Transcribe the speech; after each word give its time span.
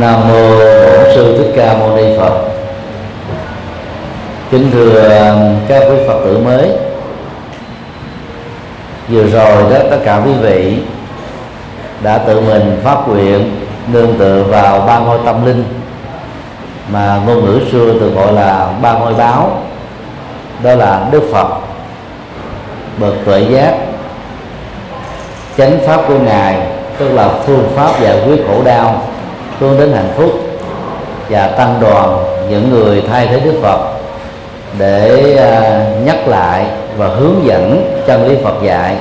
nam 0.00 0.28
mô 0.28 0.50
bổn 0.50 1.14
sư 1.14 1.38
thích 1.38 1.52
ca 1.56 1.74
mâu 1.78 1.96
ni 1.96 2.18
phật. 2.18 2.40
Kính 4.50 4.70
thưa 4.72 5.08
um, 5.08 5.56
các 5.68 5.82
quý 5.90 5.96
phật 6.08 6.20
tử 6.24 6.38
mới. 6.38 6.70
Vừa 9.08 9.26
rồi 9.26 9.72
đó, 9.72 9.78
tất 9.90 9.98
cả 10.04 10.22
quý 10.24 10.32
vị 10.40 10.78
đã 12.02 12.18
tự 12.18 12.40
mình 12.40 12.80
phát 12.84 12.96
nguyện 13.08 13.66
nương 13.92 14.18
tựa 14.18 14.42
vào 14.42 14.80
ba 14.80 14.98
ngôi 14.98 15.18
tâm 15.24 15.46
linh 15.46 15.64
mà 16.92 17.20
ngôn 17.26 17.44
ngữ 17.44 17.60
xưa 17.72 17.92
được 17.92 18.10
gọi 18.14 18.32
là 18.32 18.68
ba 18.82 18.92
ngôi 18.92 19.14
báo 19.14 19.62
đó 20.62 20.74
là 20.74 21.08
đức 21.10 21.22
phật, 21.32 21.48
bậc 22.98 23.14
tuệ 23.24 23.40
giác, 23.40 23.74
chánh 25.58 25.78
pháp 25.86 26.00
của 26.08 26.18
ngài, 26.18 26.66
tức 26.98 27.08
là 27.08 27.28
phương 27.46 27.68
pháp 27.74 28.00
giải 28.00 28.18
quyết 28.26 28.44
khổ 28.48 28.62
đau 28.64 29.02
hướng 29.60 29.78
đến 29.78 29.92
hạnh 29.92 30.12
phúc 30.16 30.30
và 31.28 31.48
tăng 31.48 31.78
đoàn 31.80 32.18
những 32.50 32.70
người 32.70 33.02
thay 33.10 33.26
thế 33.26 33.40
đức 33.40 33.54
phật 33.62 33.80
để 34.78 35.36
à, 35.36 35.84
nhắc 36.04 36.28
lại 36.28 36.66
và 36.96 37.06
hướng 37.06 37.44
dẫn 37.44 37.94
chân 38.06 38.28
lý 38.28 38.36
phật 38.44 38.62
dạy. 38.62 38.96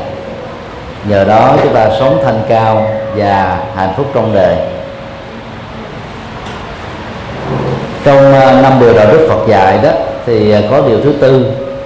Nhờ 1.10 1.24
đó 1.24 1.56
chúng 1.64 1.74
ta 1.74 1.90
sống 2.00 2.22
thanh 2.24 2.40
cao 2.50 2.88
và 3.16 3.58
hạnh 3.76 3.94
phúc 3.98 4.06
trong 4.14 4.36
đời. 4.36 4.56
Trong 8.04 8.34
à, 8.34 8.62
năm 8.62 8.74
điều 8.80 8.94
đạo 8.94 9.06
đức 9.12 9.28
phật 9.30 9.48
dạy 9.48 9.80
đó 9.84 9.90
thì 10.26 10.52
à, 10.52 10.62
có 10.72 10.82
điều 10.88 11.02
thứ 11.02 11.14
tư 11.22 11.46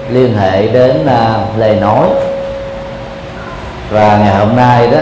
liên 0.09 0.37
hệ 0.37 0.67
đến 0.67 1.07
lời 1.57 1.75
nói. 1.75 2.07
Và 3.91 4.17
ngày 4.17 4.35
hôm 4.35 4.55
nay 4.55 4.87
đó 4.87 4.97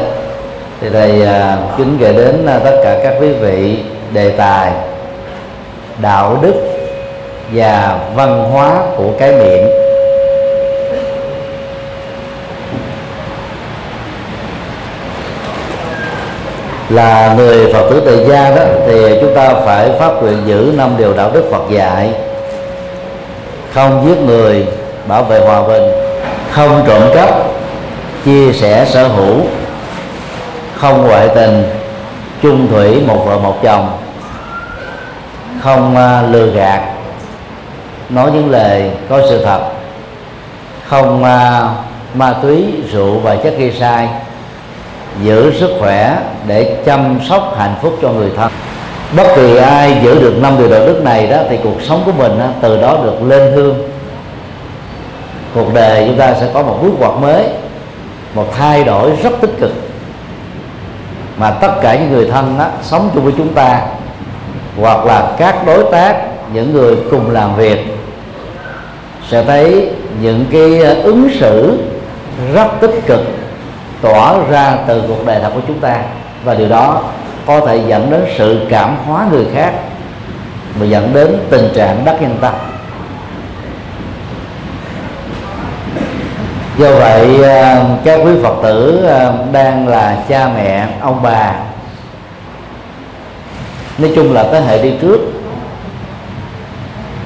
thì 0.82 0.90
thầy 0.90 1.26
à, 1.26 1.58
kính 1.78 1.98
gửi 2.00 2.14
đến 2.14 2.46
à, 2.46 2.60
tất 2.64 2.80
cả 2.84 3.00
các 3.04 3.14
quý 3.22 3.30
vị 3.32 3.78
đề 4.14 4.30
tài 4.30 4.72
đạo 6.02 6.38
đức 6.42 6.54
và 7.54 8.00
văn 8.16 8.50
hóa 8.52 8.72
của 8.98 9.12
cái 9.20 9.32
miệng. 9.32 9.68
Là 16.90 17.34
người 17.38 17.74
phật 17.74 17.90
tử 17.90 18.02
tại 18.06 18.26
gia 18.30 18.56
đó 18.56 18.64
thì 18.88 19.18
chúng 19.22 19.36
ta 19.36 19.54
phải 19.66 19.90
phát 20.00 20.12
nguyện 20.22 20.38
giữ 20.46 20.74
năm 20.78 20.96
điều 20.98 21.14
đạo 21.14 21.32
đức 21.34 21.44
phật 21.52 21.64
dạy. 21.70 22.10
Không 23.74 24.06
giết 24.08 24.18
người 24.26 24.66
bảo 25.08 25.24
vệ 25.24 25.40
hòa 25.40 25.68
bình. 25.68 25.84
Không 26.52 26.84
trộm 26.88 27.02
cắp 27.14 27.30
chia 28.26 28.54
sẻ 28.54 28.86
sở 28.90 29.08
hữu 29.08 29.36
không 30.80 31.08
ngoại 31.08 31.30
tình 31.36 31.64
chung 32.42 32.68
thủy 32.72 33.02
một 33.08 33.24
vợ 33.26 33.40
một 33.40 33.64
chồng. 33.64 33.98
Không 35.62 35.96
à, 35.96 36.22
lừa 36.22 36.46
gạt 36.46 36.82
nói 38.10 38.32
những 38.34 38.52
lời 38.52 38.92
có 39.10 39.22
sự 39.30 39.46
thật. 39.46 39.60
Không 40.86 41.24
à, 41.24 41.70
ma 42.14 42.34
túy 42.42 42.66
rượu 42.92 43.20
và 43.20 43.36
chất 43.36 43.54
gây 43.58 43.72
sai. 43.80 44.10
Giữ 45.24 45.54
sức 45.60 45.70
khỏe 45.80 46.18
để 46.48 46.78
chăm 46.86 47.20
sóc 47.30 47.56
hạnh 47.58 47.76
phúc 47.82 47.98
cho 48.02 48.10
người 48.10 48.30
thân. 48.38 48.52
Bất 49.18 49.28
kỳ 49.36 49.58
ai 49.58 49.98
giữ 50.04 50.20
được 50.20 50.34
năm 50.42 50.58
điều 50.58 50.70
đạo 50.70 50.86
đức 50.86 51.02
này 51.04 51.28
đó 51.28 51.38
thì 51.50 51.58
cuộc 51.64 51.82
sống 51.82 52.02
của 52.06 52.12
mình 52.12 52.40
đó, 52.40 52.46
từ 52.62 52.82
đó 52.82 52.98
được 53.04 53.24
lên 53.24 53.54
hương. 53.54 53.90
Cuộc 55.56 55.74
đời 55.74 56.04
chúng 56.08 56.18
ta 56.18 56.34
sẽ 56.34 56.48
có 56.54 56.62
một 56.62 56.80
bước 56.82 56.92
ngoặt 57.00 57.12
mới 57.22 57.48
một 58.34 58.46
thay 58.58 58.84
đổi 58.84 59.12
rất 59.24 59.32
tích 59.42 59.52
cực 59.60 59.72
mà 61.38 61.52
tất 61.52 61.72
cả 61.82 61.96
những 61.96 62.12
người 62.12 62.28
thân 62.32 62.56
đó, 62.60 62.68
sống 62.82 63.10
chung 63.14 63.24
với 63.24 63.34
chúng 63.38 63.54
ta 63.54 63.82
hoặc 64.82 65.06
là 65.06 65.32
các 65.38 65.66
đối 65.66 65.92
tác 65.92 66.18
những 66.54 66.74
người 66.74 66.96
cùng 67.12 67.32
làm 67.32 67.56
việc 67.56 67.86
sẽ 69.30 69.44
thấy 69.44 69.90
những 70.22 70.46
cái 70.52 70.80
ờ, 70.80 70.94
ứng 71.02 71.30
xử 71.40 71.80
rất 72.54 72.68
tích 72.82 73.02
cực 73.06 73.22
tỏa 74.02 74.36
ra 74.50 74.78
từ 74.88 75.04
cuộc 75.08 75.26
đời 75.26 75.40
thật 75.42 75.50
của 75.54 75.62
chúng 75.68 75.80
ta. 75.80 76.02
Và 76.44 76.54
điều 76.54 76.70
đó 76.70 77.04
có 77.46 77.60
thể 77.60 77.82
dẫn 77.88 78.12
đến 78.12 78.26
sự 78.38 78.60
cảm 78.70 78.96
hóa 79.06 79.28
người 79.32 79.46
khác 79.54 79.74
và 80.80 80.86
dẫn 80.86 81.14
đến 81.14 81.38
tình 81.50 81.70
trạng 81.76 82.06
đắc 82.06 82.22
nhân 82.22 82.38
tâm. 82.42 82.54
Do 86.78 86.92
vậy 86.92 87.44
ờ, 87.44 87.86
các 88.04 88.20
quý 88.26 88.32
phật 88.44 88.56
tử 88.64 89.04
ờ, 89.08 89.34
đang 89.52 89.88
là 89.88 90.18
cha 90.30 90.50
mẹ 90.56 90.88
ông 91.02 91.20
bà. 91.24 91.54
Nói 93.98 94.12
chung 94.16 94.34
là 94.34 94.44
thế 94.52 94.62
hệ 94.62 94.84
đi 94.84 94.94
trước 95.02 95.20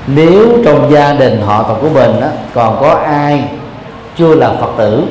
nếu 0.08 0.48
trong 0.66 0.92
gia 0.92 1.14
đình 1.14 1.42
họ 1.42 1.64
tộc 1.64 1.78
của 1.82 1.90
mình 1.90 2.22
đó, 2.22 2.28
còn 2.54 2.78
có 2.82 2.94
ai 3.06 3.44
chưa 4.18 4.36
là 4.36 4.50
phật 4.62 4.72
tử 4.78 5.04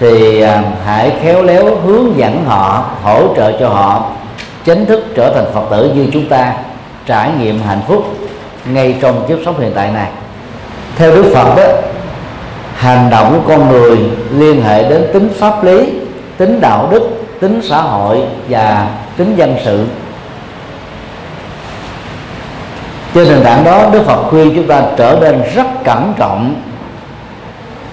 thì 0.00 0.40
ờ, 0.40 0.58
hãy 0.84 1.12
khéo 1.22 1.42
léo 1.42 1.76
hướng 1.76 2.18
dẫn 2.18 2.44
họ 2.44 2.90
hỗ 3.02 3.34
trợ 3.36 3.52
cho 3.60 3.68
họ 3.68 4.10
chính 4.64 4.86
thức 4.86 5.04
trở 5.14 5.34
thành 5.34 5.46
phật 5.54 5.64
tử 5.70 5.92
như 5.94 6.06
chúng 6.12 6.28
ta 6.28 6.52
trải 7.06 7.30
nghiệm 7.40 7.62
hạnh 7.62 7.80
phúc 7.88 8.04
ngay 8.66 8.96
trong 9.00 9.24
kiếp 9.28 9.38
sống 9.44 9.60
hiện 9.60 9.72
tại 9.74 9.90
này. 9.90 10.10
Theo 10.96 11.10
đức 11.10 11.32
phật 11.34 11.56
đó 11.56 11.91
hành 12.76 13.10
động 13.10 13.32
của 13.32 13.48
con 13.48 13.68
người 13.68 13.98
liên 14.32 14.62
hệ 14.62 14.88
đến 14.88 15.06
tính 15.12 15.28
pháp 15.38 15.64
lý 15.64 15.92
tính 16.36 16.60
đạo 16.60 16.88
đức 16.90 17.10
tính 17.40 17.60
xã 17.62 17.80
hội 17.80 18.22
và 18.48 18.88
tính 19.16 19.36
dân 19.36 19.56
sự. 19.64 19.86
Trên 23.14 23.28
nền 23.28 23.42
tảng 23.44 23.64
đó 23.64 23.86
đức 23.92 24.02
phật 24.06 24.22
khuyên 24.30 24.52
chúng 24.54 24.66
ta 24.66 24.82
trở 24.96 25.18
nên 25.20 25.42
rất 25.54 25.66
cẩn 25.84 26.14
trọng 26.16 26.54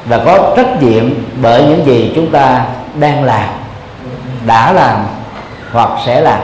và 0.05 0.21
có 0.25 0.53
trách 0.55 0.83
nhiệm 0.83 1.13
bởi 1.41 1.63
những 1.63 1.85
gì 1.85 2.11
chúng 2.15 2.31
ta 2.31 2.65
đang 2.99 3.23
làm 3.23 3.49
đã 4.45 4.73
làm 4.73 5.05
hoặc 5.71 5.89
sẽ 6.05 6.21
làm. 6.21 6.39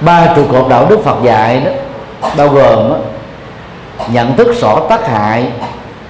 Ba 0.00 0.26
trụ 0.36 0.44
cột 0.52 0.68
đạo 0.68 0.86
đức 0.90 1.04
phật 1.04 1.16
dạy 1.22 1.60
đó 1.60 1.70
bao 2.36 2.48
gồm 2.48 2.88
đó, 2.90 2.96
nhận 4.12 4.36
thức 4.36 4.54
rõ 4.60 4.80
tác 4.88 5.08
hại 5.08 5.48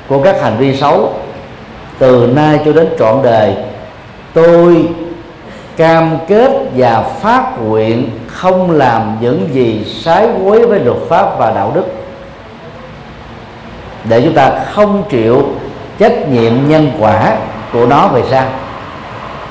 của 0.09 0.23
các 0.23 0.43
hành 0.43 0.57
vi 0.59 0.77
xấu. 0.77 1.13
Từ 1.99 2.33
nay 2.35 2.61
cho 2.65 2.73
đến 2.73 2.89
trọn 2.99 3.23
đời, 3.23 3.55
tôi 4.35 4.89
cam 5.77 6.19
kết 6.29 6.51
và 6.77 7.03
phát 7.21 7.53
nguyện 7.63 8.11
không 8.27 8.71
làm 8.71 9.17
những 9.21 9.49
gì 9.53 9.87
trái 10.05 10.29
quấy 10.45 10.67
với 10.67 10.81
luật 10.81 10.99
pháp 11.09 11.39
và 11.39 11.53
đạo 11.55 11.73
đức. 11.75 11.85
Để 14.05 14.21
chúng 14.21 14.35
ta 14.35 14.51
không 14.73 15.03
chịu 15.11 15.43
trách 15.99 16.29
nhiệm 16.29 16.53
nhân 16.69 16.93
quả 17.01 17.37
của 17.73 17.87
nó 17.87 18.09
về 18.09 18.23
sau. 18.31 18.45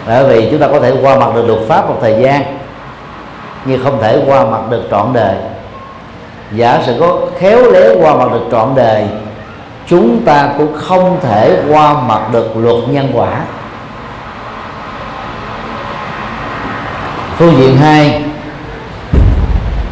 Bởi 0.07 0.23
vì 0.23 0.47
chúng 0.51 0.59
ta 0.59 0.67
có 0.67 0.79
thể 0.79 0.93
qua 1.01 1.19
mặt 1.19 1.35
được 1.35 1.47
luật 1.47 1.59
pháp 1.67 1.89
một 1.89 1.95
thời 2.01 2.23
gian, 2.23 2.41
nhưng 3.65 3.83
không 3.83 4.01
thể 4.01 4.23
qua 4.27 4.45
mặt 4.45 4.61
được 4.69 4.83
trọn 4.91 5.13
đời 5.13 5.35
giả 6.51 6.81
sử 6.85 6.95
có 6.99 7.17
khéo 7.39 7.71
léo 7.71 7.95
qua 7.99 8.15
mặt 8.15 8.31
được 8.31 8.43
trọn 8.51 8.75
đề 8.75 9.07
chúng 9.87 10.25
ta 10.25 10.49
cũng 10.57 10.73
không 10.73 11.17
thể 11.21 11.61
qua 11.69 11.93
mặt 11.93 12.21
được 12.33 12.57
luật 12.57 12.89
nhân 12.89 13.11
quả. 13.13 13.41
Phương 17.37 17.55
diện 17.57 17.77
hai 17.77 18.23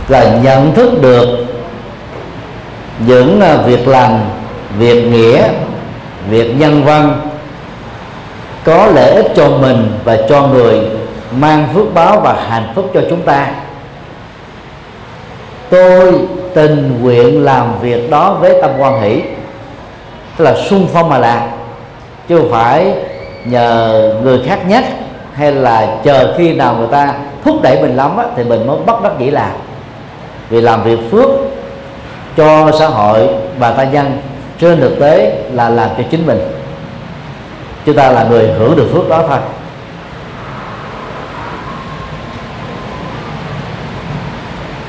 là 0.08 0.38
nhận 0.44 0.74
thức 0.74 1.02
được 1.02 1.46
những 3.00 3.42
à, 3.42 3.58
việc 3.58 3.88
lành, 3.88 4.30
việc 4.78 5.04
nghĩa, 5.04 5.48
việc 6.30 6.56
nhân 6.58 6.84
văn 6.86 7.30
có 8.64 8.88
lợi 8.88 9.12
ích 9.12 9.32
cho 9.36 9.50
mình 9.50 10.00
và 10.04 10.18
cho 10.30 10.48
người, 10.48 10.80
mang 11.32 11.68
phước 11.74 11.94
báo 11.94 12.20
và 12.20 12.46
hạnh 12.50 12.72
phúc 12.76 12.92
cho 12.94 13.02
chúng 13.10 13.22
ta. 13.22 13.48
Tôi 15.70 16.14
tình 16.54 17.00
nguyện 17.02 17.44
làm 17.44 17.80
việc 17.82 18.10
đó 18.10 18.38
với 18.42 18.62
tâm 18.62 18.72
quan 18.78 19.02
hỷ. 19.02 19.22
Tức 20.38 20.46
là 20.46 20.56
sung 20.70 20.88
phong 20.94 21.10
mà 21.10 21.18
làm 21.18 21.50
chứ 22.28 22.38
không 22.38 22.52
phải 22.52 22.94
nhờ 23.46 24.14
người 24.24 24.42
khác 24.46 24.60
nhắc 24.68 24.84
hay 25.34 25.52
là 25.52 25.98
chờ 26.04 26.34
khi 26.38 26.54
nào 26.54 26.76
người 26.76 26.88
ta 26.92 27.14
thúc 27.44 27.62
đẩy 27.62 27.82
mình 27.82 27.96
lắm 27.96 28.18
á, 28.18 28.26
thì 28.36 28.44
mình 28.44 28.68
mới 28.68 28.78
bắt 28.86 28.96
đắc 29.04 29.12
dĩ 29.20 29.32
làm. 29.32 29.52
Vì 30.50 30.62
làm 30.62 30.84
việc 30.84 31.00
phước 31.12 31.30
cho 32.38 32.72
xã 32.80 32.88
hội 32.88 33.28
và 33.60 33.72
ta 33.72 33.84
nhân 33.84 34.18
trên 34.60 34.80
thực 34.80 35.00
tế 35.00 35.44
là 35.54 35.70
làm 35.70 35.90
cho 35.98 36.04
chính 36.12 36.28
mình. 36.28 36.40
Chúng 37.86 37.96
ta 37.96 38.10
là 38.10 38.24
người 38.24 38.48
hưởng 38.48 38.76
được 38.76 38.88
phước 38.94 39.10
đó 39.10 39.24
thôi. 39.30 39.38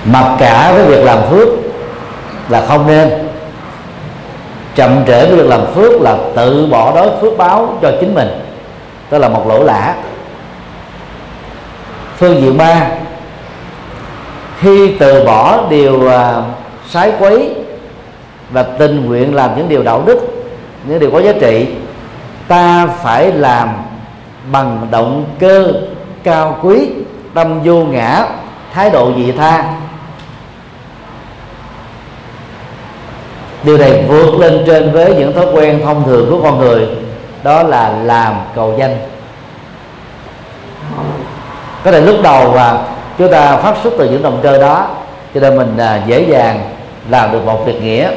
Mặc 0.04 0.36
cả 0.38 0.72
với 0.74 0.84
việc 0.84 1.04
làm 1.04 1.18
phước 1.30 1.48
là 2.48 2.66
không 2.66 2.86
nên. 2.86 3.10
Chậm 4.74 5.04
trễ 5.06 5.26
với 5.26 5.36
việc 5.36 5.46
làm 5.46 5.60
phước 5.74 6.00
là 6.00 6.16
tự 6.36 6.66
bỏ 6.66 6.94
đói 6.94 7.08
phước 7.20 7.38
báo 7.38 7.78
cho 7.82 7.92
chính 8.00 8.14
mình. 8.14 8.28
Đó 9.10 9.18
là 9.18 9.28
một 9.28 9.48
lỗ 9.48 9.64
lã. 9.64 9.94
Phương 12.16 12.40
diện 12.40 12.56
ba 12.56 12.88
khi 14.60 14.92
từ 14.98 15.24
bỏ 15.24 15.60
điều 15.70 15.94
uh, 15.94 16.44
sái 16.88 17.12
quấy 17.18 17.54
và 18.50 18.62
tình 18.62 19.06
nguyện 19.06 19.34
làm 19.34 19.56
những 19.56 19.68
điều 19.68 19.82
đạo 19.82 20.02
đức 20.06 20.20
những 20.84 20.98
điều 20.98 21.10
có 21.10 21.20
giá 21.20 21.32
trị 21.40 21.66
ta 22.48 22.86
phải 23.02 23.32
làm 23.32 23.68
bằng 24.52 24.86
động 24.90 25.24
cơ 25.38 25.72
cao 26.22 26.58
quý 26.62 26.88
tâm 27.34 27.60
vô 27.64 27.84
ngã 27.84 28.26
thái 28.72 28.90
độ 28.90 29.10
vị 29.10 29.32
tha. 29.32 29.74
Điều 33.64 33.78
này 33.78 34.04
vượt 34.08 34.34
lên 34.34 34.62
trên 34.66 34.92
với 34.92 35.14
những 35.14 35.32
thói 35.32 35.46
quen 35.52 35.80
thông 35.84 36.04
thường 36.04 36.30
của 36.30 36.42
con 36.42 36.58
người, 36.58 36.86
đó 37.42 37.62
là 37.62 37.88
làm 37.88 38.34
cầu 38.54 38.74
danh. 38.78 38.96
Có 41.84 41.92
thể 41.92 42.00
lúc 42.00 42.16
đầu 42.22 42.50
và 42.50 42.82
chúng 43.18 43.30
ta 43.30 43.56
phát 43.56 43.74
xuất 43.82 43.92
từ 43.98 44.10
những 44.10 44.22
động 44.22 44.38
cơ 44.42 44.58
đó, 44.58 44.88
cho 45.34 45.40
nên 45.40 45.56
mình 45.56 45.76
à, 45.78 46.02
dễ 46.06 46.20
dàng 46.20 46.60
làm 47.10 47.32
được 47.32 47.46
một 47.46 47.66
việc 47.66 47.82
nghĩa. 47.82 48.10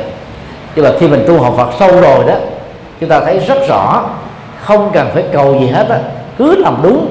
Nhưng 0.75 0.85
mà 0.85 0.91
khi 0.99 1.07
mình 1.07 1.23
tu 1.27 1.41
học 1.41 1.53
Phật 1.57 1.69
sâu 1.79 2.01
rồi 2.01 2.25
đó, 2.27 2.35
chúng 2.99 3.09
ta 3.09 3.19
thấy 3.19 3.39
rất 3.39 3.67
rõ, 3.69 4.09
không 4.61 4.89
cần 4.93 5.09
phải 5.13 5.23
cầu 5.33 5.59
gì 5.59 5.67
hết 5.67 5.89
á, 5.89 5.99
cứ 6.37 6.55
làm 6.55 6.77
đúng 6.83 7.07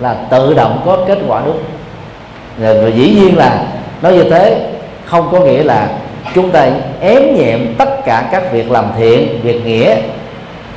là 0.00 0.16
tự 0.30 0.54
động 0.54 0.82
có 0.86 0.98
kết 1.08 1.18
quả 1.28 1.42
đúng. 1.46 1.58
Và 2.58 2.88
dĩ 2.94 3.14
nhiên 3.20 3.36
là 3.38 3.64
nói 4.02 4.12
như 4.12 4.24
thế 4.30 4.70
không 5.04 5.28
có 5.32 5.40
nghĩa 5.40 5.62
là 5.62 5.88
chúng 6.34 6.50
ta 6.50 6.68
ém 7.00 7.34
nhẹm 7.36 7.74
tất 7.78 8.04
cả 8.04 8.28
các 8.32 8.52
việc 8.52 8.70
làm 8.70 8.84
thiện, 8.98 9.40
việc 9.42 9.66
nghĩa. 9.66 9.96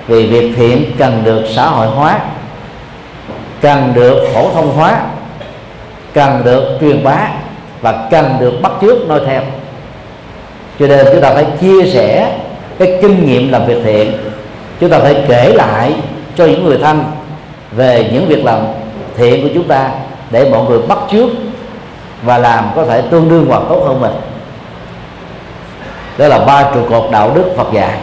Vì 0.08 0.28
việc 0.28 0.54
thiện 0.56 0.92
cần 0.98 1.22
được 1.24 1.44
xã 1.56 1.66
hội 1.66 1.88
hóa, 1.88 2.20
cần 3.62 3.92
được 3.96 4.28
phổ 4.34 4.50
thông 4.54 4.76
hóa, 4.76 5.02
cần 6.14 6.42
được 6.46 6.78
truyền 6.82 7.04
bá 7.04 7.30
và 7.82 8.08
cần 8.12 8.36
được 8.40 8.54
bắt 8.62 8.72
chước 8.82 9.08
noi 9.08 9.22
theo. 9.26 9.42
Cho 10.80 10.88
nên 10.88 11.06
chúng 11.12 11.22
ta 11.22 11.34
phải 11.34 11.46
chia 11.62 11.90
sẻ 11.90 12.38
cái 12.80 12.98
kinh 13.02 13.26
nghiệm 13.26 13.52
làm 13.52 13.66
việc 13.66 13.78
thiện. 13.84 14.14
Chúng 14.80 14.90
ta 14.90 15.00
phải 15.00 15.16
kể 15.28 15.54
lại 15.56 15.94
cho 16.36 16.46
những 16.46 16.66
người 16.66 16.78
thân 16.78 17.04
về 17.72 18.10
những 18.14 18.26
việc 18.28 18.46
làm 18.46 18.60
thiện 19.18 19.44
của 19.44 19.50
chúng 19.54 19.68
ta 19.68 19.92
để 20.32 20.50
mọi 20.50 20.70
người 20.70 20.80
bắt 20.88 20.98
chước 21.12 21.30
và 22.24 22.38
làm 22.38 22.66
có 22.76 22.86
thể 22.86 23.02
tương 23.02 23.30
đương 23.30 23.46
hoặc 23.50 23.62
tốt 23.70 23.84
hơn 23.88 24.02
mình 24.02 24.12
đó 26.18 26.28
là 26.28 26.40
ba 26.40 26.64
trụ 26.74 26.80
cột 26.90 27.12
đạo 27.12 27.32
đức 27.36 27.44
Phật 27.58 27.74
dạy. 27.74 27.98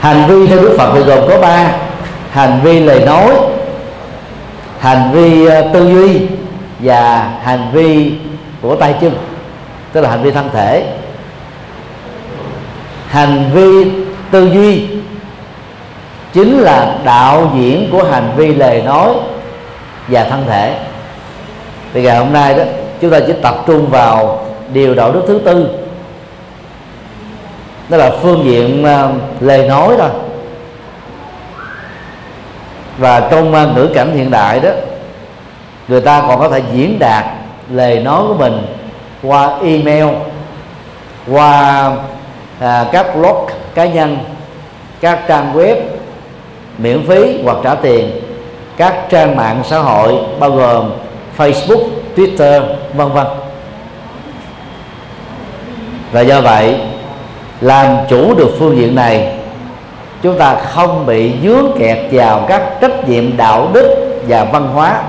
Hành 0.00 0.26
vi 0.28 0.46
theo 0.46 0.58
Đức 0.58 0.74
Phật 0.78 0.90
thì 0.94 1.00
gồm 1.00 1.28
có 1.28 1.40
ba. 1.40 1.72
Hành 2.30 2.60
vi 2.62 2.80
lời 2.80 3.04
nói, 3.04 3.30
hành 4.80 5.10
vi 5.12 5.46
ờ, 5.46 5.68
tư 5.72 5.90
duy 5.90 6.26
và 6.78 7.30
hành 7.42 7.70
vi 7.72 8.14
của 8.62 8.76
tay 8.76 8.94
chân, 9.00 9.14
tức 9.92 10.00
là 10.00 10.10
hành 10.10 10.22
vi 10.22 10.30
thân 10.30 10.50
thể. 10.52 10.84
Hành 13.08 13.50
vi 13.54 13.90
tư 14.30 14.50
duy 14.52 14.86
chính 16.32 16.58
là 16.58 16.96
đạo 17.04 17.50
diễn 17.54 17.88
của 17.92 18.04
hành 18.04 18.32
vi 18.36 18.54
lời 18.54 18.82
nói 18.82 19.10
và 20.08 20.24
thân 20.24 20.44
thể. 20.46 20.78
Thì 21.92 22.02
ngày 22.02 22.16
hôm 22.16 22.32
nay 22.32 22.54
đó, 22.54 22.64
chúng 23.00 23.10
ta 23.10 23.20
chỉ 23.26 23.32
tập 23.42 23.54
trung 23.66 23.86
vào 23.90 24.43
điều 24.74 24.94
đạo 24.94 25.12
đức 25.12 25.22
thứ 25.26 25.40
tư. 25.44 25.68
Đó 27.88 27.96
là 27.96 28.10
phương 28.22 28.44
diện 28.44 28.84
uh, 28.84 29.42
lời 29.42 29.68
nói 29.68 29.94
thôi 29.98 30.10
và 32.98 33.28
trong 33.30 33.54
uh, 33.54 33.76
ngữ 33.76 33.88
cảnh 33.94 34.12
hiện 34.16 34.30
đại 34.30 34.60
đó 34.60 34.70
người 35.88 36.00
ta 36.00 36.22
còn 36.28 36.38
có 36.38 36.48
thể 36.48 36.62
diễn 36.72 36.98
đạt 36.98 37.24
lời 37.70 38.00
nói 38.00 38.22
của 38.28 38.34
mình 38.34 38.66
qua 39.22 39.58
email 39.62 40.06
qua 41.30 41.90
à, 42.60 42.86
các 42.92 43.16
blog 43.16 43.46
cá 43.74 43.84
nhân 43.86 44.18
các 45.00 45.20
trang 45.28 45.52
web 45.54 45.76
miễn 46.78 47.06
phí 47.08 47.42
hoặc 47.44 47.56
trả 47.64 47.74
tiền 47.74 48.10
các 48.76 48.94
trang 49.10 49.36
mạng 49.36 49.62
xã 49.64 49.78
hội 49.78 50.14
bao 50.40 50.50
gồm 50.50 50.90
Facebook, 51.36 51.88
Twitter, 52.16 52.62
vân 52.94 53.12
vân 53.12 53.26
và 56.14 56.20
do 56.20 56.40
vậy 56.40 56.80
làm 57.60 57.96
chủ 58.08 58.34
được 58.34 58.50
phương 58.58 58.76
diện 58.76 58.94
này 58.94 59.32
chúng 60.22 60.38
ta 60.38 60.54
không 60.54 61.06
bị 61.06 61.32
dướng 61.42 61.66
kẹt 61.78 61.98
vào 62.12 62.44
các 62.48 62.62
trách 62.80 63.08
nhiệm 63.08 63.36
đạo 63.36 63.68
đức 63.72 64.16
và 64.28 64.44
văn 64.44 64.68
hóa 64.74 65.02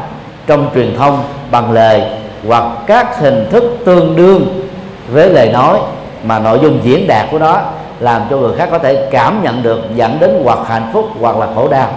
trong 0.47 0.69
truyền 0.75 0.95
thông 0.97 1.23
bằng 1.51 1.71
lời 1.71 2.03
hoặc 2.47 2.63
các 2.87 3.19
hình 3.19 3.47
thức 3.51 3.77
tương 3.85 4.15
đương 4.15 4.67
với 5.11 5.29
lời 5.29 5.49
nói 5.49 5.77
mà 6.23 6.39
nội 6.39 6.59
dung 6.61 6.79
diễn 6.83 7.07
đạt 7.07 7.25
của 7.31 7.39
nó 7.39 7.59
làm 7.99 8.21
cho 8.29 8.37
người 8.37 8.55
khác 8.57 8.67
có 8.71 8.79
thể 8.79 9.07
cảm 9.11 9.43
nhận 9.43 9.63
được 9.63 9.79
dẫn 9.95 10.17
đến 10.19 10.41
hoặc 10.43 10.59
hạnh 10.67 10.89
phúc 10.93 11.09
hoặc 11.19 11.37
là 11.37 11.47
khổ 11.55 11.67
đau. 11.67 11.89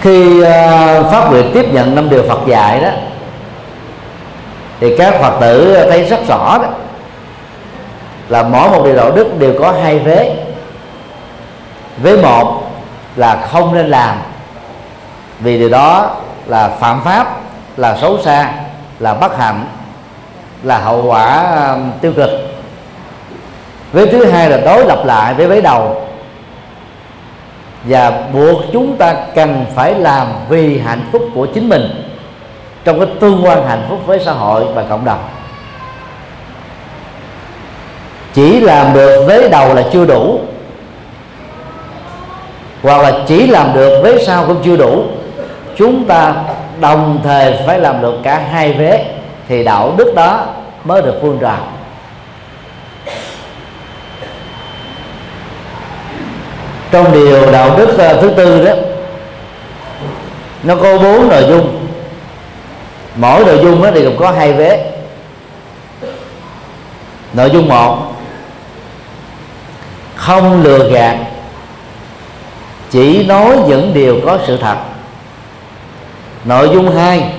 Khi 0.00 0.40
uh, 0.42 0.46
pháp 1.10 1.30
nguyện 1.30 1.50
tiếp 1.54 1.72
nhận 1.72 1.94
năm 1.94 2.10
điều 2.10 2.22
Phật 2.22 2.38
dạy 2.46 2.80
đó 2.80 2.88
thì 4.80 4.96
các 4.96 5.14
Phật 5.20 5.40
tử 5.40 5.86
thấy 5.90 6.04
rất 6.04 6.20
rõ 6.28 6.58
đó 6.62 6.68
là 8.28 8.42
mỗi 8.42 8.70
một 8.70 8.84
điều 8.84 8.96
đạo 8.96 9.10
đức 9.10 9.38
đều 9.38 9.54
có 9.60 9.72
hai 9.82 9.98
vế. 9.98 10.36
Vế 12.02 12.16
một 12.22 12.62
là 13.16 13.46
không 13.50 13.74
nên 13.74 13.86
làm, 13.86 14.16
vì 15.40 15.58
điều 15.58 15.68
đó 15.68 16.16
là 16.46 16.68
phạm 16.68 17.00
pháp, 17.04 17.36
là 17.76 17.96
xấu 17.96 18.18
xa, 18.22 18.52
là 18.98 19.14
bất 19.14 19.38
hạnh, 19.38 19.66
là 20.62 20.78
hậu 20.78 21.02
quả 21.02 21.56
um, 21.72 21.90
tiêu 22.00 22.12
cực. 22.16 22.30
Vế 23.92 24.06
thứ 24.06 24.24
hai 24.24 24.50
là 24.50 24.56
đối 24.56 24.86
lập 24.86 25.02
lại 25.04 25.34
với 25.34 25.46
vế 25.46 25.60
đầu. 25.60 26.00
Và 27.84 28.10
buộc 28.32 28.60
chúng 28.72 28.96
ta 28.96 29.14
cần 29.34 29.66
phải 29.74 29.94
làm 29.94 30.26
vì 30.48 30.78
hạnh 30.78 31.08
phúc 31.12 31.22
của 31.34 31.46
chính 31.46 31.68
mình 31.68 32.10
trong 32.84 33.00
cái 33.00 33.08
tương 33.20 33.44
quan 33.44 33.66
hạnh 33.66 33.86
phúc 33.88 33.98
với 34.06 34.20
xã 34.24 34.32
hội 34.32 34.64
và 34.74 34.84
cộng 34.88 35.04
đồng 35.04 35.24
chỉ 38.34 38.60
làm 38.60 38.94
được 38.94 39.24
vế 39.26 39.48
đầu 39.48 39.74
là 39.74 39.82
chưa 39.92 40.04
đủ. 40.04 40.40
Hoặc 42.82 43.02
là 43.02 43.12
chỉ 43.26 43.46
làm 43.46 43.74
được 43.74 44.00
vế 44.02 44.24
sau 44.24 44.44
cũng 44.46 44.62
chưa 44.64 44.76
đủ. 44.76 45.04
Chúng 45.76 46.04
ta 46.04 46.34
đồng 46.80 47.20
thời 47.24 47.54
phải 47.66 47.78
làm 47.78 48.02
được 48.02 48.14
cả 48.22 48.42
hai 48.52 48.72
vế, 48.72 49.04
thì 49.48 49.64
đạo 49.64 49.94
đức 49.96 50.12
đó 50.16 50.46
mới 50.84 51.02
được 51.02 51.14
phương 51.22 51.38
trào. 51.40 51.58
Trong 56.90 57.12
điều 57.12 57.52
đạo 57.52 57.70
đức 57.78 57.98
ờ, 57.98 58.20
thứ 58.20 58.30
tư 58.30 58.64
đó, 58.64 58.72
nó 60.62 60.76
có 60.76 60.98
bốn 60.98 61.28
nội 61.28 61.44
dung. 61.48 61.86
Mỗi 63.16 63.44
nội 63.44 63.58
dung 63.62 63.82
đó 63.82 63.88
thì 63.94 64.02
gồm 64.02 64.16
có 64.16 64.30
hai 64.30 64.52
vế. 64.52 64.90
Nội 67.32 67.50
dung 67.50 67.68
một 67.68 68.13
không 70.26 70.62
lừa 70.62 70.90
gạt 70.90 71.16
chỉ 72.90 73.26
nói 73.26 73.56
những 73.68 73.94
điều 73.94 74.20
có 74.26 74.38
sự 74.46 74.56
thật. 74.56 74.76
Nội 76.44 76.70
dung 76.72 76.96
hai 76.96 77.32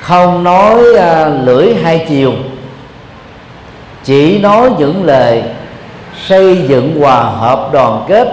không 0.00 0.44
nói 0.44 0.80
uh, 0.94 1.46
lưỡi 1.46 1.74
hai 1.82 2.06
chiều 2.08 2.32
chỉ 4.04 4.38
nói 4.38 4.70
những 4.78 5.04
lời 5.04 5.42
xây 6.26 6.64
dựng 6.68 7.00
hòa 7.00 7.22
hợp 7.22 7.68
đoàn 7.72 8.04
kết 8.08 8.28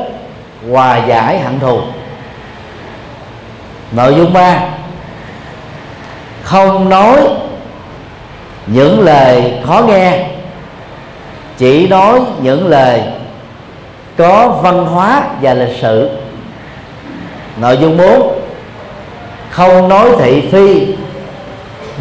hòa 0.71 1.05
giải 1.07 1.39
hận 1.39 1.59
thù. 1.59 1.81
Nội 3.91 4.15
dung 4.17 4.33
ba 4.33 4.59
không 6.43 6.89
nói 6.89 7.19
những 8.67 8.99
lời 8.99 9.53
khó 9.67 9.81
nghe 9.87 10.34
chỉ 11.57 11.87
nói 11.87 12.19
những 12.41 12.67
lời 12.67 13.01
có 14.17 14.59
văn 14.63 14.85
hóa 14.85 15.23
và 15.41 15.53
lịch 15.53 15.77
sử. 15.81 16.09
Nội 17.57 17.77
dung 17.81 17.97
4 17.97 18.39
không 19.49 19.89
nói 19.89 20.09
thị 20.19 20.41
phi 20.51 20.87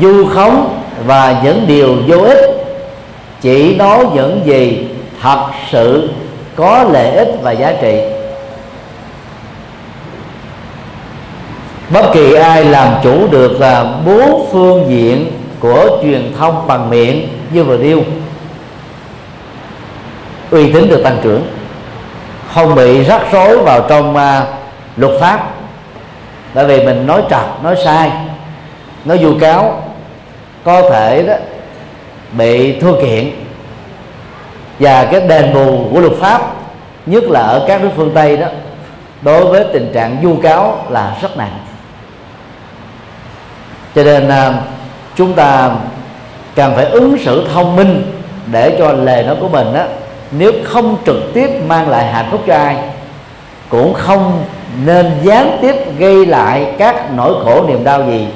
du 0.00 0.26
khống 0.26 0.78
và 1.06 1.40
những 1.44 1.64
điều 1.66 1.96
vô 2.06 2.18
ích. 2.18 2.38
Chỉ 3.40 3.76
nói 3.76 4.06
những 4.14 4.40
gì 4.44 4.88
thật 5.22 5.46
sự 5.70 6.10
có 6.56 6.84
lợi 6.92 7.10
ích 7.10 7.28
và 7.42 7.52
giá 7.52 7.72
trị. 7.82 8.00
Bất 11.90 12.10
kỳ 12.14 12.34
ai 12.34 12.64
làm 12.64 12.94
chủ 13.02 13.26
được 13.30 13.60
là 13.60 13.84
bốn 14.06 14.46
phương 14.52 14.84
diện 14.88 15.32
của 15.60 15.98
truyền 16.02 16.32
thông 16.38 16.66
bằng 16.66 16.90
miệng 16.90 17.28
như 17.52 17.64
vừa 17.64 17.76
nêu 17.76 18.00
uy 20.50 20.72
tín 20.72 20.88
được 20.88 21.00
tăng 21.04 21.18
trưởng 21.22 21.46
không 22.54 22.74
bị 22.74 23.04
rắc 23.04 23.22
rối 23.32 23.58
vào 23.58 23.86
trong 23.88 24.16
uh, 24.16 24.48
luật 24.96 25.12
pháp 25.20 25.50
bởi 26.54 26.66
vì 26.66 26.86
mình 26.86 27.06
nói 27.06 27.22
trật 27.30 27.62
nói 27.62 27.76
sai 27.84 28.12
nói 29.04 29.18
vu 29.18 29.38
cáo 29.40 29.82
có 30.64 30.90
thể 30.90 31.22
đó 31.22 31.34
bị 32.32 32.80
thua 32.80 33.00
kiện 33.00 33.30
và 34.78 35.04
cái 35.04 35.20
đền 35.20 35.54
bù 35.54 35.88
của 35.92 36.00
luật 36.00 36.12
pháp 36.20 36.40
nhất 37.06 37.24
là 37.24 37.40
ở 37.40 37.64
các 37.68 37.82
nước 37.82 37.90
phương 37.96 38.10
tây 38.14 38.36
đó 38.36 38.46
đối 39.22 39.44
với 39.44 39.64
tình 39.72 39.90
trạng 39.94 40.22
vu 40.22 40.36
cáo 40.36 40.84
là 40.90 41.16
rất 41.22 41.36
nặng 41.36 41.58
cho 43.94 44.04
nên 44.04 44.28
uh, 44.28 44.54
chúng 45.16 45.32
ta 45.32 45.70
cần 46.54 46.72
phải 46.76 46.84
ứng 46.84 47.16
xử 47.24 47.48
thông 47.54 47.76
minh 47.76 48.12
để 48.52 48.76
cho 48.78 48.92
lời 48.92 49.22
nói 49.22 49.36
của 49.40 49.48
mình 49.48 49.74
đó 49.74 49.84
nếu 50.38 50.52
không 50.64 50.96
trực 51.06 51.16
tiếp 51.34 51.50
mang 51.66 51.88
lại 51.88 52.12
hạnh 52.12 52.28
phúc 52.30 52.40
cho 52.46 52.54
ai 52.54 52.76
cũng 53.68 53.94
không 53.94 54.44
nên 54.84 55.12
gián 55.22 55.58
tiếp 55.62 55.74
gây 55.98 56.26
lại 56.26 56.74
các 56.78 57.12
nỗi 57.16 57.34
khổ 57.44 57.64
niềm 57.68 57.84
đau 57.84 58.06
gì 58.06 58.26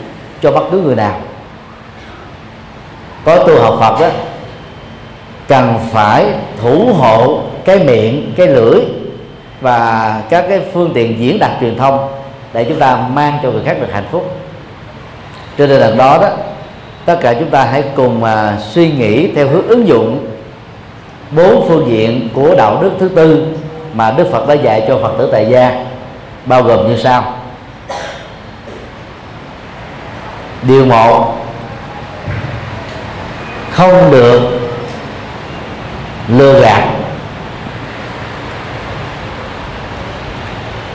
cho 0.43 0.53
bất 0.53 0.65
cứ 0.71 0.81
người 0.81 0.97
nào. 0.97 1.21
Có 3.25 3.37
tu 3.37 3.61
học 3.61 3.77
Phật 3.81 4.01
đó 4.01 4.09
cần 5.49 5.79
phải 5.93 6.27
thủ 6.63 6.91
hộ 6.99 7.41
cái 7.65 7.79
miệng 7.79 8.33
cái 8.37 8.47
lưỡi 8.47 8.81
và 9.61 10.23
các 10.31 10.45
cái 10.49 10.61
phương 10.73 10.91
tiện 10.95 11.19
diễn 11.19 11.39
đạt 11.39 11.51
truyền 11.61 11.79
thông 11.79 12.09
để 12.53 12.65
chúng 12.65 12.79
ta 12.79 12.97
mang 13.13 13.39
cho 13.43 13.51
người 13.51 13.63
khác 13.65 13.77
được 13.81 13.93
hạnh 13.93 14.07
phúc. 14.11 14.37
Cho 15.59 15.67
nên 15.67 15.81
lần 15.81 15.99
đó 15.99 16.19
đó 16.23 16.29
tất 17.05 17.19
cả 17.21 17.35
chúng 17.35 17.51
ta 17.51 17.65
hãy 17.65 17.85
cùng 17.95 18.23
uh, 18.23 18.29
suy 18.61 18.91
nghĩ 18.91 19.33
theo 19.35 19.49
hướng 19.49 19.69
ứng 19.69 19.89
dụng 19.89 20.27
bốn 21.31 21.69
phương 21.69 21.91
diện 21.91 22.29
của 22.35 22.55
đạo 22.55 22.79
đức 22.83 22.91
thứ 23.01 23.09
tư 23.09 23.47
mà 23.95 24.11
Đức 24.11 24.29
Phật 24.33 24.49
đã 24.49 24.55
dạy 24.55 24.85
cho 24.89 24.99
Phật 25.03 25.13
tử 25.19 25.29
tại 25.33 25.47
gia, 25.51 25.85
bao 26.45 26.63
gồm 26.63 26.89
như 26.89 26.97
sau. 27.03 27.35
Điều 30.63 30.85
một, 30.85 31.35
không 33.71 34.11
được 34.11 34.41
lừa 36.29 36.61
gạt. 36.61 36.85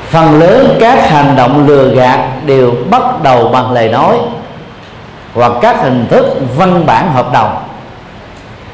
Phần 0.09 0.39
lớn 0.39 0.77
các 0.79 1.09
hành 1.09 1.35
động 1.35 1.67
lừa 1.67 1.95
gạt 1.95 2.29
đều 2.45 2.73
bắt 2.89 3.21
đầu 3.23 3.47
bằng 3.47 3.71
lời 3.71 3.89
nói 3.89 4.17
hoặc 5.33 5.51
các 5.61 5.77
hình 5.81 6.07
thức 6.09 6.25
văn 6.57 6.85
bản 6.85 7.13
hợp 7.13 7.33
đồng 7.33 7.62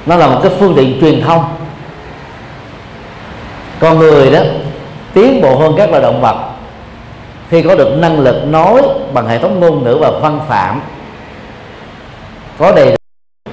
nó 0.10 0.16
là 0.16 0.28
một 0.28 0.40
cái 0.44 0.52
phương 0.60 0.74
tiện 0.76 0.98
truyền 1.02 1.22
thông. 1.22 1.44
Con 3.80 4.00
người 4.00 4.32
đó, 4.32 4.40
tiến 5.14 5.42
bộ 5.42 5.56
hơn 5.56 5.74
các 5.78 5.90
loài 5.90 6.02
động 6.02 6.22
vật 6.22 6.36
khi 7.50 7.62
có 7.62 7.76
được 7.76 7.98
năng 7.98 8.20
lực 8.20 8.46
nói 8.48 8.82
bằng 9.14 9.28
hệ 9.28 9.38
thống 9.38 9.60
ngôn 9.60 9.84
ngữ 9.84 9.98
và 10.02 10.12
văn 10.12 10.40
phạm. 10.48 10.82
Có 12.58 12.72
đầy 12.72 12.90
đủ 12.90 13.52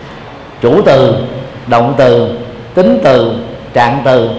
chủ 0.63 0.83
từ, 0.83 1.15
động 1.67 1.95
từ, 1.97 2.39
tính 2.75 3.01
từ, 3.05 3.35
trạng 3.73 4.03
từ 4.05 4.31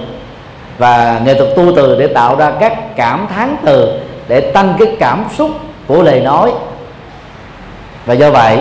và 0.77 1.21
nghệ 1.25 1.33
thuật 1.33 1.55
tu 1.55 1.74
từ 1.75 2.00
để 2.00 2.07
tạo 2.07 2.36
ra 2.36 2.51
các 2.59 2.95
cảm 2.95 3.27
thán 3.36 3.55
từ 3.65 4.00
để 4.27 4.41
tăng 4.41 4.74
cái 4.79 4.95
cảm 5.00 5.25
xúc 5.38 5.51
của 5.88 6.03
lời 6.03 6.19
nói. 6.19 6.51
Và 8.05 8.13
do 8.13 8.31
vậy, 8.31 8.57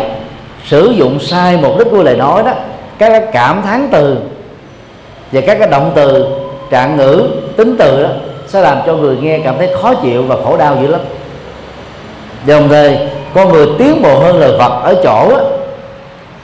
sử 0.64 0.90
dụng 0.96 1.20
sai 1.20 1.56
mục 1.56 1.78
đích 1.78 1.88
của 1.90 2.02
lời 2.02 2.16
nói 2.16 2.42
đó 2.42 2.52
các 2.98 3.08
cái 3.08 3.22
cảm 3.32 3.62
thán 3.62 3.88
từ 3.92 4.16
và 5.32 5.40
các 5.46 5.58
cái 5.58 5.68
động 5.68 5.92
từ 5.94 6.26
trạng 6.70 6.96
ngữ 6.96 7.28
tính 7.56 7.76
từ 7.78 8.02
đó 8.02 8.08
sẽ 8.46 8.60
làm 8.60 8.78
cho 8.86 8.94
người 8.94 9.16
nghe 9.16 9.38
cảm 9.44 9.58
thấy 9.58 9.70
khó 9.82 9.94
chịu 9.94 10.22
và 10.22 10.36
khổ 10.44 10.56
đau 10.56 10.76
dữ 10.82 10.86
lắm. 10.88 11.00
Đồng 12.46 12.68
thời 12.68 12.98
con 13.34 13.52
người 13.52 13.66
tiến 13.78 14.02
bộ 14.02 14.18
hơn 14.18 14.40
lời 14.40 14.52
Phật 14.58 14.82
ở 14.82 14.94
chỗ 15.04 15.28
đó, 15.30 15.40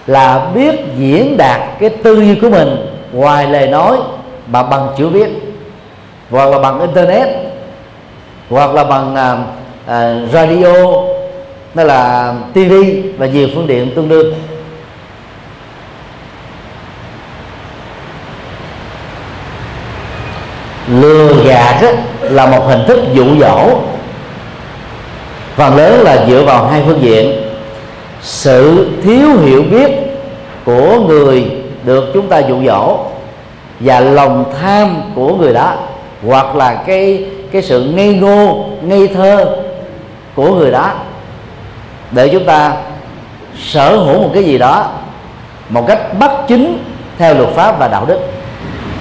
là 0.07 0.51
biết 0.55 0.81
diễn 0.99 1.37
đạt 1.37 1.61
cái 1.81 1.91
tư 1.91 2.17
duy 2.17 2.35
của 2.35 2.51
mình 2.51 2.87
ngoài 3.13 3.47
lời 3.47 3.69
nói 3.69 3.97
mà 4.47 4.63
bằng 4.63 4.89
chữ 4.99 5.09
viết 5.09 5.29
hoặc 6.31 6.51
là 6.51 6.59
bằng 6.59 6.81
internet 6.81 7.29
hoặc 8.51 8.75
là 8.75 8.85
bằng 8.85 9.15
à, 9.15 9.37
à, 9.87 10.15
radio 10.33 10.75
hay 11.75 11.85
là 11.87 12.35
TV 12.55 12.73
và 13.19 13.27
nhiều 13.27 13.49
phương 13.55 13.67
tiện 13.67 13.95
tương 13.95 14.09
đương. 14.09 14.35
Lừa 21.01 21.45
gạt 21.45 21.83
đó, 21.83 21.89
là 22.21 22.47
một 22.47 22.67
hình 22.67 22.85
thức 22.87 23.01
dụ 23.13 23.25
dỗ. 23.41 23.71
Phần 25.57 25.77
lớn 25.77 26.01
là 26.03 26.27
dựa 26.29 26.43
vào 26.43 26.67
hai 26.67 26.83
phương 26.87 27.03
diện. 27.03 27.43
Sự 28.23 28.89
thiếu 29.05 29.29
hiểu 29.45 29.63
biết 29.71 29.91
của 30.65 31.01
người 31.01 31.51
được 31.85 32.11
chúng 32.15 32.29
ta 32.29 32.39
dụ 32.39 32.65
dỗ 32.67 32.99
và 33.81 34.01
lòng 34.01 34.45
tham 34.61 35.03
của 35.15 35.35
người 35.35 35.53
đó 35.53 35.75
hoặc 36.27 36.57
là 36.57 36.75
cái 36.75 37.25
cái 37.53 37.63
sự 37.63 37.85
ngây 37.85 38.15
ngô 38.15 38.65
ngây 38.83 39.09
thơ 39.09 39.57
của 40.35 40.55
người 40.55 40.71
đó. 40.71 40.93
Để 42.11 42.29
chúng 42.29 42.45
ta 42.45 42.73
sở 43.59 43.97
hữu 43.97 44.23
một 44.23 44.31
cái 44.35 44.45
gì 44.45 44.59
đó 44.59 44.91
một 45.69 45.85
cách 45.89 46.19
bất 46.19 46.33
chính 46.49 46.79
theo 47.19 47.35
luật 47.35 47.49
pháp 47.49 47.79
và 47.79 47.89
đạo 47.89 48.05
đức 48.07 48.19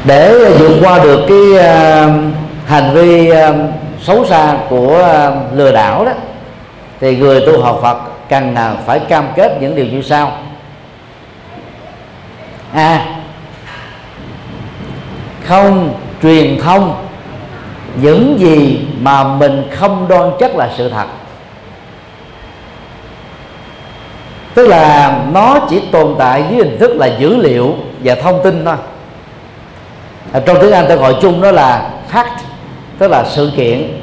để 0.05 0.53
vượt 0.59 0.77
qua 0.81 0.99
được 0.99 1.19
cái 1.27 1.65
ờ, 1.67 2.09
hành 2.65 2.93
vi 2.93 3.29
ờ, 3.29 3.55
xấu 4.01 4.25
xa 4.25 4.57
của 4.69 4.95
ờ, 4.95 5.35
lừa 5.53 5.71
đảo 5.71 6.05
đó 6.05 6.11
thì 6.99 7.17
người 7.17 7.41
tu 7.45 7.61
học 7.61 7.79
Phật 7.81 7.97
cần 8.29 8.55
phải 8.85 8.99
cam 8.99 9.27
kết 9.35 9.57
những 9.61 9.75
điều 9.75 9.85
như 9.85 10.01
sau. 10.01 10.31
A. 12.73 12.87
À, 12.87 13.05
không 15.45 15.93
truyền 16.21 16.59
thông 16.61 17.05
những 17.95 18.39
gì 18.39 18.87
mà 18.99 19.23
mình 19.23 19.63
không 19.71 20.07
đoan 20.07 20.31
chắc 20.39 20.55
là 20.55 20.69
sự 20.77 20.89
thật. 20.89 21.05
Tức 24.53 24.67
là 24.67 25.17
nó 25.33 25.59
chỉ 25.69 25.81
tồn 25.91 26.15
tại 26.19 26.43
dưới 26.49 26.57
hình 26.57 26.79
thức 26.79 26.91
là 26.95 27.07
dữ 27.19 27.37
liệu 27.37 27.75
và 28.03 28.15
thông 28.15 28.43
tin 28.43 28.65
thôi. 28.65 28.75
À, 30.31 30.39
trong 30.45 30.57
tiếng 30.61 30.71
anh 30.71 30.87
ta 30.87 30.95
gọi 30.95 31.15
chung 31.21 31.41
đó 31.41 31.51
là 31.51 31.89
fact, 32.11 32.37
tức 32.97 33.07
là 33.07 33.25
sự 33.29 33.51
kiện. 33.57 34.01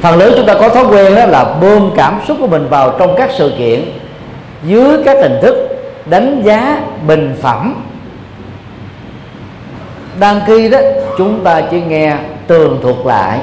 Phần 0.00 0.18
lớn 0.18 0.32
chúng 0.36 0.46
ta 0.46 0.54
có 0.54 0.68
thói 0.68 0.84
quen 0.84 1.14
đó 1.14 1.26
là 1.26 1.44
bơm 1.44 1.90
cảm 1.96 2.20
xúc 2.28 2.36
của 2.40 2.46
mình 2.46 2.68
vào 2.68 2.96
trong 2.98 3.14
các 3.16 3.30
sự 3.38 3.52
kiện, 3.58 3.84
dưới 4.64 4.96
các 5.04 5.16
hình 5.22 5.38
thức 5.42 5.68
đánh 6.06 6.42
giá 6.44 6.80
bình 7.06 7.36
phẩm. 7.42 7.84
Đang 10.20 10.40
khi 10.46 10.68
đó, 10.68 10.78
chúng 11.18 11.44
ta 11.44 11.60
chỉ 11.60 11.80
nghe 11.80 12.16
tường 12.46 12.78
thuật 12.82 12.96
lại, 13.04 13.38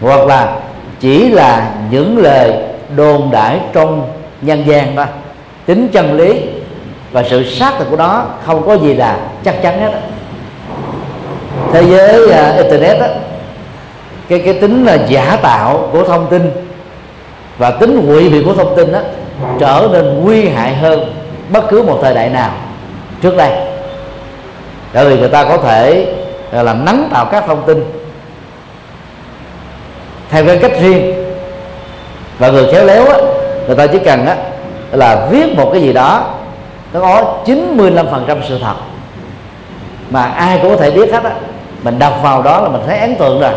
hoặc 0.00 0.26
là 0.26 0.56
chỉ 1.00 1.28
là 1.28 1.70
những 1.90 2.18
lời 2.18 2.52
đồn 2.96 3.30
đại 3.30 3.60
trong 3.72 4.10
nhân 4.42 4.64
gian 4.66 4.96
đó 4.96 5.04
tính 5.66 5.88
chân 5.92 6.16
lý 6.16 6.40
và 7.14 7.22
sự 7.22 7.44
xác 7.44 7.72
thực 7.78 7.90
của 7.90 7.96
nó 7.96 8.24
không 8.44 8.66
có 8.66 8.74
gì 8.74 8.94
là 8.94 9.18
chắc 9.44 9.62
chắn 9.62 9.80
hết 9.80 10.00
thế 11.72 11.82
giới 11.82 12.24
uh, 12.24 12.56
internet 12.56 13.00
đó, 13.00 13.06
cái 14.28 14.38
cái 14.38 14.54
tính 14.54 14.84
là 14.84 14.98
giả 15.08 15.38
tạo 15.42 15.88
của 15.92 16.04
thông 16.04 16.26
tin 16.30 16.50
và 17.58 17.70
tính 17.70 18.06
ngụy 18.06 18.28
biện 18.28 18.44
của 18.44 18.54
thông 18.54 18.76
tin 18.76 18.92
đó 18.92 18.98
trở 19.60 19.88
nên 19.92 20.24
nguy 20.24 20.48
hại 20.48 20.74
hơn 20.74 21.14
bất 21.50 21.68
cứ 21.68 21.82
một 21.82 21.98
thời 22.02 22.14
đại 22.14 22.30
nào 22.30 22.50
trước 23.22 23.36
đây. 23.36 23.50
Bởi 24.94 25.08
vì 25.08 25.18
người 25.18 25.28
ta 25.28 25.44
có 25.44 25.56
thể 25.56 26.14
à, 26.52 26.62
làm 26.62 26.84
nắng 26.84 27.08
tạo 27.12 27.24
các 27.24 27.44
thông 27.46 27.62
tin 27.66 27.84
theo 30.30 30.46
cái 30.46 30.58
cách 30.58 30.72
riêng. 30.80 31.14
Và 32.38 32.48
người 32.48 32.72
khéo 32.72 32.84
léo 32.84 33.06
á, 33.06 33.18
người 33.66 33.76
ta 33.76 33.86
chỉ 33.86 33.98
cần 33.98 34.26
á, 34.26 34.36
là 34.92 35.26
viết 35.30 35.56
một 35.56 35.70
cái 35.72 35.82
gì 35.82 35.92
đó 35.92 36.34
nó 36.94 37.00
có 37.00 37.38
95% 37.46 38.36
sự 38.48 38.58
thật. 38.62 38.74
Mà 40.10 40.22
ai 40.22 40.58
cũng 40.62 40.70
có 40.70 40.76
thể 40.76 40.90
biết 40.90 41.12
hết 41.12 41.24
á. 41.24 41.30
Mình 41.82 41.98
đọc 41.98 42.14
vào 42.22 42.42
đó 42.42 42.60
là 42.60 42.68
mình 42.68 42.80
thấy 42.86 42.98
ấn 42.98 43.16
tượng 43.16 43.40
rồi. 43.40 43.52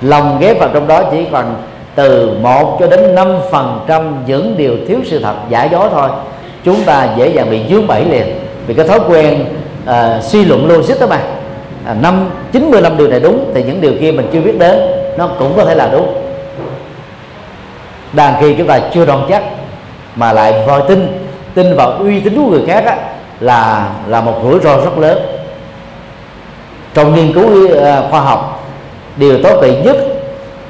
Lòng 0.00 0.38
ghép 0.40 0.58
vào 0.58 0.68
trong 0.74 0.86
đó 0.86 1.02
chỉ 1.10 1.26
còn 1.32 1.54
từ 1.94 2.38
1 2.42 2.76
cho 2.80 2.86
đến 2.86 3.14
5 3.14 3.36
phần 3.50 3.80
trăm 3.88 4.24
những 4.26 4.54
điều 4.56 4.76
thiếu 4.88 4.98
sự 5.04 5.18
thật 5.22 5.34
giả 5.48 5.64
dối 5.64 5.88
thôi. 5.92 6.08
Chúng 6.64 6.84
ta 6.84 7.08
dễ 7.16 7.28
dàng 7.28 7.50
bị 7.50 7.60
dướng 7.70 7.86
bẫy 7.86 8.04
liền 8.04 8.26
vì 8.66 8.74
cái 8.74 8.88
thói 8.88 9.00
quen 9.08 9.44
uh, 9.90 10.22
suy 10.22 10.44
luận 10.44 10.68
logic 10.68 11.00
đó 11.00 11.06
mà. 11.06 11.20
À, 11.86 11.94
năm 12.02 12.30
chín 12.52 12.70
mươi 12.70 12.80
năm 12.80 12.96
điều 12.96 13.08
này 13.08 13.20
đúng 13.20 13.52
thì 13.54 13.62
những 13.62 13.80
điều 13.80 13.92
kia 14.00 14.12
mình 14.12 14.28
chưa 14.32 14.40
biết 14.40 14.58
đến 14.58 14.80
nó 15.16 15.26
cũng 15.26 15.52
có 15.56 15.64
thể 15.64 15.74
là 15.74 15.88
đúng. 15.92 16.14
Đàn 18.12 18.34
khi 18.40 18.54
chúng 18.58 18.66
ta 18.66 18.80
chưa 18.94 19.06
đoan 19.06 19.20
chắc 19.28 19.42
mà 20.16 20.32
lại 20.32 20.54
vòi 20.66 20.82
tin 20.88 21.29
tin 21.54 21.76
vào 21.76 21.90
uy 21.90 22.20
tín 22.20 22.36
của 22.36 22.50
người 22.50 22.62
khác 22.66 22.84
á, 22.86 22.96
là 23.40 23.88
là 24.06 24.20
một 24.20 24.40
rủi 24.42 24.60
ro 24.60 24.76
rất 24.76 24.98
lớn 24.98 25.18
trong 26.94 27.14
nghiên 27.14 27.32
cứu 27.32 27.68
ờ, 27.74 28.08
khoa 28.10 28.20
học 28.20 28.64
điều 29.16 29.42
tốt 29.42 29.60
đẹp 29.62 29.82
nhất 29.84 29.96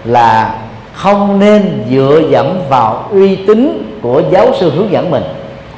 là 0.04 0.54
không 0.92 1.38
nên 1.38 1.84
dựa 1.90 2.20
dẫm 2.30 2.58
vào 2.68 3.08
uy 3.10 3.36
tín 3.36 3.92
của 4.02 4.22
giáo 4.30 4.46
sư 4.60 4.72
hướng 4.76 4.92
dẫn 4.92 5.10
mình 5.10 5.22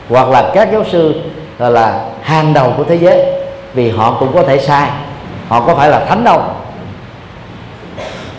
hoặc 0.08 0.28
là 0.28 0.50
các 0.54 0.68
giáo 0.72 0.84
sư 0.92 1.14
là, 1.58 1.68
là 1.68 2.04
hàng 2.22 2.54
đầu 2.54 2.72
của 2.76 2.84
thế 2.84 2.94
giới 2.94 3.24
vì 3.74 3.90
họ 3.90 4.16
cũng 4.20 4.32
có 4.34 4.42
thể 4.42 4.58
sai 4.58 4.88
họ 5.48 5.60
có 5.60 5.74
phải 5.74 5.88
là 5.88 6.04
thánh 6.04 6.24
đâu 6.24 6.40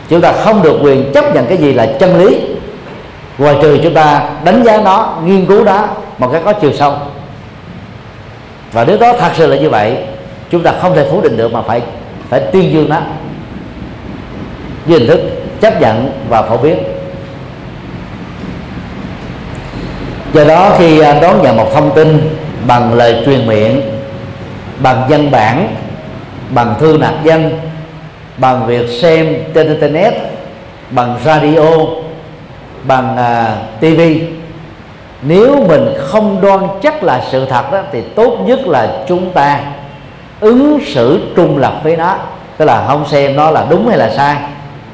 chúng 0.10 0.22
ta 0.22 0.32
không 0.32 0.64
được 0.64 0.80
quyền 0.84 1.12
chấp 1.14 1.36
nhận 1.36 1.46
cái 1.46 1.58
gì 1.58 1.74
là 1.74 1.86
chân 2.00 2.18
lý 2.18 2.40
ngoài 3.38 3.56
trừ 3.62 3.80
chúng 3.84 3.94
ta 3.94 4.30
đánh 4.44 4.64
giá 4.64 4.78
nó 4.78 5.14
nghiên 5.26 5.46
cứu 5.46 5.64
đó 5.64 5.88
một 6.18 6.30
cái 6.32 6.42
có 6.46 6.54
chiều 6.54 6.74
sâu. 6.74 6.96
Và 8.72 8.86
nếu 8.86 8.98
đó 8.98 9.14
thật 9.20 9.32
sự 9.36 9.48
là 9.48 9.58
như 9.58 9.70
vậy 9.70 9.98
chúng 10.50 10.64
ta 10.64 10.74
không 10.82 10.96
thể 10.96 11.08
phủ 11.12 11.22
định 11.22 11.38
được 11.38 11.54
mà 11.54 11.62
phải 11.62 11.82
phải 12.30 12.40
tuyên 12.40 12.74
dương 12.74 12.90
nó. 12.90 13.02
Với 14.86 15.00
hình 15.00 15.08
thức 15.08 15.20
chấp 15.62 15.82
nhận 15.82 16.12
và 16.30 16.42
phổ 16.42 16.58
biến. 16.58 16.78
Do 20.34 20.44
đó 20.44 20.76
khi 20.78 21.00
à, 21.00 21.20
đón 21.20 21.44
nhận 21.44 21.58
một 21.58 21.70
thông 21.74 21.96
tin 21.96 22.36
bằng 22.68 22.94
lời 22.94 23.24
truyền 23.26 23.48
miệng 23.48 23.82
bằng 24.80 25.06
văn 25.10 25.32
bản 25.32 25.76
bằng 26.50 26.76
thư 26.80 26.98
nạp 27.02 27.24
danh 27.24 27.60
bằng 28.38 28.68
việc 28.68 28.90
xem 29.02 29.36
trên 29.54 29.68
internet 29.68 30.14
bằng 30.90 31.20
radio 31.26 31.70
bằng 32.84 33.18
à, 33.18 33.58
uh, 33.76 33.82
TV 33.82 34.02
nếu 35.26 35.66
mình 35.68 35.94
không 36.00 36.42
đoan 36.42 36.60
chắc 36.82 37.04
là 37.04 37.22
sự 37.32 37.46
thật 37.46 37.72
đó 37.72 37.80
thì 37.92 38.02
tốt 38.02 38.38
nhất 38.46 38.60
là 38.68 38.88
chúng 39.08 39.32
ta 39.32 39.60
ứng 40.40 40.80
xử 40.86 41.20
trung 41.36 41.58
lập 41.58 41.74
với 41.84 41.98
nó. 41.98 42.16
Tức 42.58 42.66
là 42.66 42.86
không 42.88 43.06
xem 43.08 43.36
nó 43.36 43.52
là 43.52 43.66
đúng 43.70 43.88
hay 43.88 43.98
là 43.98 44.10
sai. 44.10 44.36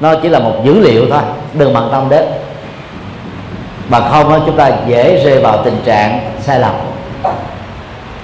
Nó 0.00 0.14
chỉ 0.22 0.28
là 0.28 0.38
một 0.38 0.54
dữ 0.64 0.80
liệu 0.80 1.06
thôi 1.10 1.22
đừng 1.54 1.74
bận 1.74 1.88
tâm 1.92 2.08
đến. 2.08 2.24
Bằng 3.88 4.10
không 4.10 4.30
đó, 4.30 4.38
chúng 4.46 4.56
ta 4.56 4.70
dễ 4.86 5.24
rơi 5.24 5.38
vào 5.38 5.62
tình 5.64 5.76
trạng 5.84 6.20
sai 6.40 6.58
lầm. 6.58 6.74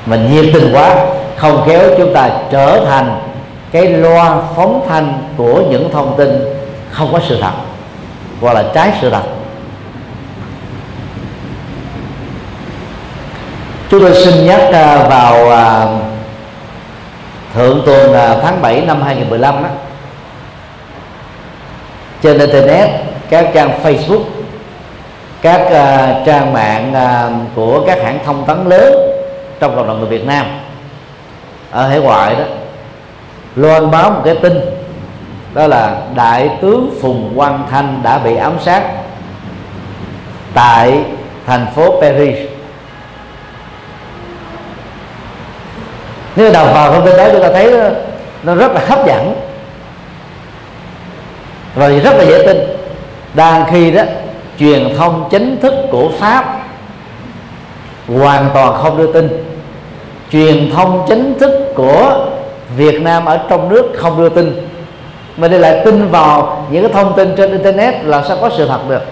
Mình 0.07 0.29
nhiệt 0.33 0.45
tình 0.55 0.73
quá 0.73 0.95
không 1.37 1.63
khéo 1.67 1.81
chúng 1.99 2.15
ta 2.15 2.31
trở 2.51 2.85
thành 2.85 3.21
cái 3.73 3.87
loa 3.89 4.37
phóng 4.57 4.87
thanh 4.89 5.19
của 5.37 5.63
những 5.71 5.91
thông 5.93 6.15
tin 6.17 6.45
không 6.91 7.13
có 7.13 7.21
sự 7.29 7.39
thật 7.41 7.53
hoặc 8.41 8.53
là 8.53 8.65
trái 8.75 8.93
sự 9.01 9.11
thật. 9.11 9.23
Chúng 13.91 14.01
tôi 14.01 14.15
xin 14.15 14.47
nhắc 14.47 14.61
à, 14.73 15.07
vào 15.09 15.51
à, 15.51 15.87
thượng 17.55 17.83
tuần 17.87 18.13
à, 18.13 18.37
tháng 18.43 18.63
7 18.63 18.81
năm 18.81 19.03
2015 19.03 19.63
đó, 19.63 19.69
trên 22.23 22.39
internet 22.39 22.91
các 23.31 23.51
trang 23.55 23.81
Facebook 23.83 24.23
các 25.43 25.61
uh, 25.67 26.27
trang 26.27 26.53
mạng 26.53 26.93
uh, 26.93 27.55
của 27.55 27.85
các 27.87 27.99
hãng 28.03 28.19
thông 28.25 28.45
tấn 28.47 28.69
lớn 28.69 28.95
trong 29.61 29.77
cộng 29.77 29.87
đồng 29.87 29.99
người 29.99 30.09
Việt 30.09 30.27
Nam 30.27 30.47
ở 31.71 31.89
hải 31.89 32.01
ngoại 32.01 32.35
đó 32.35 32.45
loan 33.57 33.91
báo 33.91 34.11
một 34.11 34.21
cái 34.25 34.35
tin 34.43 34.61
đó 35.55 35.67
là 35.67 35.97
đại 36.15 36.51
tướng 36.63 36.95
Phùng 37.01 37.33
Quang 37.37 37.67
Thanh 37.71 38.01
đã 38.03 38.19
bị 38.19 38.37
ám 38.37 38.53
sát 38.61 38.83
tại 40.55 41.05
thành 41.47 41.67
phố 41.75 42.01
Paris. 42.01 42.46
Nếu 46.37 46.53
đọc 46.53 46.69
vào 46.75 46.93
không 46.93 47.07
tin 47.07 47.17
đó 47.17 47.25
chúng 47.33 47.43
ta 47.43 47.49
thấy 47.53 47.73
nó 48.43 48.55
rất 48.55 48.73
là 48.73 48.81
hấp 48.89 49.07
dẫn. 49.07 49.35
Và 51.75 51.89
rất 51.89 52.17
là 52.17 52.25
dễ 52.25 52.47
tin. 52.47 52.57
Đang 53.35 53.65
khi 53.71 53.91
đó, 53.91 54.03
truyền 54.59 54.97
thông 54.97 55.29
chính 55.31 55.61
thức 55.61 55.75
của 55.91 56.11
pháp 56.19 56.61
hoàn 58.09 58.51
toàn 58.55 58.75
không 58.83 58.99
đưa 58.99 59.13
tin. 59.13 59.45
Truyền 60.33 60.71
thông 60.75 61.07
chính 61.09 61.39
thức 61.39 61.73
của 61.75 62.27
Việt 62.77 63.03
Nam 63.03 63.25
ở 63.25 63.41
trong 63.49 63.69
nước 63.69 63.93
không 63.97 64.19
đưa 64.19 64.29
tin. 64.29 64.69
Mà 65.37 65.49
đây 65.49 65.61
lại 65.61 65.83
tin 65.85 66.09
vào 66.09 66.67
những 66.71 66.83
cái 66.83 66.93
thông 66.93 67.17
tin 67.17 67.37
trên 67.37 67.51
internet 67.51 68.05
là 68.05 68.23
sao 68.29 68.37
có 68.41 68.51
sự 68.57 68.69
thật 68.69 68.81
được? 68.89 69.03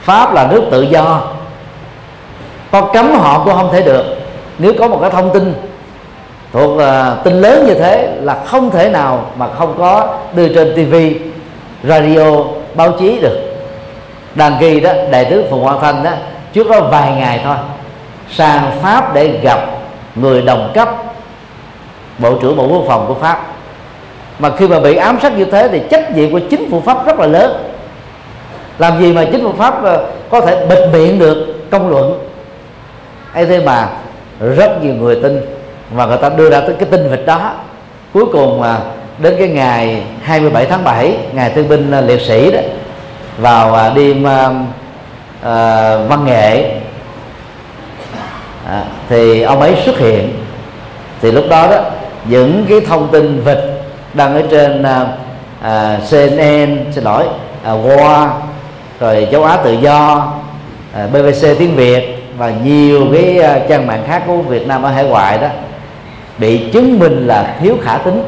Pháp 0.00 0.34
là 0.34 0.48
nước 0.50 0.62
tự 0.70 0.82
do. 0.82 1.22
Có 2.70 2.80
cấm 2.80 3.10
họ 3.14 3.44
cũng 3.44 3.54
không 3.54 3.72
thể 3.72 3.82
được. 3.82 4.04
Nếu 4.58 4.72
có 4.78 4.88
một 4.88 4.98
cái 5.00 5.10
thông 5.10 5.32
tin 5.32 5.54
thuộc 6.52 6.70
uh, 6.76 7.24
tin 7.24 7.40
lớn 7.40 7.66
như 7.66 7.74
thế 7.74 8.18
là 8.22 8.44
không 8.46 8.70
thể 8.70 8.90
nào 8.90 9.26
mà 9.36 9.48
không 9.58 9.74
có 9.78 10.18
đưa 10.34 10.48
trên 10.48 10.74
TV 10.74 10.94
radio 11.88 12.44
báo 12.74 12.92
chí 13.00 13.20
được. 13.20 13.38
Đăng 14.34 14.56
ký 14.60 14.80
đó 14.80 14.92
đại 15.10 15.24
tướng 15.24 15.50
phùng 15.50 15.64
quang 15.64 15.80
thanh 15.80 16.04
đó 16.04 16.10
trước 16.52 16.70
đó 16.70 16.80
vài 16.80 17.12
ngày 17.12 17.40
thôi 17.44 17.56
sang 18.30 18.70
pháp 18.82 19.14
để 19.14 19.28
gặp 19.42 19.60
người 20.14 20.42
đồng 20.42 20.70
cấp 20.74 20.88
bộ 22.18 22.34
trưởng 22.42 22.56
bộ 22.56 22.68
quốc 22.68 22.84
phòng 22.86 23.04
của 23.08 23.14
pháp. 23.14 23.46
Mà 24.38 24.50
khi 24.56 24.68
mà 24.68 24.80
bị 24.80 24.96
ám 24.96 25.18
sát 25.22 25.38
như 25.38 25.44
thế 25.44 25.68
thì 25.68 25.80
trách 25.90 26.16
nhiệm 26.16 26.32
của 26.32 26.40
chính 26.50 26.70
phủ 26.70 26.80
pháp 26.80 27.06
rất 27.06 27.18
là 27.18 27.26
lớn. 27.26 27.64
Làm 28.78 29.00
gì 29.00 29.12
mà 29.12 29.24
chính 29.32 29.42
phủ 29.42 29.52
pháp 29.58 29.84
à, 29.84 29.96
có 30.30 30.40
thể 30.40 30.66
bịt 30.66 30.78
miệng 30.92 31.18
được 31.18 31.70
công 31.70 31.90
luận? 31.90 32.18
Ấy 33.34 33.46
thế 33.46 33.60
mà 33.64 33.88
rất 34.56 34.82
nhiều 34.82 34.94
người 34.94 35.20
tin 35.22 35.57
và 35.90 36.06
người 36.06 36.16
ta 36.16 36.28
đưa 36.28 36.50
ra 36.50 36.60
tới 36.60 36.74
cái 36.78 36.88
tin 36.90 37.10
vịt 37.10 37.20
đó. 37.26 37.52
Cuối 38.12 38.24
cùng 38.32 38.60
mà 38.60 38.78
đến 39.18 39.34
cái 39.38 39.48
ngày 39.48 40.02
27 40.22 40.66
tháng 40.66 40.84
7 40.84 41.16
ngày 41.32 41.50
thương 41.54 41.68
binh 41.68 41.90
ờ, 41.90 42.00
liệt 42.00 42.20
sĩ 42.20 42.50
đó 42.50 42.60
vào 43.38 43.74
ờ, 43.74 43.92
đêm 43.94 44.26
à, 45.42 45.96
văn 46.08 46.24
nghệ. 46.24 46.70
À, 48.66 48.84
thì 49.08 49.42
ông 49.42 49.60
ấy 49.60 49.74
xuất 49.84 49.98
hiện. 49.98 50.44
Thì 51.22 51.32
lúc 51.32 51.44
đó 51.50 51.66
đó 51.70 51.80
những 52.24 52.66
cái 52.68 52.80
thông 52.80 53.08
tin 53.12 53.40
vịt 53.44 53.58
đăng 54.14 54.34
ở 54.34 54.42
trên 54.50 54.82
à, 55.62 55.98
CNN 56.10 56.92
xin 56.92 57.04
lỗi 57.04 57.24
à, 57.64 57.70
Hoa 57.70 58.30
rồi 59.00 59.28
châu 59.32 59.44
Á 59.44 59.56
tự 59.56 59.72
do 59.72 60.32
à, 60.94 61.06
BBC 61.06 61.58
tiếng 61.58 61.76
Việt 61.76 62.24
và 62.38 62.52
nhiều 62.64 63.06
cái 63.12 63.40
trang 63.68 63.86
mạng 63.86 64.04
khác 64.06 64.22
của 64.26 64.36
Việt 64.36 64.66
Nam 64.66 64.82
ở 64.82 64.90
hải 64.90 65.04
ngoại 65.04 65.38
đó 65.38 65.48
bị 66.38 66.70
chứng 66.72 66.98
minh 66.98 67.26
là 67.26 67.56
thiếu 67.60 67.76
khả 67.82 67.98
tính. 67.98 68.22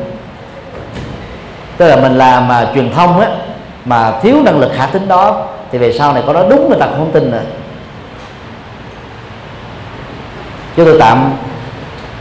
Tức 1.76 1.88
là 1.88 1.96
mình 1.96 2.18
làm 2.18 2.48
mà 2.48 2.70
truyền 2.74 2.92
thông 2.92 3.20
á 3.20 3.28
mà 3.84 4.12
thiếu 4.22 4.36
năng 4.44 4.58
lực 4.58 4.72
khả 4.76 4.86
tính 4.86 5.08
đó 5.08 5.46
thì 5.72 5.78
về 5.78 5.92
sau 5.92 6.12
này 6.12 6.22
có 6.26 6.32
nói 6.32 6.44
đúng 6.50 6.68
người 6.68 6.78
ta 6.78 6.86
không 6.86 7.10
tin 7.12 7.30
nữa 7.30 7.42
chúng 10.76 10.86
tôi 10.86 10.96
tạm 11.00 11.32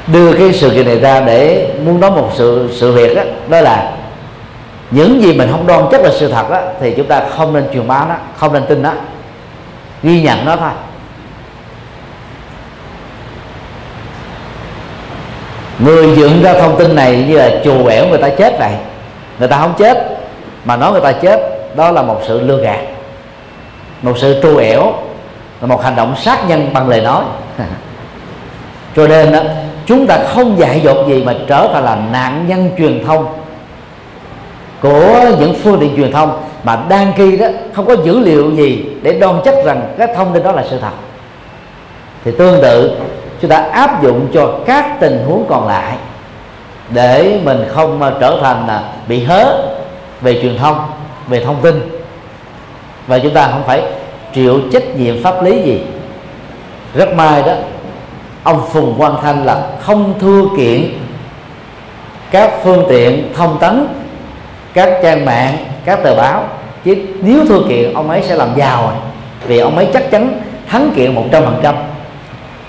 đưa 0.08 0.34
cái 0.34 0.54
sự 0.54 0.70
kiện 0.70 0.86
này 0.86 1.00
ra 1.00 1.22
để 1.22 1.70
muốn 1.86 2.00
nói 2.00 2.12
một 2.12 2.30
sự 2.36 2.70
sự 2.74 2.92
việc 2.92 3.16
đó, 3.16 3.24
đó 3.48 3.62
là 3.62 3.92
những 4.92 5.22
gì 5.22 5.34
mình 5.34 5.52
không 5.52 5.68
đoan 5.68 5.86
chắc 5.92 6.02
là 6.02 6.10
sự 6.20 6.32
thật 6.32 6.50
đó, 6.50 6.62
thì 6.80 6.94
chúng 6.98 7.08
ta 7.08 7.24
không 7.38 7.54
nên 7.54 7.64
truyền 7.74 7.88
bá 7.88 8.06
nó 8.10 8.16
không 8.38 8.54
nên 8.54 8.66
tin 8.66 8.82
nó. 8.82 8.92
Ghi 10.04 10.22
nhận 10.22 10.46
nó 10.46 10.56
thôi. 10.56 10.70
Người 15.80 16.16
dựng 16.16 16.44
ra 16.44 16.54
thông 16.54 16.80
tin 16.80 16.96
này 16.96 17.26
như 17.28 17.38
là 17.38 17.52
chù 17.64 17.86
ẻo 17.86 18.08
người 18.08 18.18
ta 18.18 18.30
chết 18.30 18.60
vậy. 18.60 18.72
Người 19.40 19.48
ta 19.48 19.58
không 19.58 19.74
chết, 19.78 20.18
mà 20.66 20.78
nói 20.78 20.92
người 20.92 21.02
ta 21.02 21.12
chết, 21.12 21.40
đó 21.76 21.92
là 21.92 22.02
một 22.02 22.22
sự 22.28 22.42
lừa 22.42 22.64
gạt. 22.64 22.80
Một 24.02 24.18
sự 24.18 24.40
trù 24.44 24.58
ẻo 24.58 24.94
là 25.62 25.68
một 25.68 25.84
hành 25.84 25.96
động 25.96 26.16
sát 26.18 26.50
nhân 26.50 26.70
bằng 26.74 26.90
lời 26.90 27.02
nói. 27.02 27.24
Cho 28.96 29.08
nên 29.08 29.32
đó 29.32 29.40
chúng 29.86 30.08
ta 30.08 30.18
không 30.28 30.60
dạy 30.60 30.82
dột 30.84 31.08
gì 31.08 31.24
mà 31.24 31.36
trở 31.48 31.70
thành 31.74 31.84
là 31.84 31.98
nạn 32.12 32.46
nhân 32.48 32.70
truyền 32.78 33.06
thông 33.06 33.26
của 34.82 35.26
những 35.40 35.56
phương 35.64 35.80
tiện 35.80 35.96
truyền 35.96 36.12
thông 36.12 36.42
mà 36.64 36.80
đang 36.90 37.14
khi 37.18 37.38
đó, 37.38 37.48
không 37.74 37.86
có 37.86 37.96
dữ 38.04 38.20
liệu 38.20 38.52
gì 38.52 38.86
để 39.02 39.20
đoan 39.20 39.36
chắc 39.46 39.56
rằng 39.66 39.94
cái 39.98 40.08
thông 40.16 40.34
tin 40.34 40.44
đó 40.44 40.52
là 40.52 40.64
sự 40.70 40.80
thật. 40.80 40.92
Thì 42.26 42.32
tương 42.38 42.62
tự 42.62 42.98
chúng 43.42 43.52
ta 43.52 43.58
áp 43.58 44.04
dụng 44.04 44.28
cho 44.34 44.60
các 44.66 45.00
tình 45.00 45.24
huống 45.28 45.46
còn 45.50 45.68
lại 45.68 45.98
để 46.90 47.40
mình 47.44 47.66
không 47.70 48.18
trở 48.22 48.40
thành 48.42 48.68
là 48.68 48.84
bị 49.08 49.24
hớ 49.24 49.56
về 50.22 50.42
truyền 50.42 50.58
thông, 50.58 50.86
về 51.28 51.46
thông 51.46 51.62
tin. 51.62 52.02
Và 53.08 53.20
chúng 53.20 53.34
ta 53.34 53.48
không 53.52 53.64
phải 53.68 53.84
chịu 54.34 54.60
trách 54.74 54.96
nhiệm 54.96 55.24
pháp 55.24 55.44
lý 55.44 55.62
gì. 55.62 55.82
Rất 56.94 57.14
may 57.16 57.42
đó, 57.44 57.54
ông 58.44 58.62
phùng 58.70 58.96
quang 58.98 59.16
thanh 59.22 59.46
là 59.46 59.68
không 59.82 60.14
thưa 60.20 60.44
kiện 60.58 60.84
các 62.32 62.52
phương 62.64 62.86
tiện 62.90 63.34
thông 63.38 63.60
tấn, 63.60 63.88
các 64.74 65.00
trang 65.04 65.26
mạng, 65.26 65.58
các 65.86 66.00
tờ 66.04 66.16
báo. 66.16 66.44
Chứ 66.84 66.96
nếu 67.22 67.46
thưa 67.50 67.62
kiện, 67.70 67.94
ông 67.94 68.10
ấy 68.10 68.24
sẽ 68.28 68.36
làm 68.36 68.50
giàu 68.56 68.82
rồi. 68.84 68.94
Vì 69.48 69.60
ông 69.60 69.76
ấy 69.76 69.88
chắc 69.94 70.12
chắn 70.12 70.42
thắng 70.68 70.92
kiện 70.96 71.16
một 71.16 71.26
trăm 71.32 71.44
phần 71.44 71.60
trăm 71.64 71.76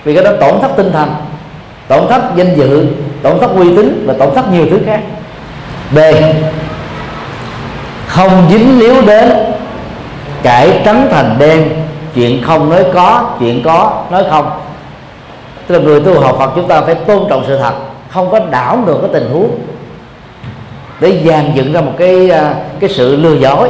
vì 0.03 0.15
cái 0.15 0.23
đó 0.23 0.31
tổn 0.39 0.61
thất 0.61 0.71
tinh 0.77 0.91
thần, 0.91 1.15
tổn 1.87 2.07
thất 2.09 2.21
danh 2.35 2.55
dự, 2.55 2.87
tổn 3.21 3.39
thất 3.39 3.51
uy 3.55 3.75
tín 3.75 4.03
và 4.07 4.13
tổn 4.13 4.35
thất 4.35 4.51
nhiều 4.51 4.65
thứ 4.71 4.79
khác. 4.85 4.99
B. 5.95 5.97
Không 8.07 8.47
dính 8.49 8.79
líu 8.79 9.01
đến 9.01 9.29
cải 10.43 10.81
trắng 10.85 11.07
thành 11.11 11.35
đen. 11.39 11.69
Chuyện 12.15 12.43
không 12.43 12.69
nói 12.69 12.85
có, 12.93 13.29
chuyện 13.39 13.63
có 13.63 14.03
nói 14.11 14.23
không. 14.29 14.51
Tức 15.67 15.75
là 15.75 15.81
người 15.81 15.99
tu 15.99 16.19
học 16.19 16.35
Phật 16.39 16.51
chúng 16.55 16.67
ta 16.67 16.81
phải 16.81 16.95
tôn 16.95 17.19
trọng 17.29 17.43
sự 17.47 17.57
thật, 17.57 17.73
không 18.09 18.31
có 18.31 18.39
đảo 18.39 18.79
được 18.85 18.97
cái 19.01 19.09
tình 19.13 19.31
huống. 19.33 19.59
Để 20.99 21.23
dàn 21.25 21.51
dựng 21.55 21.73
ra 21.73 21.81
một 21.81 21.91
cái 21.97 22.29
à, 22.29 22.53
cái 22.79 22.89
sự 22.89 23.15
lừa 23.15 23.33
dối, 23.33 23.69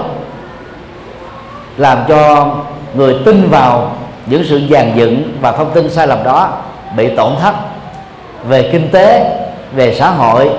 làm 1.77 1.97
cho 2.07 2.49
người 2.93 3.15
tin 3.25 3.49
vào 3.49 3.95
những 4.25 4.43
sự 4.49 4.61
dàn 4.69 4.91
dựng 4.95 5.37
và 5.41 5.51
thông 5.51 5.71
tin 5.71 5.89
sai 5.89 6.07
lầm 6.07 6.23
đó 6.23 6.57
bị 6.97 7.15
tổn 7.15 7.33
thất 7.41 7.53
về 8.47 8.69
kinh 8.71 8.89
tế 8.89 9.37
về 9.75 9.95
xã 9.95 10.09
hội 10.09 10.49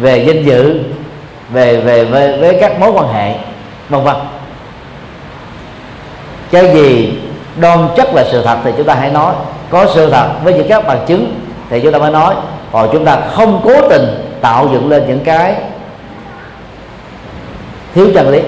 về 0.00 0.24
danh 0.24 0.44
dự 0.44 0.80
về 1.50 1.76
về 1.76 2.04
với, 2.04 2.40
với 2.40 2.58
các 2.60 2.80
mối 2.80 2.90
quan 2.90 3.08
hệ 3.12 3.34
vân 3.88 4.04
vân. 4.04 4.16
Cái 6.50 6.74
gì 6.74 7.18
đoan 7.56 7.88
chất 7.96 8.14
là 8.14 8.24
sự 8.32 8.42
thật 8.44 8.58
thì 8.64 8.70
chúng 8.76 8.86
ta 8.86 8.94
hãy 8.94 9.10
nói 9.10 9.34
có 9.70 9.86
sự 9.94 10.10
thật 10.10 10.28
với 10.44 10.54
những 10.54 10.68
các 10.68 10.86
bằng 10.86 11.04
chứng 11.06 11.40
thì 11.70 11.80
chúng 11.80 11.92
ta 11.92 11.98
mới 11.98 12.10
nói. 12.10 12.34
Còn 12.72 12.88
chúng 12.92 13.04
ta 13.04 13.18
không 13.34 13.60
cố 13.64 13.88
tình 13.88 14.36
tạo 14.40 14.68
dựng 14.72 14.88
lên 14.88 15.04
những 15.08 15.20
cái 15.24 15.54
thiếu 17.94 18.08
chân 18.14 18.28
lý. 18.28 18.40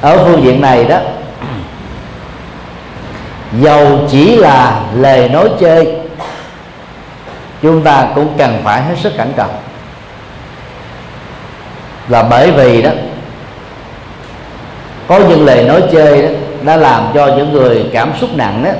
Ở 0.00 0.24
phương 0.24 0.42
diện 0.42 0.60
này 0.60 0.84
đó 0.84 0.96
dầu 3.52 4.00
chỉ 4.10 4.36
là 4.36 4.80
lời 4.94 5.28
nói 5.28 5.50
chơi, 5.60 5.96
chúng 7.62 7.82
ta 7.82 8.08
cũng 8.14 8.34
cần 8.38 8.60
phải 8.64 8.82
hết 8.82 8.94
sức 8.98 9.12
cẩn 9.16 9.32
trọng. 9.32 9.50
Là 12.08 12.22
bởi 12.22 12.50
vì 12.50 12.82
đó, 12.82 12.90
có 15.06 15.18
những 15.18 15.44
lời 15.44 15.64
nói 15.64 15.82
chơi 15.92 16.22
đó 16.22 16.28
đã 16.62 16.76
làm 16.76 17.04
cho 17.14 17.26
những 17.26 17.52
người 17.52 17.90
cảm 17.92 18.12
xúc 18.20 18.30
nặng 18.34 18.64
đó, 18.64 18.70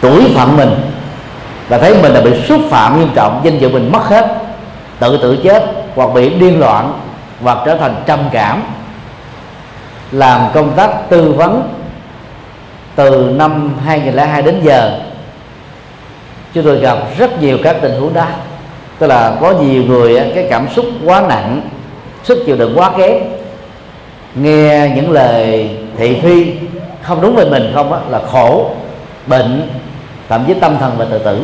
tuổi 0.00 0.32
phận 0.34 0.56
mình 0.56 0.74
và 1.68 1.78
thấy 1.78 1.94
mình 2.02 2.12
là 2.12 2.20
bị 2.20 2.42
xúc 2.48 2.60
phạm 2.70 2.98
nghiêm 2.98 3.10
trọng, 3.14 3.40
danh 3.44 3.58
dự 3.58 3.68
mình 3.68 3.92
mất 3.92 4.04
hết, 4.04 4.34
tự 4.98 5.18
tử 5.22 5.38
chết 5.44 5.64
hoặc 5.94 6.10
bị 6.14 6.28
điên 6.28 6.60
loạn 6.60 7.00
hoặc 7.42 7.58
trở 7.66 7.76
thành 7.76 8.02
trầm 8.06 8.18
cảm, 8.32 8.62
làm 10.12 10.40
công 10.54 10.72
tác 10.76 10.88
tư 11.10 11.32
vấn 11.32 11.77
từ 12.98 13.30
năm 13.36 13.72
2002 13.84 14.42
đến 14.42 14.60
giờ 14.62 15.00
chúng 16.54 16.64
tôi 16.64 16.78
gặp 16.78 16.98
rất 17.18 17.42
nhiều 17.42 17.58
các 17.62 17.76
tình 17.82 18.00
huống 18.00 18.14
đó. 18.14 18.26
Tức 18.98 19.06
là 19.06 19.36
có 19.40 19.52
nhiều 19.52 19.82
người 19.82 20.32
cái 20.34 20.46
cảm 20.50 20.68
xúc 20.76 20.86
quá 21.04 21.22
nặng 21.28 21.60
sức 22.24 22.38
chịu 22.46 22.56
đựng 22.56 22.78
quá 22.78 22.90
kém. 22.98 23.16
Nghe 24.34 24.92
những 24.94 25.10
lời 25.10 25.70
thị 25.96 26.20
phi 26.22 26.52
không 27.02 27.20
đúng 27.20 27.36
về 27.36 27.44
mình 27.44 27.70
không 27.74 27.92
á, 27.92 27.98
là 28.08 28.20
khổ 28.32 28.70
bệnh 29.26 29.68
thậm 30.28 30.44
chí 30.46 30.54
tâm 30.54 30.78
thần 30.78 30.92
và 30.98 31.04
tự 31.04 31.18
tử. 31.18 31.42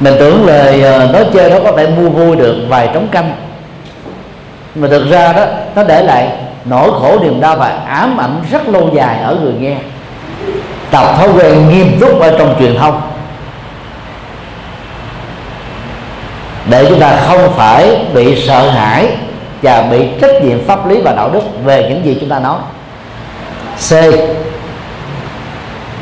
Mình 0.00 0.14
tưởng 0.18 0.46
lời 0.46 0.82
ờ, 0.82 1.10
nói 1.12 1.26
chơi 1.34 1.50
đó 1.50 1.58
có 1.64 1.72
thể 1.76 1.86
mua 1.86 2.08
vui 2.08 2.36
được 2.36 2.56
vài 2.68 2.90
trống 2.94 3.08
canh 3.08 3.36
mà 4.74 4.88
thực 4.88 5.10
ra 5.10 5.32
đó, 5.32 5.44
nó 5.76 5.82
để 5.82 6.02
lại 6.02 6.28
nỗi 6.64 6.90
khổ 7.00 7.18
niềm 7.22 7.40
đau 7.40 7.56
và 7.56 7.68
ám 7.86 8.20
ảnh 8.20 8.42
rất 8.50 8.68
lâu 8.68 8.90
dài 8.94 9.20
ở 9.22 9.36
người 9.42 9.52
nghe. 9.52 9.76
Tập 10.90 11.14
thói 11.18 11.28
quen 11.36 11.68
nghiêm 11.68 12.00
túc 12.00 12.20
ở 12.20 12.36
trong 12.38 12.56
truyền 12.58 12.76
thông. 12.78 13.00
Để 16.70 16.86
chúng 16.88 17.00
ta 17.00 17.16
không 17.26 17.52
phải 17.56 18.06
bị 18.14 18.46
sợ 18.46 18.70
hãi 18.70 19.08
và 19.62 19.82
bị 19.82 20.08
trách 20.20 20.42
nhiệm 20.42 20.64
pháp 20.66 20.88
lý 20.88 21.00
và 21.00 21.12
đạo 21.12 21.30
đức 21.32 21.42
về 21.64 21.86
những 21.88 22.04
gì 22.04 22.16
chúng 22.20 22.28
ta 22.28 22.38
nói. 22.38 22.58
C. 23.88 23.92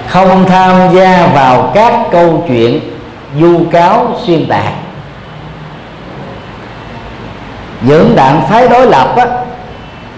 Không 0.09 0.45
tham 0.49 0.95
gia 0.95 1.27
vào 1.35 1.71
các 1.75 1.95
câu 2.11 2.45
chuyện 2.49 2.81
du 3.41 3.61
cáo 3.71 4.15
xuyên 4.27 4.49
tạc 4.49 4.73
những 7.83 8.17
đảng 8.17 8.43
phái 8.49 8.69
đối 8.69 8.87
lập 8.87 9.15
á, 9.17 9.27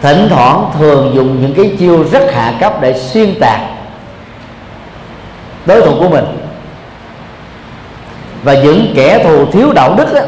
thỉnh 0.02 0.26
thoảng 0.30 0.70
thường 0.78 1.12
dùng 1.14 1.42
những 1.42 1.54
cái 1.54 1.76
chiêu 1.78 2.04
rất 2.12 2.32
hạ 2.32 2.52
cấp 2.60 2.80
để 2.80 2.98
xuyên 2.98 3.34
tạc 3.40 3.60
đối 5.66 5.80
thủ 5.80 5.92
của 6.00 6.08
mình. 6.08 6.24
Và 8.42 8.54
những 8.54 8.92
kẻ 8.94 9.24
thù 9.24 9.46
thiếu 9.46 9.72
đạo 9.72 9.94
đức 9.96 10.14
á, 10.14 10.22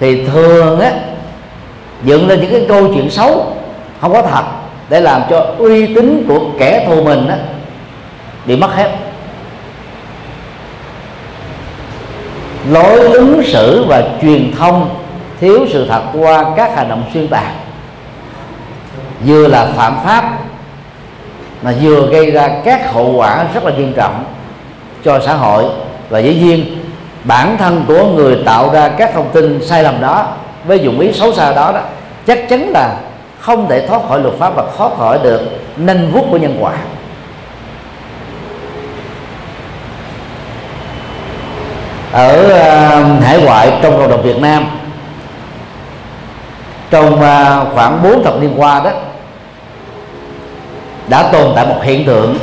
thì 0.00 0.26
thường 0.26 0.80
á 0.80 0.92
dựng 2.04 2.28
lên 2.28 2.40
những 2.40 2.50
cái 2.50 2.64
câu 2.68 2.94
chuyện 2.94 3.10
xấu 3.10 3.56
không 4.00 4.12
có 4.12 4.22
thật 4.22 4.44
để 4.88 5.00
làm 5.00 5.22
cho 5.30 5.46
uy 5.58 5.94
tín 5.94 6.24
của 6.28 6.40
kẻ 6.58 6.84
thù 6.86 7.02
mình 7.02 7.28
á, 7.28 7.36
bị 8.46 8.56
mất 8.56 8.74
hết 8.74 8.90
lối 12.70 13.00
ứng 13.00 13.42
xử 13.46 13.84
và 13.88 14.02
truyền 14.22 14.52
thông 14.58 14.97
thiếu 15.40 15.66
sự 15.72 15.86
thật 15.88 16.02
qua 16.12 16.44
các 16.56 16.76
hành 16.76 16.88
động 16.88 17.04
xuyên 17.14 17.28
tạc 17.28 17.52
vừa 19.26 19.48
là 19.48 19.66
phạm 19.76 19.98
pháp 20.04 20.38
mà 21.62 21.72
vừa 21.82 22.06
gây 22.10 22.30
ra 22.30 22.48
các 22.64 22.92
hậu 22.92 23.12
quả 23.16 23.44
rất 23.54 23.64
là 23.64 23.72
nghiêm 23.72 23.92
trọng 23.92 24.24
cho 25.04 25.20
xã 25.20 25.34
hội. 25.34 25.64
Và 26.08 26.18
dĩ 26.18 26.34
nhiên 26.34 26.78
bản 27.24 27.56
thân 27.58 27.84
của 27.88 28.04
người 28.06 28.38
tạo 28.46 28.70
ra 28.72 28.88
các 28.88 29.10
thông 29.14 29.28
tin 29.32 29.66
sai 29.66 29.82
lầm 29.82 30.00
đó 30.00 30.26
với 30.64 30.78
dụng 30.78 31.00
ý 31.00 31.12
xấu 31.12 31.32
xa 31.34 31.52
đó 31.52 31.72
đó 31.72 31.80
chắc 32.26 32.48
chắn 32.48 32.70
là 32.74 32.94
không 33.40 33.68
thể 33.68 33.86
thoát 33.86 34.02
khỏi 34.08 34.20
luật 34.20 34.34
pháp 34.38 34.56
và 34.56 34.62
thoát 34.76 34.96
khỏi 34.98 35.18
được 35.22 35.40
nanh 35.76 36.10
vuốt 36.12 36.24
của 36.30 36.36
nhân 36.36 36.58
quả. 36.60 36.72
Ở 42.12 42.44
uh, 42.46 43.24
hải 43.24 43.42
ngoại 43.42 43.72
trong 43.82 43.98
cộng 43.98 44.10
đồng 44.10 44.22
Việt 44.22 44.40
Nam 44.40 44.77
trong 46.90 47.22
à, 47.22 47.64
khoảng 47.74 48.02
4 48.02 48.24
thập 48.24 48.40
niên 48.40 48.54
qua 48.56 48.80
đó 48.84 48.90
đã 51.08 51.22
tồn 51.32 51.52
tại 51.56 51.66
một 51.66 51.80
hiện 51.82 52.06
tượng. 52.06 52.38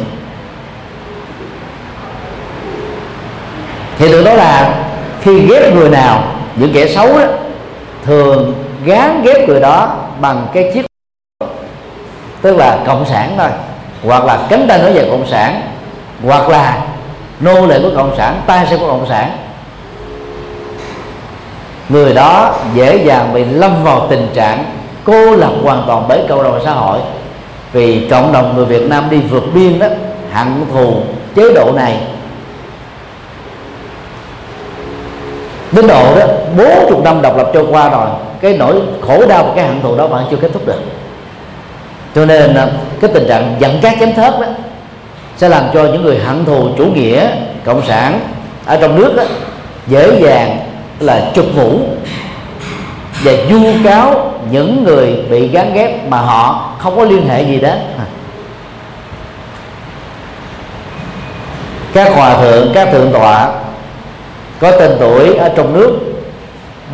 Hiện 3.97 4.11
tượng 4.11 4.25
đó 4.25 4.33
là 4.33 4.75
khi 5.21 5.47
ghép 5.47 5.73
người 5.73 5.89
nào 5.89 6.23
những 6.55 6.73
kẻ 6.73 6.87
xấu 6.87 7.17
đó, 7.17 7.25
thường 8.03 8.53
gán 8.85 9.21
ghép 9.23 9.47
người 9.47 9.59
đó 9.59 9.95
bằng 10.21 10.47
cái 10.53 10.71
chiếc 10.73 10.85
tức 12.41 12.57
là 12.57 12.79
cộng 12.85 13.05
sản 13.05 13.33
thôi 13.37 13.49
hoặc 14.03 14.25
là 14.25 14.39
cánh 14.49 14.65
tay 14.67 14.79
nói 14.79 14.93
về 14.93 15.07
cộng 15.11 15.27
sản 15.27 15.61
hoặc 16.23 16.49
là 16.49 16.81
nô 17.39 17.65
lệ 17.67 17.79
của 17.83 17.91
cộng 17.95 18.17
sản 18.17 18.41
tay 18.47 18.67
sẽ 18.69 18.77
của 18.77 18.87
cộng 18.87 19.09
sản 19.09 19.31
người 21.89 22.13
đó 22.13 22.55
dễ 22.73 23.03
dàng 23.05 23.33
bị 23.33 23.43
lâm 23.43 23.83
vào 23.83 24.07
tình 24.09 24.27
trạng 24.33 24.65
cô 25.03 25.35
lập 25.35 25.51
hoàn 25.63 25.83
toàn 25.87 26.05
bởi 26.09 26.19
cộng 26.29 26.43
đồng 26.43 26.61
xã 26.65 26.71
hội. 26.71 26.99
Vì 27.73 28.07
cộng 28.09 28.33
đồng 28.33 28.55
người 28.55 28.65
Việt 28.65 28.89
Nam 28.89 29.03
đi 29.09 29.21
vượt 29.21 29.43
biên 29.53 29.79
đó 29.79 29.87
hận 30.31 30.47
thù 30.73 30.93
chế 31.35 31.53
độ 31.53 31.71
này. 31.75 31.97
Đến 35.71 35.87
độ 35.87 36.15
đó 36.19 36.25
40 36.57 36.99
năm 37.03 37.21
độc 37.21 37.37
lập 37.37 37.49
trôi 37.53 37.65
qua 37.69 37.89
rồi 37.89 38.07
cái 38.41 38.57
nỗi 38.57 38.81
khổ 39.01 39.25
đau 39.27 39.43
và 39.43 39.53
cái 39.55 39.67
hận 39.67 39.81
thù 39.81 39.95
đó 39.95 40.07
vẫn 40.07 40.25
chưa 40.31 40.37
kết 40.37 40.49
thúc 40.53 40.67
được. 40.67 40.81
Cho 42.15 42.25
nên 42.25 42.55
à, 42.55 42.67
cái 43.01 43.11
tình 43.13 43.27
trạng 43.27 43.55
giận 43.59 43.81
cát 43.81 43.93
chém 43.99 44.13
thớt 44.13 44.39
đó 44.39 44.47
sẽ 45.37 45.49
làm 45.49 45.63
cho 45.73 45.83
những 45.83 46.03
người 46.03 46.19
hận 46.19 46.45
thù 46.45 46.67
chủ 46.77 46.85
nghĩa 46.85 47.29
cộng 47.65 47.87
sản 47.87 48.19
ở 48.65 48.77
trong 48.81 48.95
nước 48.95 49.13
đó, 49.17 49.23
dễ 49.87 50.19
dàng 50.21 50.57
là 50.99 51.31
chụp 51.35 51.45
mũ 51.55 51.79
và 53.23 53.31
du 53.49 53.59
cáo 53.83 54.31
những 54.51 54.83
người 54.83 55.15
bị 55.29 55.47
gán 55.47 55.73
ghép 55.73 56.09
mà 56.09 56.17
họ 56.17 56.71
không 56.79 56.95
có 56.95 57.03
liên 57.03 57.27
hệ 57.27 57.43
gì 57.43 57.59
đó. 57.59 57.73
các 61.93 62.13
hòa 62.15 62.37
thượng, 62.37 62.71
các 62.73 62.89
thượng 62.91 63.11
tọa 63.11 63.51
có 64.59 64.71
tên 64.71 64.91
tuổi 64.99 65.35
ở 65.35 65.49
trong 65.55 65.73
nước 65.73 65.99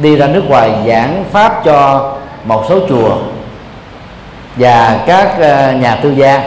đi 0.02 0.16
ra 0.16 0.28
nước 0.28 0.44
ngoài 0.48 0.72
giảng 0.88 1.26
pháp 1.32 1.62
cho 1.66 2.12
một 2.46 2.66
số 2.70 2.80
chùa 2.90 3.18
và 4.56 5.00
các 5.08 5.36
ờ, 5.40 5.72
nhà 5.72 5.96
tư 5.96 6.12
gia 6.12 6.44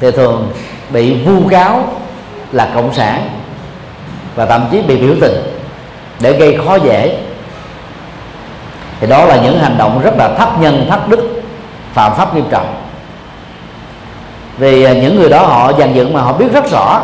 thì 0.00 0.10
thường 0.10 0.50
bị 0.90 1.24
vu 1.24 1.48
cáo 1.48 1.84
là 2.52 2.68
cộng 2.74 2.94
sản 2.94 3.28
và 4.34 4.46
thậm 4.46 4.68
chí 4.70 4.82
bị 4.82 4.96
biểu 4.96 5.14
tình 5.20 5.55
để 6.20 6.32
gây 6.32 6.58
khó 6.66 6.74
dễ. 6.74 7.16
Thì 9.00 9.06
đó 9.06 9.24
là 9.24 9.36
những 9.36 9.58
hành 9.58 9.78
động 9.78 10.00
rất 10.04 10.16
là 10.18 10.28
thấp 10.28 10.60
nhân 10.60 10.86
thấp 10.90 11.08
đức 11.08 11.42
phạm 11.92 12.12
pháp 12.16 12.34
nghiêm 12.34 12.44
trọng. 12.50 12.74
Vì 14.58 14.84
à, 14.84 14.92
những 14.92 15.16
người 15.16 15.28
đó 15.28 15.38
họ 15.38 15.72
dàn 15.78 15.94
dựng 15.94 16.12
mà 16.12 16.20
họ 16.20 16.32
biết 16.32 16.52
rất 16.52 16.70
rõ 16.70 17.02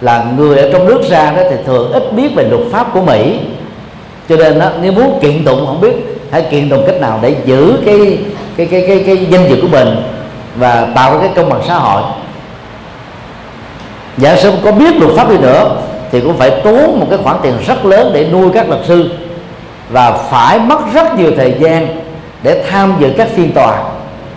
là 0.00 0.24
người 0.36 0.58
ở 0.58 0.72
trong 0.72 0.86
nước 0.86 1.02
ra 1.08 1.30
đó 1.30 1.42
thì 1.50 1.56
thường 1.66 1.92
ít 1.92 2.12
biết 2.12 2.28
về 2.34 2.44
luật 2.44 2.62
pháp 2.72 2.86
của 2.92 3.00
Mỹ. 3.00 3.40
Cho 4.28 4.36
nên 4.36 4.58
đó, 4.58 4.70
nếu 4.80 4.92
muốn 4.92 5.18
kiện 5.22 5.44
tụng 5.44 5.66
không 5.66 5.80
biết 5.80 5.92
hãy 6.30 6.42
kiện 6.50 6.70
tụng 6.70 6.84
cách 6.86 7.00
nào 7.00 7.18
để 7.22 7.36
giữ 7.44 7.78
cái 7.86 8.18
cái 8.56 8.66
cái 8.66 8.84
cái 8.88 9.02
cái 9.06 9.26
danh 9.30 9.48
dự 9.48 9.58
của 9.62 9.68
mình 9.68 10.02
và 10.56 10.88
tạo 10.94 11.12
ra 11.12 11.18
cái 11.20 11.30
công 11.36 11.48
bằng 11.48 11.62
xã 11.68 11.74
hội. 11.74 12.02
Giả 14.16 14.36
sử 14.36 14.52
có 14.64 14.72
biết 14.72 14.96
luật 14.96 15.12
pháp 15.16 15.30
đi 15.30 15.38
nữa 15.38 15.76
thì 16.12 16.20
cũng 16.20 16.36
phải 16.36 16.50
tốn 16.50 17.00
một 17.00 17.06
cái 17.10 17.18
khoản 17.22 17.36
tiền 17.42 17.54
rất 17.66 17.84
lớn 17.84 18.10
để 18.14 18.28
nuôi 18.32 18.50
các 18.54 18.68
luật 18.68 18.80
sư 18.86 19.10
và 19.90 20.10
phải 20.12 20.58
mất 20.58 20.78
rất 20.94 21.18
nhiều 21.18 21.32
thời 21.36 21.54
gian 21.60 21.86
để 22.42 22.64
tham 22.70 22.94
dự 23.00 23.12
các 23.16 23.28
phiên 23.34 23.52
tòa 23.52 23.78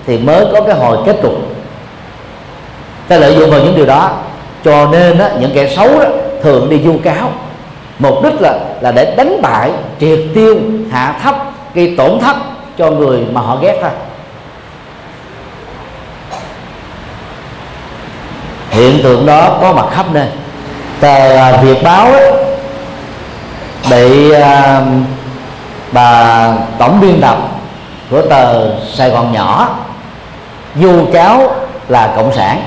thì 0.08 0.18
mới 0.18 0.46
có 0.54 0.62
cái 0.62 0.76
hồi 0.76 0.98
kết 1.06 1.16
cục. 1.22 1.34
Ta 3.08 3.18
lợi 3.18 3.36
dụng 3.36 3.52
vào 3.52 3.60
những 3.60 3.76
điều 3.76 3.86
đó, 3.86 4.12
cho 4.66 4.88
nên 4.92 5.20
á, 5.20 5.30
những 5.40 5.52
kẻ 5.54 5.76
xấu 5.76 6.00
đó 6.00 6.06
thường 6.44 6.70
đi 6.70 6.78
vu 6.78 6.98
cáo. 7.04 7.32
Mục 8.00 8.24
đích 8.24 8.42
là 8.42 8.60
là 8.82 8.92
để 8.92 9.16
đánh 9.16 9.42
bại, 9.42 9.72
triệt 10.00 10.20
tiêu, 10.36 10.60
hạ 10.92 11.20
thấp, 11.24 11.36
gây 11.74 11.96
tổn 11.98 12.20
thất 12.20 12.36
cho 12.78 12.92
người 12.92 13.20
mà 13.32 13.42
họ 13.42 13.58
ghét 13.62 13.80
thôi. 13.82 13.92
Hiện 18.70 19.04
tượng 19.04 19.26
đó 19.26 19.58
có 19.62 19.74
mặt 19.74 19.86
khắp 19.92 20.06
nơi 20.14 20.28
tờ 21.00 21.36
à, 21.36 21.52
Việt 21.62 21.84
báo 21.84 22.12
ấy, 22.12 22.32
bị 23.90 24.32
à, 24.32 24.82
bà 25.92 26.48
tổng 26.78 27.02
biên 27.02 27.22
tập 27.22 27.38
của 28.10 28.22
tờ 28.22 28.76
Sài 28.94 29.10
Gòn 29.10 29.32
nhỏ 29.34 29.78
vu 30.76 31.06
cáo 31.14 31.52
là 31.88 32.14
cộng 32.16 32.34
sản. 32.36 32.62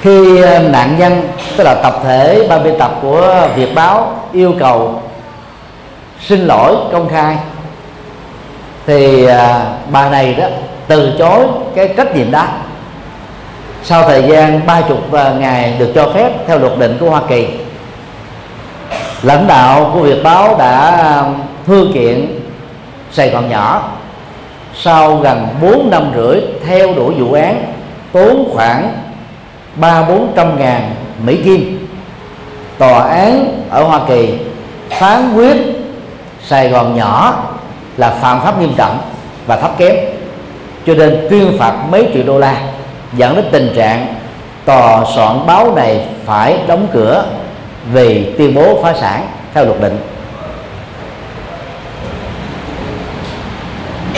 Khi 0.00 0.42
à, 0.42 0.58
nạn 0.58 0.98
nhân 0.98 1.28
tức 1.56 1.64
là 1.64 1.74
tập 1.74 2.00
thể 2.04 2.46
ban 2.48 2.64
biên 2.64 2.78
tập 2.78 2.98
của 3.02 3.48
Việt 3.56 3.74
báo 3.74 4.16
yêu 4.32 4.54
cầu 4.60 5.02
xin 6.20 6.46
lỗi 6.46 6.76
công 6.92 7.08
khai 7.08 7.36
thì 8.86 9.26
à, 9.26 9.64
bà 9.90 10.10
này 10.10 10.34
đó 10.34 10.46
từ 10.86 11.12
chối 11.18 11.46
cái 11.74 11.94
trách 11.96 12.16
nhiệm 12.16 12.30
đó 12.30 12.46
sau 13.84 14.02
thời 14.02 14.22
gian 14.22 14.66
ba 14.66 14.80
chục 14.80 15.12
à, 15.12 15.32
ngày 15.38 15.74
được 15.78 15.92
cho 15.94 16.12
phép 16.14 16.32
theo 16.46 16.58
luật 16.58 16.78
định 16.78 16.96
của 17.00 17.10
Hoa 17.10 17.22
Kỳ 17.28 17.48
lãnh 19.22 19.46
đạo 19.46 19.90
của 19.94 20.00
Việt 20.00 20.22
báo 20.22 20.56
đã 20.58 21.06
um, 21.20 21.34
thư 21.66 21.90
kiện 21.94 22.40
Sài 23.12 23.30
Gòn 23.30 23.48
nhỏ. 23.48 23.92
Sau 24.74 25.16
gần 25.16 25.48
4 25.62 25.90
năm 25.90 26.12
rưỡi 26.16 26.40
theo 26.66 26.94
đuổi 26.94 27.14
vụ 27.14 27.32
án 27.32 27.72
tốn 28.12 28.50
khoảng 28.54 28.92
ba 29.76 30.02
bốn 30.02 30.32
trăm 30.36 30.58
ngàn 30.58 30.94
Mỹ 31.26 31.40
Kim. 31.44 31.88
Tòa 32.78 33.02
án 33.02 33.62
ở 33.70 33.84
Hoa 33.84 34.00
Kỳ 34.08 34.34
phán 34.90 35.34
quyết 35.34 35.56
Sài 36.46 36.68
Gòn 36.68 36.96
nhỏ 36.96 37.44
là 37.96 38.10
phạm 38.10 38.40
pháp 38.40 38.60
nghiêm 38.60 38.72
trọng 38.76 38.98
và 39.46 39.56
thấp 39.56 39.78
kém 39.78 39.96
cho 40.86 40.94
nên 40.94 41.26
tuyên 41.30 41.58
phạt 41.58 41.74
mấy 41.90 42.08
triệu 42.14 42.22
đô 42.26 42.38
la 42.38 42.56
dẫn 43.16 43.36
đến 43.36 43.44
tình 43.52 43.72
trạng 43.76 44.14
tòa 44.64 45.04
soạn 45.14 45.46
báo 45.46 45.74
này 45.74 46.06
phải 46.26 46.58
đóng 46.66 46.86
cửa 46.92 47.24
vì 47.92 48.34
tuyên 48.38 48.54
bố 48.54 48.82
phá 48.82 48.94
sản 49.00 49.26
theo 49.54 49.64
luật 49.64 49.80
định. 49.80 49.98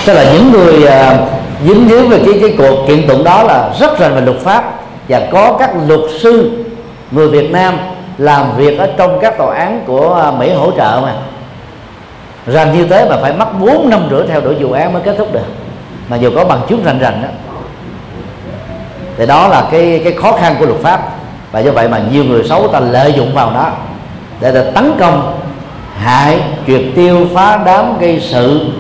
Tức 0.07 0.15
là 0.15 0.33
những 0.33 0.53
người 0.53 0.85
uh, 0.85 1.29
dính 1.67 1.89
díu 1.89 2.09
về 2.09 2.23
cái 2.25 2.39
cái 2.41 2.55
cuộc 2.59 2.87
kiện 2.89 3.09
tụng 3.09 3.25
đó 3.25 3.43
là 3.43 3.71
rất 3.81 3.99
rành 3.99 4.15
về 4.15 4.21
luật 4.21 4.39
pháp 4.39 4.75
và 5.09 5.23
có 5.33 5.57
các 5.59 5.71
luật 5.89 6.01
sư 6.21 6.65
người 7.11 7.29
Việt 7.29 7.51
Nam 7.51 7.79
làm 8.19 8.57
việc 8.57 8.79
ở 8.79 8.89
trong 8.97 9.19
các 9.21 9.39
tòa 9.39 9.57
án 9.57 9.85
của 9.87 10.15
à, 10.15 10.31
Mỹ 10.31 10.53
hỗ 10.53 10.71
trợ 10.71 11.01
mà. 11.03 11.15
Rằng 12.47 12.73
như 12.73 12.87
thế 12.87 13.07
mà 13.11 13.17
phải 13.23 13.33
mất 13.33 13.59
4 13.61 13.91
năm 13.91 14.01
rưỡi 14.11 14.27
theo 14.29 14.41
đuổi 14.41 14.55
vụ 14.55 14.73
án 14.73 14.93
mới 14.93 15.03
kết 15.03 15.15
thúc 15.19 15.33
được. 15.33 15.47
Mà 16.09 16.17
dù 16.17 16.31
có 16.37 16.45
bằng 16.45 16.61
chứng 16.69 16.85
rành 16.85 16.99
rành 16.99 17.23
đó 17.23 17.29
thì 19.19 19.27
đó 19.27 19.49
là 19.49 19.65
cái 19.71 20.01
cái 20.05 20.13
khó 20.13 20.33
khăn 20.33 20.57
của 20.59 20.67
luật 20.67 20.81
pháp. 20.81 21.11
Và 21.53 21.61
do 21.61 21.73
vậy 21.73 21.89
mà 21.89 22.01
nhiều 22.13 22.25
người 22.25 22.45
xấu 22.45 22.69
ta 22.69 22.81
lợi 22.81 23.13
dụng 23.13 23.35
vào 23.35 23.51
đó 23.51 23.71
để, 24.41 24.53
ta 24.53 24.71
tấn 24.75 24.93
công 25.01 25.39
hại 25.99 26.41
triệt 26.67 26.83
tiêu 26.95 27.27
phá 27.35 27.61
đám 27.67 27.99
gây 27.99 28.21
sự 28.21 28.71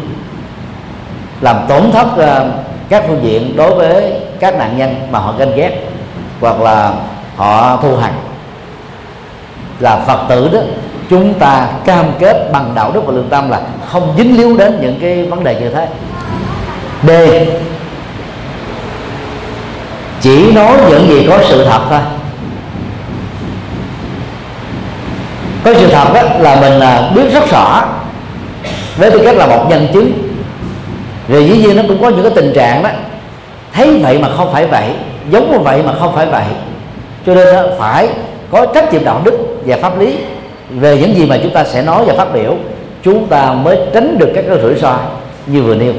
làm 1.40 1.56
tổn 1.68 1.90
thất 1.92 2.06
uh, 2.14 2.52
các 2.88 3.04
phương 3.08 3.20
diện 3.22 3.56
đối 3.56 3.74
với 3.74 4.12
các 4.40 4.58
nạn 4.58 4.76
nhân 4.76 4.94
mà 5.10 5.18
họ 5.18 5.34
ganh 5.38 5.56
ghét 5.56 5.80
hoặc 6.40 6.60
là 6.60 6.92
họ 7.36 7.78
thu 7.82 7.96
hằn. 7.96 8.12
Là 9.80 9.96
phật 9.96 10.18
tử 10.28 10.48
đó 10.52 10.60
chúng 11.10 11.34
ta 11.34 11.68
cam 11.84 12.04
kết 12.18 12.52
bằng 12.52 12.72
đạo 12.74 12.92
đức 12.92 13.06
và 13.06 13.12
lương 13.12 13.28
tâm 13.28 13.50
là 13.50 13.60
không 13.86 14.14
dính 14.18 14.36
líu 14.36 14.56
đến 14.56 14.78
những 14.80 14.98
cái 15.00 15.22
vấn 15.22 15.44
đề 15.44 15.60
như 15.60 15.70
thế. 15.70 15.88
D 17.02 17.10
chỉ 20.24 20.52
nói 20.52 20.78
những 20.88 21.08
gì 21.08 21.26
có 21.28 21.38
sự 21.48 21.64
thật 21.64 21.80
thôi. 21.90 21.98
Có 25.64 25.74
sự 25.74 25.88
thật 25.88 26.04
đó 26.14 26.22
là 26.38 26.60
mình 26.60 26.72
là 26.72 27.10
biết 27.14 27.32
rất 27.32 27.50
rõ 27.50 27.84
với 28.96 29.10
tư 29.10 29.22
cách 29.24 29.36
là 29.36 29.46
một 29.46 29.66
nhân 29.68 29.88
chứng. 29.92 30.12
Rồi 31.28 31.46
dĩ 31.46 31.56
nhiên 31.56 31.76
nó 31.76 31.82
cũng 31.88 32.02
có 32.02 32.08
những 32.08 32.22
cái 32.22 32.32
tình 32.34 32.52
trạng 32.54 32.82
đó, 32.82 32.90
thấy 33.72 33.98
vậy 34.02 34.18
mà 34.18 34.28
không 34.36 34.52
phải 34.52 34.66
vậy, 34.66 34.90
giống 35.30 35.52
như 35.52 35.58
vậy 35.58 35.82
mà 35.82 35.94
không 36.00 36.14
phải 36.14 36.26
vậy. 36.26 36.44
Cho 37.26 37.34
nên 37.34 37.66
phải 37.78 38.08
có 38.50 38.66
trách 38.66 38.92
nhiệm 38.92 39.04
đạo 39.04 39.20
đức 39.24 39.34
và 39.66 39.76
pháp 39.76 40.00
lý 40.00 40.16
về 40.70 40.98
những 40.98 41.16
gì 41.16 41.26
mà 41.26 41.38
chúng 41.42 41.52
ta 41.52 41.64
sẽ 41.64 41.82
nói 41.82 42.04
và 42.04 42.14
phát 42.14 42.34
biểu, 42.34 42.56
chúng 43.02 43.26
ta 43.26 43.52
mới 43.52 43.78
tránh 43.94 44.18
được 44.18 44.32
các 44.34 44.44
cái 44.48 44.58
rủi 44.62 44.74
ro 44.74 44.98
như 45.46 45.62
vừa 45.62 45.74
nêu. 45.74 45.92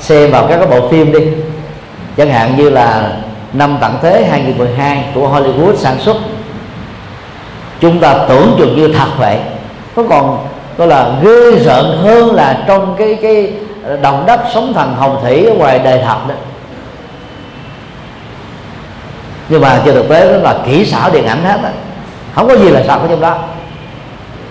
Xem 0.00 0.30
vào 0.30 0.46
các 0.48 0.56
cái 0.56 0.66
bộ 0.66 0.88
phim 0.88 1.12
đi 1.12 1.20
chẳng 2.20 2.30
hạn 2.30 2.56
như 2.56 2.70
là 2.70 3.12
năm 3.52 3.78
tận 3.80 3.98
thế 4.02 4.26
2012 4.30 5.04
của 5.14 5.28
Hollywood 5.28 5.76
sản 5.76 5.98
xuất, 5.98 6.16
chúng 7.80 8.00
ta 8.00 8.14
tưởng 8.28 8.54
chừng 8.58 8.76
như 8.76 8.88
thật 8.98 9.08
vậy. 9.18 9.38
Có 9.96 10.02
còn 10.10 10.46
có 10.78 10.86
là 10.86 11.12
ghê 11.22 11.58
rợn 11.64 11.98
hơn 12.02 12.34
là 12.34 12.64
trong 12.66 12.94
cái 12.98 13.18
cái 13.22 13.52
đồng 14.02 14.26
đất 14.26 14.40
sống 14.54 14.72
thần 14.74 14.94
hồng 14.94 15.18
thủy 15.22 15.44
ở 15.46 15.54
ngoài 15.54 15.78
đời 15.78 16.02
thật 16.06 16.18
đó. 16.28 16.34
Nhưng 19.48 19.60
mà 19.60 19.82
trên 19.84 19.94
thực 19.94 20.08
tế 20.08 20.32
đó 20.32 20.38
là 20.38 20.58
kỹ 20.66 20.84
xảo 20.84 21.10
điện 21.10 21.26
ảnh 21.26 21.44
hết 21.44 21.60
á. 21.64 21.70
Không 22.34 22.48
có 22.48 22.56
gì 22.56 22.68
là 22.68 22.82
sao 22.86 22.98
ở 22.98 23.06
trong 23.08 23.20
đó. 23.20 23.38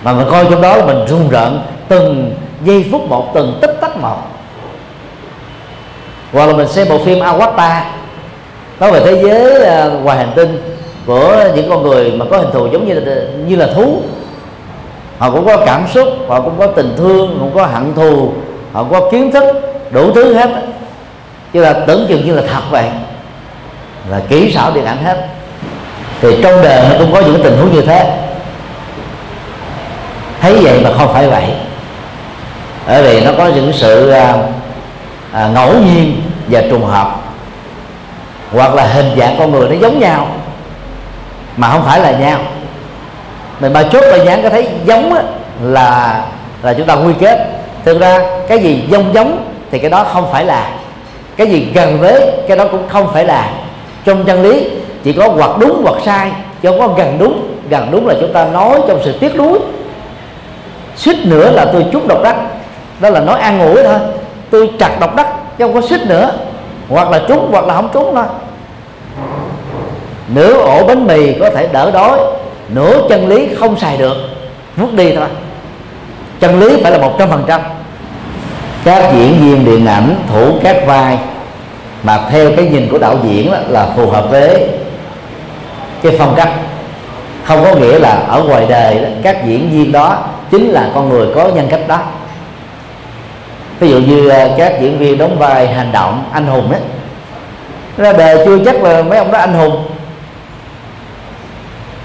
Mà 0.02 0.12
mình 0.12 0.26
coi 0.30 0.44
trong 0.50 0.62
đó 0.62 0.76
mình 0.86 1.06
run 1.08 1.28
rợn 1.28 1.62
từng 1.88 2.34
giây 2.64 2.88
phút 2.92 3.08
một, 3.08 3.30
từng 3.34 3.58
tích 3.60 3.76
tắc 3.80 3.96
một 3.96 4.16
hoặc 6.32 6.46
là 6.46 6.52
mình 6.52 6.68
xem 6.68 6.88
bộ 6.88 6.98
phim 7.04 7.20
Avatar. 7.20 7.82
Nói 8.80 8.92
về 8.92 9.00
thế 9.00 9.22
giới 9.22 9.64
à, 9.64 9.84
ngoài 10.02 10.18
hành 10.18 10.32
tinh 10.36 10.76
của 11.06 11.44
những 11.54 11.70
con 11.70 11.82
người 11.82 12.10
mà 12.10 12.24
có 12.30 12.38
hình 12.38 12.50
thù 12.52 12.66
giống 12.72 12.88
như 12.88 12.94
là, 12.94 13.16
như 13.46 13.56
là 13.56 13.66
thú. 13.74 14.02
Họ 15.18 15.30
cũng 15.30 15.46
có 15.46 15.56
cảm 15.66 15.84
xúc 15.94 16.08
họ 16.28 16.40
cũng 16.40 16.58
có 16.58 16.66
tình 16.66 16.94
thương 16.96 17.36
cũng 17.40 17.52
có 17.54 17.66
hận 17.66 17.94
thù 17.94 18.32
họ 18.72 18.84
có 18.90 19.10
kiến 19.10 19.32
thức 19.32 19.44
đủ 19.90 20.12
thứ 20.12 20.34
hết. 20.34 20.50
Chứ 21.52 21.60
là 21.60 21.72
tưởng 21.72 22.06
chừng 22.08 22.26
như 22.26 22.34
là 22.34 22.42
thật 22.52 22.62
vậy. 22.70 22.84
Là 24.10 24.20
kỹ 24.28 24.52
xảo 24.52 24.72
điện 24.74 24.84
ảnh 24.84 25.04
hết. 25.04 25.26
Thì 26.20 26.28
trong 26.42 26.62
đời 26.62 26.84
nó 26.90 26.98
cũng 26.98 27.12
có 27.12 27.20
những 27.20 27.40
tình 27.42 27.56
huống 27.58 27.74
như 27.74 27.82
thế. 27.82 28.18
Thấy 30.40 30.56
vậy 30.62 30.80
mà 30.84 30.90
không 30.98 31.12
phải 31.12 31.28
vậy. 31.28 31.44
Bởi 32.86 33.02
vì 33.02 33.24
nó 33.24 33.30
có 33.38 33.46
những 33.46 33.72
sự 33.72 34.12
uh, 34.12 34.40
à, 35.32 35.48
ngẫu 35.54 35.72
nhiên 35.78 36.22
và 36.48 36.62
trùng 36.70 36.84
hợp. 36.84 37.20
Hoặc 38.52 38.74
là 38.74 38.84
hình 38.84 39.10
dạng 39.18 39.36
con 39.38 39.52
người 39.52 39.68
nó 39.68 39.76
giống 39.80 40.00
nhau 40.00 40.28
mà 41.56 41.70
không 41.70 41.82
phải 41.86 42.00
là 42.00 42.10
nhau. 42.10 42.38
Mình 43.60 43.72
mà 43.72 43.82
chốt 43.82 44.04
ba 44.12 44.16
dáng 44.24 44.42
có 44.42 44.50
thấy 44.50 44.68
giống 44.84 45.14
á, 45.14 45.22
là 45.62 46.20
là 46.62 46.74
chúng 46.74 46.86
ta 46.86 46.94
quy 46.94 47.12
kết. 47.20 47.46
Thực 47.84 48.00
ra 48.00 48.20
cái 48.48 48.58
gì 48.58 48.84
giống 48.88 49.14
giống 49.14 49.44
thì 49.70 49.78
cái 49.78 49.90
đó 49.90 50.04
không 50.04 50.32
phải 50.32 50.44
là. 50.44 50.70
Cái 51.36 51.46
gì 51.46 51.68
gần 51.74 51.98
với 52.00 52.32
cái 52.48 52.56
đó 52.56 52.64
cũng 52.70 52.88
không 52.88 53.12
phải 53.12 53.24
là. 53.24 53.50
Trong 54.04 54.24
chân 54.24 54.42
lý 54.42 54.70
chỉ 55.02 55.12
có 55.12 55.28
hoặc 55.28 55.50
đúng 55.58 55.82
hoặc 55.84 56.02
sai 56.04 56.30
chứ 56.62 56.68
không 56.68 56.78
có 56.78 56.88
gần 56.88 57.18
đúng. 57.18 57.54
Gần 57.68 57.88
đúng 57.90 58.06
là 58.06 58.14
chúng 58.20 58.32
ta 58.32 58.44
nói 58.44 58.80
trong 58.88 59.00
sự 59.04 59.18
tiếc 59.18 59.36
nuối. 59.36 59.58
Suýt 60.96 61.16
nữa 61.24 61.50
là 61.50 61.64
tôi 61.72 61.86
chút 61.92 62.08
độc 62.08 62.22
đắc. 62.22 62.36
Đó 63.00 63.10
là 63.10 63.20
nói 63.20 63.40
an 63.40 63.60
ủi 63.60 63.82
thôi 63.82 63.98
tôi 64.50 64.70
chặt 64.78 65.00
độc 65.00 65.16
đắc 65.16 65.26
chứ 65.58 65.64
không 65.64 65.74
có 65.74 65.80
xích 65.80 66.06
nữa. 66.06 66.32
Hoặc 66.88 67.10
là 67.10 67.20
trúng 67.28 67.48
hoặc 67.50 67.64
là 67.64 67.74
không 67.74 67.88
trúng 67.92 68.14
thôi. 68.14 68.24
Nửa 70.28 70.52
ổ 70.52 70.86
bánh 70.86 71.06
mì 71.06 71.38
có 71.40 71.50
thể 71.50 71.68
đỡ 71.72 71.90
đói 71.90 72.18
nửa 72.68 73.08
chân 73.08 73.28
lý 73.28 73.48
không 73.54 73.78
xài 73.78 73.96
được 73.96 74.16
vứt 74.76 74.94
đi 74.94 75.14
thôi. 75.16 75.28
Chân 76.40 76.60
lý 76.60 76.82
phải 76.82 76.92
là 76.92 76.98
một 76.98 77.12
trăm 77.18 77.30
phần 77.30 77.44
trăm. 77.46 77.60
Các 78.84 79.12
diễn 79.14 79.40
viên 79.40 79.64
điện 79.64 79.86
ảnh 79.86 80.14
thủ 80.32 80.52
các 80.62 80.86
vai 80.86 81.18
mà 82.02 82.18
theo 82.30 82.50
cái 82.56 82.66
nhìn 82.66 82.88
của 82.90 82.98
đạo 82.98 83.16
diễn 83.22 83.52
là 83.68 83.86
phù 83.96 84.10
hợp 84.10 84.30
với 84.30 84.68
cái 86.02 86.16
phong 86.18 86.34
cách. 86.36 86.50
Không 87.44 87.64
có 87.64 87.74
nghĩa 87.74 87.98
là 87.98 88.22
ở 88.28 88.42
ngoài 88.42 88.66
đời 88.68 88.94
đó, 88.94 89.08
các 89.22 89.46
diễn 89.46 89.70
viên 89.70 89.92
đó 89.92 90.18
chính 90.50 90.70
là 90.70 90.90
con 90.94 91.08
người 91.08 91.26
có 91.34 91.48
nhân 91.48 91.66
cách 91.70 91.88
đó 91.88 91.98
ví 93.80 93.90
dụ 93.90 93.98
như 93.98 94.28
à, 94.28 94.48
các 94.58 94.80
diễn 94.80 94.98
viên 94.98 95.18
đóng 95.18 95.38
vai 95.38 95.66
hành 95.66 95.92
động 95.92 96.24
anh 96.32 96.46
hùng 96.46 96.72
ấy, 96.72 96.80
ra 97.96 98.12
đời 98.12 98.46
chưa 98.46 98.58
chắc 98.64 98.82
là 98.82 99.02
mấy 99.02 99.18
ông 99.18 99.32
đó 99.32 99.38
anh 99.38 99.54
hùng. 99.54 99.84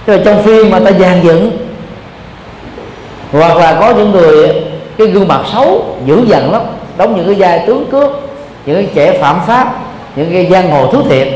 Rồi 0.08 0.22
trong 0.26 0.44
phim 0.44 0.70
mà 0.70 0.80
ta 0.80 0.92
dàn 0.92 1.22
dựng, 1.24 1.52
hoặc 3.32 3.58
là 3.58 3.78
có 3.80 3.94
những 3.94 4.12
người, 4.12 4.64
cái 4.98 5.08
gương 5.08 5.28
mặt 5.28 5.42
xấu, 5.54 5.98
dữ 6.06 6.26
dằn 6.28 6.52
lắm, 6.52 6.62
đóng 6.98 7.16
những 7.16 7.26
cái 7.26 7.36
vai 7.36 7.68
tướng 7.68 7.88
cướp, 7.92 8.12
những 8.66 8.76
cái 8.76 8.90
trẻ 8.96 9.20
phạm 9.22 9.40
pháp, 9.48 9.76
những 10.16 10.32
cái 10.32 10.48
giang 10.52 10.72
hồ 10.72 10.92
thú 10.92 11.02
thiệt 11.10 11.28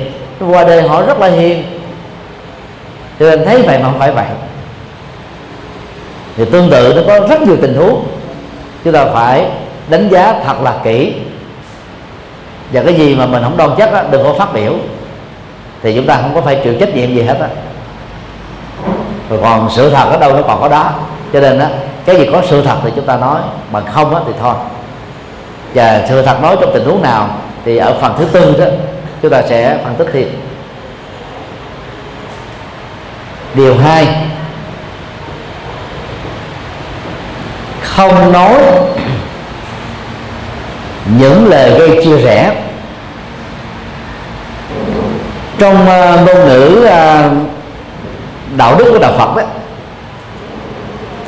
qua 0.51 0.63
đời 0.63 0.81
họ 0.81 1.01
rất 1.01 1.19
là 1.19 1.27
hiền. 1.27 1.63
Cho 3.19 3.29
nên 3.29 3.45
thấy 3.45 3.61
vậy 3.61 3.79
mà 3.79 3.85
không 3.85 3.99
phải 3.99 4.11
vậy. 4.11 4.25
Thì 6.37 6.45
tương 6.45 6.69
tự 6.69 6.93
nó 6.95 7.01
có 7.07 7.27
rất 7.27 7.41
nhiều 7.41 7.57
tình 7.61 7.75
huống, 7.75 8.05
chúng 8.83 8.93
ta 8.93 9.05
phải 9.05 9.45
đánh 9.89 10.09
giá 10.09 10.35
thật 10.45 10.61
là 10.61 10.73
kỹ. 10.83 11.13
Và 12.73 12.81
cái 12.83 12.93
gì 12.93 13.15
mà 13.15 13.25
mình 13.25 13.43
không 13.43 13.57
đoan 13.57 13.69
chắc 13.77 13.93
đó, 13.93 14.01
đừng 14.11 14.23
có 14.23 14.33
phát 14.33 14.53
biểu. 14.53 14.73
Thì 15.83 15.95
chúng 15.95 16.05
ta 16.05 16.17
không 16.21 16.35
có 16.35 16.41
phải 16.41 16.59
chịu 16.63 16.73
trách 16.79 16.95
nhiệm 16.95 17.15
gì 17.15 17.21
hết 17.21 17.37
á. 17.39 17.47
Rồi 19.29 19.39
còn 19.43 19.69
sự 19.71 19.89
thật 19.89 20.09
ở 20.09 20.17
đâu 20.17 20.33
nó 20.33 20.41
còn 20.41 20.61
có 20.61 20.67
đó 20.67 20.91
cho 21.33 21.39
nên 21.39 21.59
á 21.59 21.69
cái 22.05 22.17
gì 22.17 22.29
có 22.31 22.41
sự 22.49 22.61
thật 22.61 22.75
thì 22.83 22.91
chúng 22.95 23.05
ta 23.05 23.17
nói 23.17 23.41
bằng 23.71 23.85
không 23.85 24.15
á 24.15 24.21
thì 24.27 24.33
thôi. 24.39 24.55
Và 25.73 26.05
sự 26.09 26.21
thật 26.21 26.41
nói 26.41 26.57
trong 26.61 26.71
tình 26.73 26.85
huống 26.85 27.01
nào 27.01 27.29
thì 27.65 27.77
ở 27.77 27.97
phần 28.01 28.15
thứ 28.17 28.25
tư 28.25 28.55
đó 28.59 28.65
chúng 29.21 29.31
ta 29.31 29.41
sẽ 29.41 29.77
phân 29.83 29.95
tích 29.95 30.07
thêm. 30.13 30.27
Điều 33.53 33.77
hai 33.77 34.07
không 37.81 38.31
nói 38.31 38.53
những 41.17 41.47
lời 41.47 41.79
gây 41.79 42.03
chia 42.03 42.17
rẽ. 42.17 42.55
Trong 45.57 45.75
uh, 45.75 46.25
ngôn 46.25 46.47
ngữ 46.47 46.87
uh, 46.87 47.31
đạo 48.57 48.75
đức 48.77 48.91
của 48.91 48.99
đạo 48.99 49.13
Phật 49.17 49.35
đó 49.35 49.43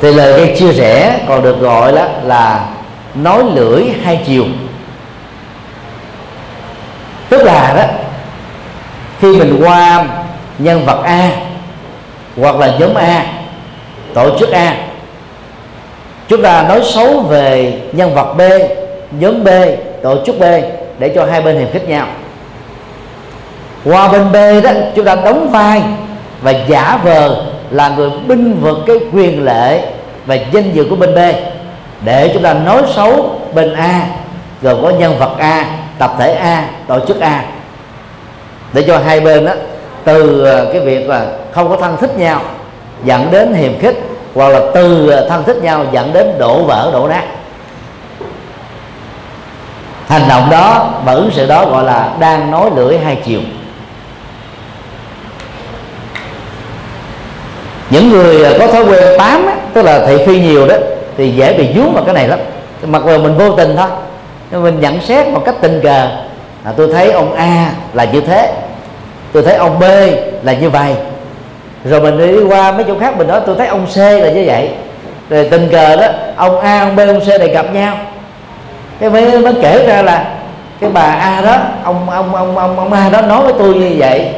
thì 0.00 0.12
lời 0.12 0.32
gây 0.32 0.56
chia 0.58 0.72
rẽ 0.72 1.20
còn 1.28 1.42
được 1.42 1.60
gọi 1.60 1.92
là 1.92 2.08
là 2.24 2.66
nói 3.14 3.44
lưỡi 3.54 3.84
hai 4.04 4.22
chiều. 4.26 4.44
Tức 7.28 7.42
là 7.42 7.74
đó 7.76 7.84
khi 9.20 9.36
mình 9.36 9.60
qua 9.60 10.04
nhân 10.58 10.86
vật 10.86 11.02
A 11.04 11.30
hoặc 12.36 12.56
là 12.56 12.72
nhóm 12.78 12.94
A 12.94 13.26
tổ 14.14 14.38
chức 14.38 14.50
A 14.50 14.76
chúng 16.28 16.42
ta 16.42 16.62
nói 16.62 16.80
xấu 16.94 17.20
về 17.20 17.80
nhân 17.92 18.14
vật 18.14 18.34
B 18.34 18.40
nhóm 19.18 19.44
B 19.44 19.48
tổ 20.02 20.16
chức 20.26 20.38
B 20.38 20.42
để 20.98 21.12
cho 21.14 21.24
hai 21.24 21.40
bên 21.42 21.56
hiềm 21.56 21.70
khích 21.70 21.88
nhau. 21.88 22.06
Qua 23.84 24.12
bên 24.12 24.32
B 24.32 24.64
đó, 24.64 24.70
chúng 24.94 25.04
ta 25.04 25.14
đóng 25.14 25.48
vai 25.52 25.82
và 26.42 26.50
giả 26.50 27.00
vờ 27.04 27.44
là 27.70 27.88
người 27.88 28.10
binh 28.26 28.60
vực 28.60 28.76
cái 28.86 28.96
quyền 29.12 29.44
lệ 29.44 29.80
và 30.26 30.34
danh 30.34 30.72
dự 30.72 30.86
của 30.90 30.96
bên 30.96 31.14
B. 31.14 31.18
Để 32.04 32.30
chúng 32.34 32.42
ta 32.42 32.54
nói 32.54 32.82
xấu 32.94 33.40
bên 33.54 33.74
A, 33.74 34.06
gồm 34.62 34.82
có 34.82 34.90
nhân 34.90 35.18
vật 35.18 35.38
A, 35.38 35.66
tập 35.98 36.14
thể 36.18 36.32
A, 36.32 36.68
tổ 36.86 37.00
chức 37.08 37.20
A. 37.20 37.44
Để 38.72 38.84
cho 38.86 38.98
hai 38.98 39.20
bên 39.20 39.44
đó, 39.44 39.52
từ 40.04 40.44
ờ, 40.44 40.70
cái 40.72 40.80
việc 40.80 41.08
là 41.08 41.26
không 41.52 41.68
có 41.68 41.76
thân 41.76 41.96
thích 42.00 42.18
nhau, 42.18 42.40
dẫn 43.04 43.28
đến 43.30 43.54
hiềm 43.54 43.78
khích, 43.78 44.02
hoặc 44.34 44.48
là 44.48 44.60
từ 44.74 45.10
ờ, 45.10 45.28
thân 45.28 45.44
thích 45.44 45.62
nhau 45.62 45.84
dẫn 45.92 46.12
đến 46.12 46.26
đổ 46.38 46.62
vỡ, 46.62 46.90
đổ 46.92 47.08
nát 47.08 47.24
hành 50.08 50.22
động 50.28 50.50
đó 50.50 50.90
và 51.04 51.12
ứng 51.12 51.30
xử 51.30 51.46
đó 51.46 51.66
gọi 51.66 51.84
là 51.84 52.10
đang 52.18 52.50
nói 52.50 52.70
lưỡi 52.76 52.98
hai 52.98 53.16
chiều. 53.24 53.40
Những 57.90 58.10
người 58.10 58.58
có 58.58 58.66
thói 58.66 58.84
quen 58.84 59.18
tám 59.18 59.46
á, 59.46 59.54
tức 59.72 59.82
là 59.82 60.06
thị 60.06 60.16
phi 60.26 60.40
nhiều 60.40 60.66
đó 60.66 60.74
thì 61.16 61.30
dễ 61.30 61.52
bị 61.52 61.72
vướng 61.74 61.92
vào 61.94 62.04
cái 62.04 62.14
này 62.14 62.28
lắm. 62.28 62.38
Mặc 62.82 63.02
dù 63.06 63.18
mình 63.18 63.38
vô 63.38 63.50
tình 63.56 63.76
thôi 63.76 63.88
nhưng 64.50 64.62
mình 64.62 64.80
nhận 64.80 65.00
xét 65.00 65.28
một 65.28 65.42
cách 65.44 65.54
tình 65.60 65.80
cờ 65.82 66.08
à, 66.64 66.72
tôi 66.76 66.92
thấy 66.92 67.10
ông 67.12 67.34
A 67.34 67.70
là 67.92 68.04
như 68.04 68.20
thế 68.20 68.52
tôi 69.32 69.42
thấy 69.42 69.54
ông 69.54 69.78
B 69.78 69.82
là 70.42 70.52
như 70.52 70.70
vậy. 70.70 70.94
Rồi 71.84 72.00
mình 72.00 72.18
đi 72.18 72.44
qua 72.44 72.72
mấy 72.72 72.84
chỗ 72.84 72.98
khác 72.98 73.16
mình 73.16 73.28
nói 73.28 73.40
tôi 73.46 73.54
thấy 73.58 73.66
ông 73.66 73.86
C 73.94 73.96
là 73.96 74.30
như 74.30 74.44
vậy. 74.46 74.70
Rồi 75.30 75.48
tình 75.50 75.68
cờ 75.72 75.96
đó 75.96 76.06
ông 76.36 76.60
A 76.60 76.80
ông 76.80 76.96
B 76.96 76.98
ông 76.98 77.20
C 77.20 77.28
này 77.28 77.48
gặp 77.48 77.74
nhau 77.74 77.96
cái 79.02 79.10
mới 79.10 79.38
mới 79.38 79.54
kể 79.62 79.86
ra 79.86 80.02
là 80.02 80.24
cái 80.80 80.90
bà 80.90 81.00
A 81.00 81.40
đó 81.40 81.56
ông 81.84 82.10
ông 82.10 82.34
ông 82.34 82.58
ông 82.58 82.78
ông 82.78 82.92
A 82.92 83.10
đó 83.10 83.20
nói 83.20 83.42
với 83.42 83.52
tôi 83.58 83.74
như 83.74 83.94
vậy. 83.98 84.28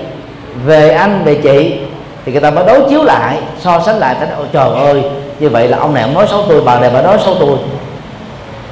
Về 0.67 0.91
anh 0.91 1.23
về 1.25 1.35
chị 1.35 1.79
thì 2.25 2.33
người 2.33 2.41
ta 2.41 2.51
mới 2.51 2.65
đối 2.67 2.81
chiếu 2.91 3.03
lại 3.03 3.39
so 3.59 3.81
sánh 3.87 3.99
lại. 3.99 4.17
Thấy 4.19 4.29
ôi 4.37 4.47
trời 4.53 4.69
ơi 4.69 5.03
như 5.39 5.49
vậy 5.49 5.69
là 5.69 5.79
ông 5.79 5.95
này 5.95 6.03
ông 6.03 6.15
nói 6.15 6.27
xấu 6.31 6.43
tôi 6.49 6.63
bà 6.65 6.79
này 6.81 6.91
bà 6.95 7.03
nói 7.03 7.19
xấu 7.25 7.35
tôi. 7.41 7.57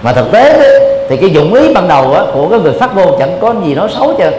Mà 0.02 0.12
thực 0.12 0.32
tế 0.32 0.58
đó, 0.58 0.64
thì 1.08 1.16
cái 1.16 1.30
dụng 1.30 1.54
ý 1.54 1.74
ban 1.74 1.88
đầu 1.88 2.16
của 2.34 2.48
cái 2.48 2.60
người 2.60 2.72
phát 2.80 2.96
ngôn 2.96 3.16
chẳng 3.18 3.38
có 3.40 3.54
gì 3.64 3.74
nói 3.74 3.88
xấu 3.98 4.14
chứ. 4.18 4.30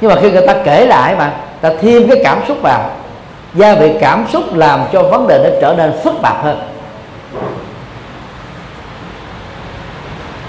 Nhưng 0.00 0.10
mà 0.10 0.20
khi 0.20 0.30
người 0.30 0.46
ta 0.46 0.54
kể 0.64 0.86
lại 0.86 1.14
mà 1.18 1.30
ta 1.60 1.70
thêm 1.82 2.08
cái 2.08 2.20
cảm 2.24 2.38
xúc 2.48 2.56
vào 2.62 2.90
gia 3.54 3.74
vị 3.74 3.92
cảm 4.00 4.26
xúc 4.32 4.42
làm 4.54 4.80
cho 4.92 5.02
vấn 5.02 5.28
đề 5.28 5.40
nó 5.44 5.50
trở 5.60 5.74
nên 5.78 5.92
phức 6.04 6.14
tạp 6.22 6.44
hơn. 6.44 6.58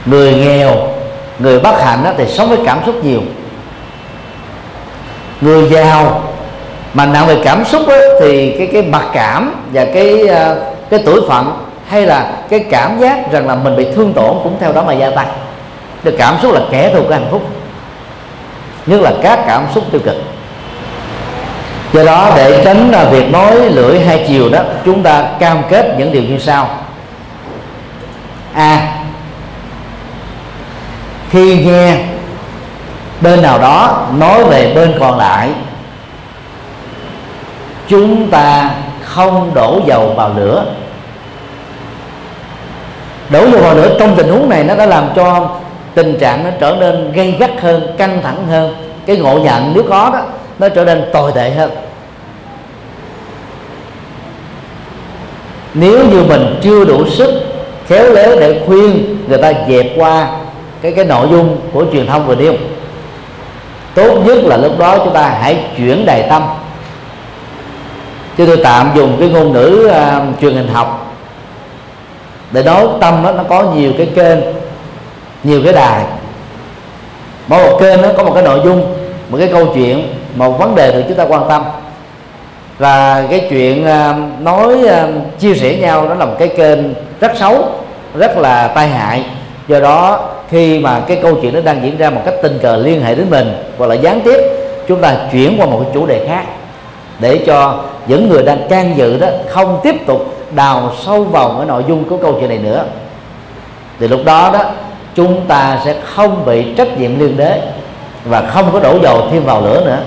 Người 0.05 0.33
nghèo 0.33 0.89
người 1.39 1.59
bất 1.59 1.81
hạnh 1.81 2.03
đó 2.03 2.11
thì 2.17 2.25
sống 2.27 2.49
với 2.49 2.57
cảm 2.65 2.79
xúc 2.85 3.03
nhiều. 3.03 3.21
Người 5.41 5.69
giàu 5.69 6.23
mà 6.93 7.05
nặng 7.05 7.27
về 7.27 7.37
cảm 7.43 7.65
xúc 7.65 7.81
đó, 7.87 7.95
thì 8.21 8.55
cái 8.57 8.67
cái 8.73 8.81
mặc 8.81 9.05
cảm 9.13 9.55
và 9.73 9.85
cái 9.93 10.27
ờ, 10.27 10.61
cái 10.89 10.99
tuổi 11.05 11.21
phận 11.27 11.51
hay 11.87 12.05
là 12.05 12.31
cái 12.49 12.59
cảm 12.59 12.99
giác 12.99 13.31
rằng 13.31 13.47
là 13.47 13.55
mình 13.55 13.75
bị 13.75 13.87
thương 13.95 14.13
tổn 14.13 14.37
cũng 14.43 14.57
theo 14.59 14.73
đó 14.73 14.83
mà 14.83 14.93
gia 14.93 15.09
tăng. 15.09 15.27
Được 16.03 16.15
cảm 16.17 16.35
xúc 16.41 16.53
là 16.53 16.61
kẻ 16.71 16.93
thù 16.93 17.03
của 17.03 17.13
hạnh 17.13 17.27
phúc 17.31 17.41
nhất 18.85 19.01
là 19.01 19.11
các 19.23 19.39
cảm 19.47 19.63
xúc 19.75 19.83
tiêu 19.91 20.01
cực. 20.05 20.15
Do 21.93 22.03
đó 22.03 22.31
để 22.35 22.61
tránh 22.65 22.91
ờ, 22.91 23.09
việc 23.09 23.31
nói 23.31 23.69
lưỡi 23.69 23.99
hai 23.99 24.25
chiều 24.27 24.49
đó 24.49 24.59
chúng 24.85 25.03
ta 25.03 25.23
cam 25.39 25.61
kết 25.69 25.95
những 25.97 26.11
điều 26.11 26.23
như 26.23 26.39
sau. 26.39 26.69
A 28.53 28.98
khi 31.29 31.65
nghe 31.65 31.97
bên 33.21 33.41
nào 33.41 33.59
đó 33.59 34.07
nói 34.17 34.43
về 34.43 34.73
bên 34.75 34.95
còn 34.99 35.17
lại, 35.17 35.49
chúng 37.87 38.29
ta 38.29 38.71
không 39.03 39.51
đổ 39.53 39.81
dầu 39.85 40.13
vào 40.15 40.31
lửa. 40.37 40.65
Đổ 43.29 43.47
dầu 43.51 43.61
vào 43.61 43.75
lửa 43.75 43.95
trong 43.99 44.15
tình 44.15 44.29
huống 44.29 44.49
này 44.49 44.63
nó 44.63 44.75
đã 44.75 44.85
làm 44.85 45.09
cho 45.15 45.49
tình 45.93 46.19
trạng 46.19 46.43
nó 46.43 46.49
trở 46.59 46.75
nên 46.79 47.11
gây 47.11 47.31
gắt 47.31 47.61
hơn, 47.61 47.95
căng 47.97 48.21
thẳng 48.21 48.47
hơn. 48.47 48.75
Cái 49.05 49.17
ngộ 49.17 49.39
nhận 49.39 49.71
nếu 49.73 49.83
có 49.89 50.09
đó, 50.13 50.21
nó 50.59 50.69
trở 50.69 50.85
nên 50.85 51.09
tồi 51.13 51.31
tệ 51.31 51.49
hơn. 51.49 51.71
Nếu 55.73 56.05
như 56.05 56.23
mình 56.23 56.59
chưa 56.63 56.85
đủ 56.85 57.09
sức 57.09 57.43
khéo 57.87 58.13
léo 58.13 58.39
để 58.39 58.61
khuyên 58.65 59.17
người 59.27 59.37
ta 59.37 59.53
dẹp 59.69 59.85
qua 59.95 60.27
cái 60.81 60.91
cái 60.91 61.05
nội 61.05 61.27
dung 61.31 61.57
của 61.73 61.85
truyền 61.93 62.07
thông 62.07 62.27
vừa 62.27 62.35
nêu. 62.35 62.53
Tốt 63.95 64.17
nhất 64.25 64.37
là 64.43 64.57
lúc 64.57 64.79
đó 64.79 64.97
chúng 64.97 65.13
ta 65.13 65.37
hãy 65.41 65.63
chuyển 65.77 66.05
đề 66.05 66.27
tâm. 66.29 66.43
Chứ 68.37 68.45
tôi 68.45 68.57
tạm 68.63 68.91
dùng 68.95 69.17
cái 69.19 69.29
ngôn 69.29 69.51
ngữ 69.51 69.91
uh, 69.91 70.41
truyền 70.41 70.55
hình 70.55 70.67
học 70.67 71.15
để 72.51 72.63
nói 72.63 72.87
tâm 73.01 73.23
đó, 73.23 73.31
nó 73.31 73.43
có 73.43 73.63
nhiều 73.63 73.91
cái 73.97 74.09
kênh 74.15 74.39
nhiều 75.43 75.61
cái 75.63 75.73
đài. 75.73 76.03
Mỗi 77.47 77.63
một 77.63 77.77
kênh 77.79 78.01
nó 78.01 78.07
có 78.17 78.23
một 78.23 78.31
cái 78.33 78.43
nội 78.43 78.59
dung 78.63 78.95
một 79.29 79.37
cái 79.37 79.49
câu 79.53 79.67
chuyện 79.75 80.13
một 80.35 80.59
vấn 80.59 80.75
đề 80.75 80.91
được 80.91 81.03
chúng 81.07 81.17
ta 81.17 81.23
quan 81.23 81.49
tâm. 81.49 81.63
Và 82.77 83.23
cái 83.29 83.47
chuyện 83.49 83.85
uh, 83.85 84.41
nói 84.41 84.75
uh, 84.83 85.39
chia 85.39 85.55
sẻ 85.55 85.75
nhau 85.75 86.07
đó 86.07 86.15
là 86.15 86.25
một 86.25 86.35
cái 86.39 86.47
kênh 86.47 86.79
rất 87.19 87.31
xấu 87.35 87.69
rất 88.15 88.37
là 88.37 88.67
tai 88.67 88.87
hại. 88.87 89.25
Do 89.67 89.79
đó 89.79 90.29
khi 90.49 90.79
mà 90.79 90.99
cái 91.07 91.19
câu 91.21 91.35
chuyện 91.41 91.53
nó 91.53 91.61
đang 91.61 91.83
diễn 91.83 91.97
ra 91.97 92.09
một 92.09 92.21
cách 92.25 92.33
tình 92.43 92.59
cờ 92.61 92.77
liên 92.77 93.01
hệ 93.01 93.15
đến 93.15 93.29
mình 93.29 93.53
hoặc 93.77 93.87
là 93.87 93.95
gián 93.95 94.21
tiếp 94.25 94.39
chúng 94.87 95.01
ta 95.01 95.15
chuyển 95.31 95.55
qua 95.59 95.65
một 95.65 95.79
cái 95.83 95.91
chủ 95.93 96.05
đề 96.05 96.27
khác 96.27 96.43
để 97.19 97.43
cho 97.45 97.79
những 98.07 98.29
người 98.29 98.43
đang 98.43 98.67
can 98.69 98.97
dự 98.97 99.19
đó 99.19 99.27
không 99.47 99.79
tiếp 99.83 99.95
tục 100.07 100.35
đào 100.55 100.91
sâu 101.05 101.23
vào 101.23 101.55
cái 101.57 101.65
nội 101.65 101.83
dung 101.87 102.03
của 102.03 102.17
câu 102.17 102.37
chuyện 102.39 102.49
này 102.49 102.57
nữa. 102.57 102.85
Thì 103.99 104.07
lúc 104.07 104.19
đó 104.25 104.49
đó 104.53 104.59
chúng 105.15 105.41
ta 105.47 105.79
sẽ 105.85 105.95
không 106.03 106.45
bị 106.45 106.65
trách 106.77 106.99
nhiệm 106.99 107.19
liên 107.19 107.37
đế 107.37 107.61
và 108.25 108.41
không 108.41 108.69
có 108.73 108.79
đổ 108.79 108.99
dầu 109.03 109.27
thêm 109.31 109.43
vào 109.43 109.61
lửa 109.61 109.81
nữa. 109.85 109.99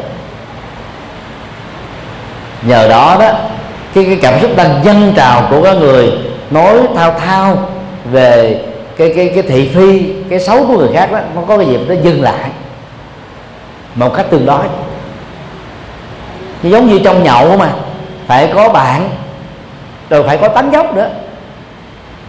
Nhờ 2.63 2.89
đó 2.89 3.17
đó 3.21 3.31
cái, 3.95 4.05
cái 4.05 4.19
cảm 4.23 4.41
xúc 4.41 4.51
đang 4.57 4.81
dâng 4.85 5.13
trào 5.17 5.47
của 5.51 5.63
các 5.63 5.77
người 5.77 6.13
nói 6.51 6.79
thao 6.97 7.11
thao 7.11 7.59
về 8.13 8.61
cái 8.97 9.13
cái 9.17 9.33
cái 9.35 9.43
thị 9.43 9.71
phi, 9.75 10.13
cái 10.31 10.41
xấu 10.41 10.67
của 10.67 10.79
người 10.79 10.91
khác 10.95 11.13
đó, 11.13 11.19
nó 11.35 11.43
có 11.49 11.57
cái 11.57 11.67
gì 11.67 11.79
nó 11.89 11.95
dừng 12.03 12.23
lại. 12.23 12.51
Một 13.95 14.15
cách 14.15 14.27
tương 14.31 14.47
đối. 14.47 14.65
Giống 16.63 16.87
như 16.89 16.99
trong 16.99 17.23
nhậu 17.23 17.57
mà, 17.57 17.73
phải 18.27 18.53
có 18.55 18.69
bạn, 18.69 19.11
rồi 20.11 20.23
phải 20.23 20.39
có 20.39 20.49
tán 20.49 20.71
dốc 20.73 20.95
nữa. 20.95 21.09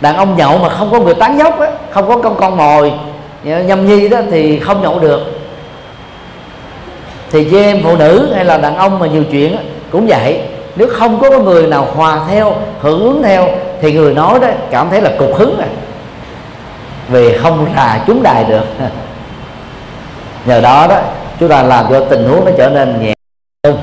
Đàn 0.01 0.16
ông 0.16 0.38
nhậu 0.38 0.57
mà 0.57 0.70
không 0.70 0.91
có 0.91 0.99
người 0.99 1.14
tán 1.14 1.38
dốc 1.38 1.59
á, 1.59 1.68
không 1.89 2.07
có 2.07 2.18
con 2.18 2.36
con 2.36 2.57
mồi, 2.57 2.93
nhâm 3.43 3.88
nhi 3.88 4.09
đó 4.09 4.18
thì 4.32 4.59
không 4.59 4.82
nhậu 4.82 4.99
được. 4.99 5.20
Thì 7.32 7.47
chị 7.51 7.57
em 7.57 7.82
phụ 7.84 7.95
nữ 7.97 8.32
hay 8.36 8.45
là 8.45 8.57
đàn 8.57 8.76
ông 8.76 8.99
mà 8.99 9.07
nhiều 9.07 9.24
chuyện 9.32 9.57
cũng 9.91 10.07
vậy. 10.07 10.41
Nếu 10.76 10.88
không 10.91 11.20
có 11.20 11.39
người 11.39 11.68
nào 11.68 11.88
hòa 11.95 12.20
theo, 12.30 12.55
hưởng 12.82 12.99
ứng 13.03 13.24
theo, 13.24 13.49
thì 13.82 13.93
người 13.93 14.14
nói 14.14 14.39
đó 14.39 14.47
cảm 14.72 14.89
thấy 14.89 15.01
là 15.01 15.11
cục 15.18 15.36
hứng 15.36 15.59
à 15.59 15.68
vì 17.10 17.38
không 17.38 17.76
là 17.76 18.04
chúng 18.08 18.24
đài 18.24 18.43
được. 18.43 18.66
Nhờ 20.45 20.62
đó 20.62 20.88
đó, 20.89 21.01
chúng 21.39 21.49
ta 21.49 21.64
làm 21.64 21.86
cho 21.89 22.06
tình 22.10 22.30
huống 22.30 22.45
nó 22.45 22.51
trở 22.58 22.70
nên 22.70 23.01
nhẹ 23.01 23.14
hơn. 23.68 23.78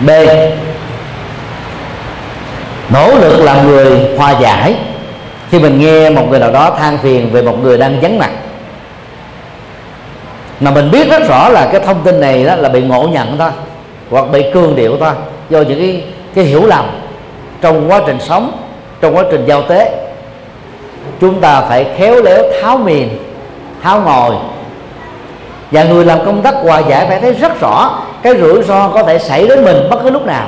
B. 0.00 0.10
Nỗ 2.92 3.14
lực 3.14 3.40
làm 3.40 3.66
người 3.66 4.16
hòa 4.16 4.30
giải. 4.30 4.74
Khi 5.50 5.58
mình 5.58 5.80
nghe 5.80 6.10
một 6.10 6.26
người 6.30 6.38
nào 6.38 6.50
đó 6.50 6.76
than 6.78 6.98
phiền 6.98 7.30
về 7.32 7.42
một 7.42 7.58
người 7.62 7.78
đang 7.78 8.00
vắng 8.00 8.18
mặt. 8.18 8.30
Mà 10.60 10.70
mình 10.70 10.90
biết 10.90 11.10
rất 11.10 11.28
rõ 11.28 11.48
là 11.48 11.68
cái 11.72 11.80
thông 11.80 12.02
tin 12.04 12.20
này 12.20 12.44
đó 12.44 12.56
là 12.56 12.68
bị 12.68 12.82
ngộ 12.82 13.08
nhận 13.08 13.38
thôi, 13.38 13.50
hoặc 14.10 14.24
bị 14.32 14.44
cương 14.54 14.76
điệu 14.76 14.96
thôi, 15.00 15.12
do 15.50 15.60
những 15.60 15.78
cái 15.78 16.04
cái 16.34 16.44
hiểu 16.44 16.66
lầm 16.66 17.01
trong 17.62 17.90
quá 17.90 18.00
trình 18.06 18.20
sống, 18.20 18.52
trong 19.00 19.16
quá 19.16 19.24
trình 19.30 19.44
giao 19.46 19.62
tế, 19.62 19.92
chúng 21.20 21.40
ta 21.40 21.60
phải 21.60 21.86
khéo 21.96 22.22
léo 22.22 22.42
tháo 22.62 22.78
miền 22.78 23.08
tháo 23.82 24.00
ngồi. 24.00 24.34
Và 25.70 25.84
người 25.84 26.04
làm 26.04 26.18
công 26.26 26.42
tác 26.42 26.54
hòa 26.54 26.78
giải 26.88 27.06
phải 27.08 27.20
thấy 27.20 27.32
rất 27.32 27.60
rõ 27.60 28.02
cái 28.22 28.34
rủi 28.40 28.62
ro 28.62 28.88
có 28.88 29.02
thể 29.02 29.18
xảy 29.18 29.48
đến 29.48 29.64
mình 29.64 29.76
bất 29.90 30.02
cứ 30.02 30.10
lúc 30.10 30.26
nào. 30.26 30.46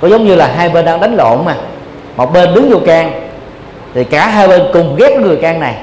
Có 0.00 0.08
giống 0.08 0.26
như 0.26 0.34
là 0.34 0.46
hai 0.56 0.68
bên 0.68 0.84
đang 0.84 1.00
đánh 1.00 1.16
lộn 1.16 1.44
mà. 1.44 1.54
Một 2.16 2.32
bên 2.32 2.54
đứng 2.54 2.70
vô 2.70 2.78
can, 2.86 3.12
thì 3.94 4.04
cả 4.04 4.26
hai 4.26 4.48
bên 4.48 4.62
cùng 4.72 4.96
ghét 4.96 5.18
người 5.20 5.36
can 5.36 5.60
này. 5.60 5.74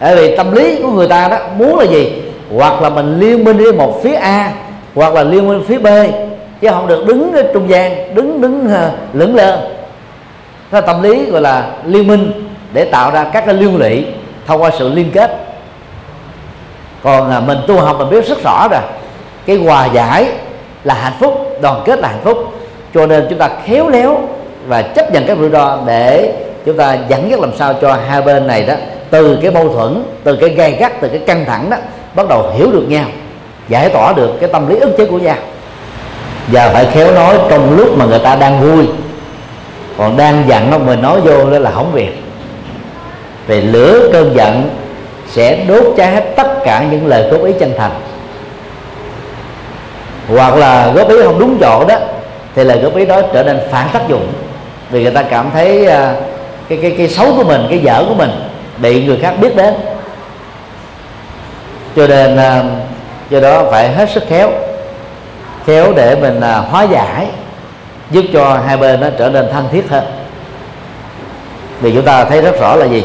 Bởi 0.00 0.16
vì 0.16 0.36
tâm 0.36 0.52
lý 0.52 0.82
của 0.82 0.90
người 0.90 1.08
ta 1.08 1.28
đó, 1.28 1.36
muốn 1.56 1.78
là 1.78 1.84
gì? 1.84 2.22
Hoặc 2.56 2.82
là 2.82 2.88
mình 2.88 3.20
liên 3.20 3.44
minh 3.44 3.56
với 3.56 3.72
một 3.72 4.00
phía 4.02 4.14
a, 4.14 4.52
hoặc 4.94 5.14
là 5.14 5.22
liên 5.22 5.48
minh 5.48 5.64
phía 5.68 5.78
b 5.78 5.86
chứ 6.60 6.68
không 6.70 6.86
được 6.86 7.06
đứng 7.06 7.32
ở 7.32 7.42
trung 7.54 7.70
gian 7.70 8.14
đứng 8.14 8.40
đứng 8.40 8.66
uh, 8.66 9.14
lững 9.14 9.34
lơ. 9.34 9.58
Là 10.70 10.80
tâm 10.80 11.02
lý 11.02 11.24
gọi 11.30 11.42
là 11.42 11.70
liên 11.84 12.06
minh 12.06 12.48
để 12.72 12.84
tạo 12.84 13.10
ra 13.10 13.24
các 13.32 13.46
cái 13.46 13.54
liên 13.54 13.76
lụy 13.76 14.04
thông 14.46 14.62
qua 14.62 14.70
sự 14.78 14.92
liên 14.94 15.10
kết. 15.10 15.30
Còn 17.02 17.30
à, 17.30 17.40
mình 17.40 17.58
tu 17.66 17.76
học 17.76 17.96
mình 17.98 18.10
biết 18.10 18.28
rất 18.28 18.42
rõ 18.44 18.68
rồi 18.70 18.80
cái 19.46 19.56
hòa 19.56 19.86
giải 19.86 20.28
là 20.84 20.94
hạnh 20.94 21.12
phúc 21.20 21.58
đoàn 21.60 21.82
kết 21.84 21.98
là 21.98 22.08
hạnh 22.08 22.20
phúc. 22.24 22.38
Cho 22.94 23.06
nên 23.06 23.26
chúng 23.30 23.38
ta 23.38 23.50
khéo 23.64 23.88
léo 23.88 24.28
và 24.68 24.82
chấp 24.82 25.12
nhận 25.12 25.26
các 25.26 25.38
rủi 25.38 25.50
ro 25.50 25.78
để 25.86 26.34
chúng 26.66 26.76
ta 26.76 26.96
dẫn 27.08 27.30
dắt 27.30 27.40
làm 27.40 27.56
sao 27.56 27.74
cho 27.80 27.98
hai 28.08 28.22
bên 28.22 28.46
này 28.46 28.64
đó 28.66 28.74
từ 29.10 29.38
cái 29.42 29.50
mâu 29.50 29.68
thuẫn 29.68 30.02
từ 30.24 30.36
cái 30.36 30.48
gay 30.48 30.72
gắt 30.72 30.92
từ 31.00 31.08
cái 31.08 31.18
căng 31.18 31.44
thẳng 31.44 31.70
đó 31.70 31.76
bắt 32.14 32.28
đầu 32.28 32.50
hiểu 32.54 32.72
được 32.72 32.84
nhau 32.88 33.04
giải 33.68 33.88
tỏa 33.88 34.12
được 34.12 34.30
cái 34.40 34.48
tâm 34.52 34.68
lý 34.68 34.76
ức 34.78 34.94
chế 34.98 35.06
của 35.06 35.18
nhau 35.18 35.36
và 36.48 36.70
phải 36.72 36.86
khéo 36.86 37.14
nói 37.14 37.36
trong 37.50 37.76
lúc 37.76 37.98
mà 37.98 38.04
người 38.04 38.18
ta 38.18 38.36
đang 38.36 38.60
vui. 38.60 38.86
Còn 39.98 40.16
đang 40.16 40.44
giận 40.48 40.70
nó, 40.70 40.78
mình 40.78 41.02
nói 41.02 41.20
vô 41.20 41.50
đó 41.50 41.58
là 41.58 41.70
hỏng 41.70 41.92
việc. 41.92 42.22
Về 43.46 43.60
lửa 43.60 44.08
cơn 44.12 44.36
giận 44.36 44.70
sẽ 45.28 45.64
đốt 45.68 45.84
cháy 45.96 46.12
hết 46.12 46.24
tất 46.36 46.48
cả 46.64 46.84
những 46.90 47.06
lời 47.06 47.30
góp 47.30 47.44
ý 47.44 47.52
chân 47.60 47.72
thành. 47.78 47.92
Hoặc 50.28 50.56
là 50.56 50.92
góp 50.92 51.08
ý 51.08 51.16
không 51.22 51.38
đúng 51.38 51.58
chỗ 51.60 51.84
đó, 51.88 51.96
thì 52.54 52.64
lời 52.64 52.78
góp 52.78 52.96
ý 52.96 53.06
đó 53.06 53.20
trở 53.34 53.42
nên 53.42 53.60
phản 53.70 53.88
tác 53.92 54.08
dụng. 54.08 54.32
Vì 54.90 55.02
người 55.02 55.12
ta 55.12 55.22
cảm 55.22 55.50
thấy 55.52 55.86
à, 55.86 56.14
cái 56.68 56.78
cái 56.82 56.94
cái 56.98 57.08
xấu 57.08 57.34
của 57.36 57.44
mình, 57.44 57.66
cái 57.70 57.78
dở 57.78 58.04
của 58.08 58.14
mình 58.14 58.30
bị 58.78 59.04
người 59.04 59.18
khác 59.22 59.34
biết 59.40 59.56
đến. 59.56 59.74
Cho 61.96 62.06
nên 62.06 62.36
à, 62.36 62.62
do 63.30 63.40
đó 63.40 63.64
phải 63.70 63.88
hết 63.88 64.10
sức 64.10 64.24
khéo 64.28 64.50
khéo 65.66 65.92
để 65.96 66.14
mình 66.14 66.40
à, 66.40 66.56
hóa 66.56 66.82
giải 66.82 67.26
giúp 68.10 68.24
cho 68.32 68.60
hai 68.66 68.76
bên 68.76 69.00
nó 69.00 69.06
trở 69.18 69.28
nên 69.30 69.46
thân 69.52 69.68
thiết 69.72 69.90
hơn. 69.90 70.04
Vì 71.80 71.92
chúng 71.94 72.04
ta 72.04 72.24
thấy 72.24 72.42
rất 72.42 72.60
rõ 72.60 72.76
là 72.76 72.86
gì? 72.86 73.04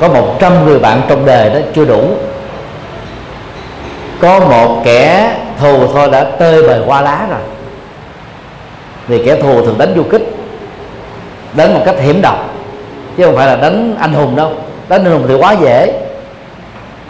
Có 0.00 0.08
một 0.08 0.36
trăm 0.40 0.64
người 0.66 0.78
bạn 0.78 1.02
trong 1.08 1.26
đời 1.26 1.50
đó 1.50 1.58
chưa 1.74 1.84
đủ. 1.84 2.08
Có 4.20 4.40
một 4.40 4.82
kẻ 4.84 5.36
thù 5.60 5.86
thôi 5.92 6.08
đã 6.12 6.24
tơi 6.24 6.62
bời 6.62 6.80
qua 6.86 7.00
lá 7.00 7.26
rồi. 7.30 7.40
Vì 9.08 9.24
kẻ 9.24 9.36
thù 9.36 9.64
thường 9.64 9.78
đánh 9.78 9.92
du 9.96 10.02
kích 10.02 10.22
đánh 11.52 11.74
một 11.74 11.82
cách 11.84 11.96
hiểm 11.98 12.22
độc 12.22 12.50
chứ 13.16 13.24
không 13.24 13.36
phải 13.36 13.46
là 13.46 13.56
đánh 13.56 13.96
anh 14.00 14.12
hùng 14.12 14.36
đâu. 14.36 14.52
Đánh 14.88 15.04
anh 15.04 15.12
hùng 15.12 15.24
thì 15.28 15.34
quá 15.34 15.52
dễ. 15.52 16.00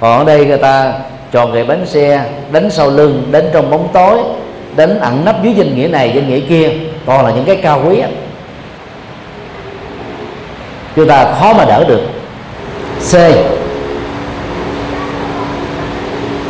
Còn 0.00 0.18
ở 0.18 0.24
đây 0.24 0.46
người 0.46 0.58
ta 0.58 0.92
chọn 1.32 1.52
gậy 1.52 1.64
bánh 1.64 1.86
xe 1.86 2.24
đánh 2.52 2.70
sau 2.70 2.90
lưng 2.90 3.28
đánh 3.30 3.50
trong 3.52 3.70
bóng 3.70 3.88
tối 3.92 4.18
đánh 4.76 5.00
ẩn 5.00 5.24
nấp 5.24 5.42
dưới 5.42 5.54
danh 5.54 5.76
nghĩa 5.76 5.88
này, 5.88 6.12
danh 6.14 6.28
nghĩa 6.28 6.40
kia. 6.40 6.70
Còn 7.06 7.24
là 7.26 7.30
những 7.30 7.44
cái 7.44 7.56
cao 7.56 7.82
quý 7.88 8.02
chúng 10.96 11.08
ta 11.08 11.34
khó 11.40 11.52
mà 11.52 11.64
đỡ 11.64 11.84
được. 11.88 12.00
C. 13.10 13.14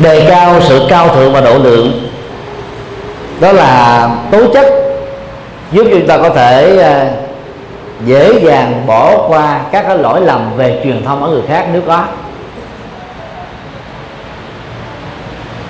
Đề 0.03 0.27
cao 0.29 0.61
sự 0.61 0.87
cao 0.89 1.09
thượng 1.09 1.33
và 1.33 1.41
độ 1.41 1.59
lượng. 1.59 2.09
Đó 3.41 3.53
là 3.53 4.09
tố 4.31 4.47
chất 4.55 4.67
giúp 5.73 5.87
chúng 5.91 6.07
ta 6.07 6.19
có 6.19 6.31
thể 6.31 6.79
à, 6.83 7.11
dễ 8.07 8.41
dàng 8.43 8.83
bỏ 8.87 9.29
qua 9.29 9.61
các 9.73 9.85
cái 9.89 9.99
lỗi 9.99 10.21
lầm 10.21 10.57
về 10.57 10.81
truyền 10.85 11.05
thông 11.05 11.23
ở 11.23 11.31
người 11.31 11.43
khác 11.49 11.67
nếu 11.73 11.83
có. 11.87 12.05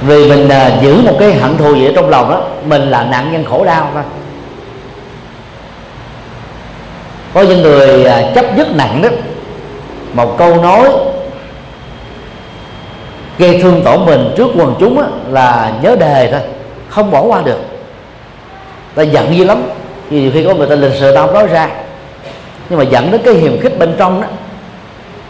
Vì 0.00 0.28
mình 0.28 0.46
uh, 0.46 0.82
giữ 0.82 1.02
một 1.02 1.16
cái 1.18 1.34
hận 1.34 1.56
thù 1.56 1.74
gì 1.74 1.86
ở 1.86 1.92
trong 1.94 2.08
lòng 2.08 2.30
đó 2.30 2.42
mình 2.64 2.82
là 2.82 3.04
nạn 3.04 3.32
nhân 3.32 3.44
khổ 3.44 3.64
đau 3.64 3.90
thôi. 3.94 4.02
Có 7.34 7.42
những 7.42 7.62
người 7.62 8.04
uh, 8.04 8.34
chấp 8.34 8.56
nhất 8.56 8.68
nặng 8.74 9.02
đó 9.02 9.08
một 10.12 10.38
câu 10.38 10.62
nói 10.62 10.88
gây 13.38 13.60
thương 13.62 13.82
tổn 13.84 14.06
mình 14.06 14.34
trước 14.36 14.48
quần 14.56 14.74
chúng 14.80 14.98
á, 14.98 15.04
là 15.30 15.72
nhớ 15.82 15.96
đề 15.96 16.28
thôi 16.32 16.40
không 16.88 17.10
bỏ 17.10 17.22
qua 17.22 17.42
được. 17.42 17.58
Ta 18.94 19.02
giận 19.02 19.36
dữ 19.36 19.44
lắm 19.44 19.62
nhiều 20.10 20.30
khi 20.34 20.44
có 20.44 20.54
người 20.54 20.66
ta 20.66 20.74
lịch 20.74 20.92
sự 21.00 21.14
tao 21.14 21.26
không 21.26 21.34
nói 21.34 21.46
ra. 21.46 21.68
Nhưng 22.68 22.78
mà 22.78 22.84
dẫn 22.84 23.10
đến 23.10 23.20
cái 23.24 23.34
hiềm 23.34 23.60
khích 23.60 23.78
bên 23.78 23.94
trong 23.98 24.20
đó 24.20 24.28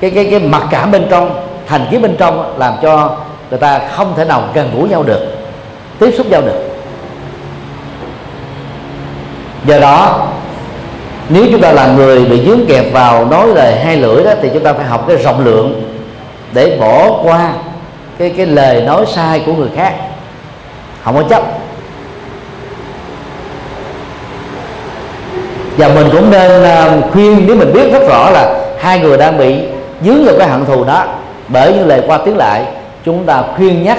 cái 0.01 0.11
cái 0.11 0.29
cái 0.31 0.41
mặc 0.41 0.63
cảm 0.71 0.91
bên 0.91 1.07
trong 1.11 1.47
thành 1.67 1.87
kiến 1.91 2.03
bên 2.03 2.17
trong 2.19 2.37
đó, 2.37 2.49
làm 2.57 2.75
cho 2.83 3.17
người 3.51 3.59
ta 3.59 3.81
không 3.97 4.15
thể 4.17 4.25
nào 4.25 4.43
gần 4.55 4.71
gũi 4.77 4.89
nhau 4.89 5.03
được, 5.03 5.21
tiếp 5.99 6.15
xúc 6.17 6.27
nhau 6.31 6.43
được. 6.43 6.71
Do 9.65 9.79
đó, 9.79 10.29
nếu 11.29 11.45
chúng 11.53 11.61
ta 11.61 11.73
là 11.73 11.87
người 11.87 12.25
bị 12.25 12.47
dướng 12.47 12.67
kẹp 12.67 12.93
vào 12.93 13.27
nói 13.27 13.47
lời 13.55 13.77
hai 13.85 13.97
lưỡi 13.97 14.25
đó, 14.25 14.33
thì 14.43 14.51
chúng 14.55 14.65
ta 14.65 14.73
phải 14.73 14.85
học 14.85 15.05
cái 15.09 15.17
rộng 15.17 15.45
lượng 15.45 15.83
để 16.53 16.77
bỏ 16.81 17.11
qua 17.23 17.53
cái 18.19 18.31
cái 18.37 18.47
lời 18.47 18.83
nói 18.83 19.07
sai 19.15 19.43
của 19.47 19.53
người 19.53 19.69
khác. 19.77 19.95
Không 21.05 21.15
có 21.15 21.23
chấp. 21.23 21.43
Và 25.77 25.89
mình 25.89 26.09
cũng 26.13 26.31
nên 26.31 26.65
à, 26.65 26.97
khuyên 27.13 27.45
nếu 27.47 27.57
mình 27.57 27.73
biết 27.73 27.93
rất 27.93 28.09
rõ 28.09 28.31
là 28.31 28.61
hai 28.79 28.99
người 28.99 29.17
đang 29.17 29.39
bị 29.39 29.57
dướng 30.05 30.25
vào 30.25 30.35
cái 30.39 30.49
hận 30.49 30.65
thù 30.67 30.85
đó, 30.85 31.05
bởi 31.49 31.73
những 31.73 31.87
lời 31.87 32.03
qua 32.07 32.19
tiếng 32.25 32.37
lại 32.37 32.65
chúng 33.05 33.27
ta 33.27 33.43
khuyên 33.57 33.83
nhắc 33.83 33.99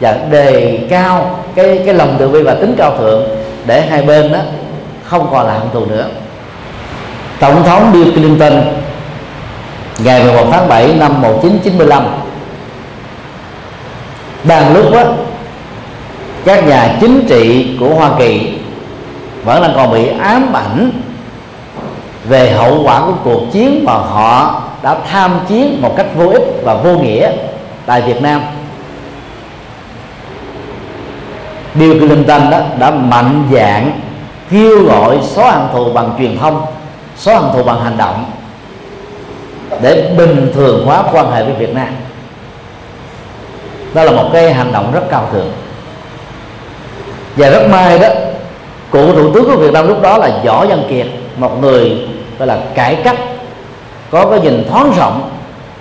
và 0.00 0.16
đề 0.30 0.78
cao 0.90 1.40
cái 1.54 1.82
cái 1.84 1.94
lòng 1.94 2.16
từ 2.18 2.28
bi 2.28 2.42
và 2.42 2.54
tính 2.54 2.74
cao 2.78 2.96
thượng 2.98 3.28
để 3.66 3.86
hai 3.86 4.02
bên 4.02 4.32
đó 4.32 4.38
không 5.04 5.28
còn 5.32 5.46
là 5.46 5.52
hận 5.52 5.68
thù 5.72 5.86
nữa. 5.86 6.06
Tổng 7.40 7.62
thống 7.64 7.92
Bill 7.92 8.12
Clinton 8.12 8.52
ngày 9.98 10.24
11 10.24 10.46
tháng 10.52 10.68
7 10.68 10.94
năm 10.94 11.22
1995 11.22 12.04
đang 14.44 14.74
lúc 14.74 14.92
đó 14.92 15.02
các 16.44 16.66
nhà 16.66 16.96
chính 17.00 17.26
trị 17.28 17.76
của 17.80 17.88
Hoa 17.88 18.10
Kỳ 18.18 18.58
vẫn 19.44 19.62
đang 19.62 19.72
còn 19.76 19.92
bị 19.92 20.08
ám 20.18 20.52
ảnh 20.52 20.90
về 22.24 22.50
hậu 22.50 22.82
quả 22.84 23.00
của 23.00 23.12
cuộc 23.24 23.40
chiến 23.52 23.84
mà 23.84 23.92
họ 23.92 24.62
đã 24.82 24.96
tham 25.10 25.40
chiến 25.48 25.82
một 25.82 25.94
cách 25.96 26.06
vô 26.16 26.28
ích 26.28 26.42
và 26.62 26.74
vô 26.74 26.98
nghĩa 26.98 27.30
tại 27.88 28.02
Việt 28.02 28.22
Nam. 28.22 28.42
Bill 31.74 31.98
Clinton 31.98 32.50
đó 32.50 32.60
đã 32.78 32.90
mạnh 32.90 33.48
dạng 33.52 34.00
kêu 34.50 34.84
gọi 34.84 35.18
xóa 35.22 35.50
hận 35.52 35.68
thù 35.72 35.92
bằng 35.92 36.14
truyền 36.18 36.38
thông, 36.38 36.66
xóa 37.16 37.38
hận 37.38 37.52
thù 37.52 37.62
bằng 37.62 37.80
hành 37.80 37.96
động 37.98 38.24
để 39.82 40.14
bình 40.18 40.52
thường 40.54 40.86
hóa 40.86 41.02
quan 41.12 41.30
hệ 41.30 41.44
với 41.44 41.54
Việt 41.54 41.74
Nam. 41.74 41.88
Đó 43.94 44.04
là 44.04 44.12
một 44.12 44.30
cái 44.32 44.52
hành 44.54 44.72
động 44.72 44.92
rất 44.92 45.02
cao 45.10 45.28
thượng. 45.32 45.52
Và 47.36 47.50
rất 47.50 47.68
may 47.70 47.98
đó 47.98 48.08
cụ 48.90 49.12
thủ 49.12 49.32
tướng 49.34 49.44
của 49.44 49.56
Việt 49.56 49.72
Nam 49.72 49.88
lúc 49.88 50.02
đó 50.02 50.18
là 50.18 50.30
Võ 50.44 50.66
Văn 50.66 50.82
Kiệt, 50.88 51.06
một 51.36 51.62
người 51.62 52.08
gọi 52.38 52.48
là 52.48 52.58
cải 52.74 52.94
cách, 53.04 53.18
có 54.10 54.30
cái 54.30 54.40
nhìn 54.40 54.64
thoáng 54.70 54.92
rộng 54.98 55.30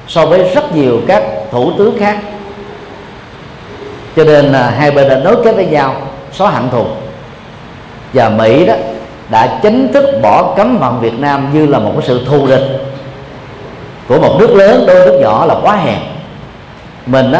so 0.08 0.26
với 0.26 0.50
rất 0.54 0.76
nhiều 0.76 1.02
các 1.08 1.17
thủ 1.52 1.72
tướng 1.78 2.00
khác. 2.00 2.18
Cho 4.16 4.24
nên 4.24 4.46
là 4.46 4.70
hai 4.70 4.92
bên 4.92 5.10
đã 5.10 5.16
nối 5.16 5.36
kết 5.44 5.56
với 5.56 5.66
nhau, 5.66 5.96
xóa 6.32 6.50
hận 6.50 6.70
thù. 6.70 6.86
Và 8.14 8.30
Mỹ 8.30 8.66
đó 8.66 8.74
đã 9.30 9.60
chính 9.64 9.94
thức 9.94 10.06
bỏ 10.22 10.54
cấm 10.58 10.78
vận 10.78 11.00
Việt 11.00 11.20
Nam 11.20 11.50
như 11.54 11.68
là 11.68 11.80
một 11.80 11.92
cái 11.94 12.08
sự 12.08 12.26
thù 12.26 12.48
địch 12.48 12.64
của 14.08 14.20
một 14.20 14.36
nước 14.40 14.56
lớn 14.56 14.84
đối 14.88 15.00
với 15.00 15.08
nước 15.08 15.20
nhỏ 15.22 15.46
là 15.46 15.56
quá 15.62 15.76
hèn. 15.76 16.00
Mình 17.06 17.32
đó 17.32 17.40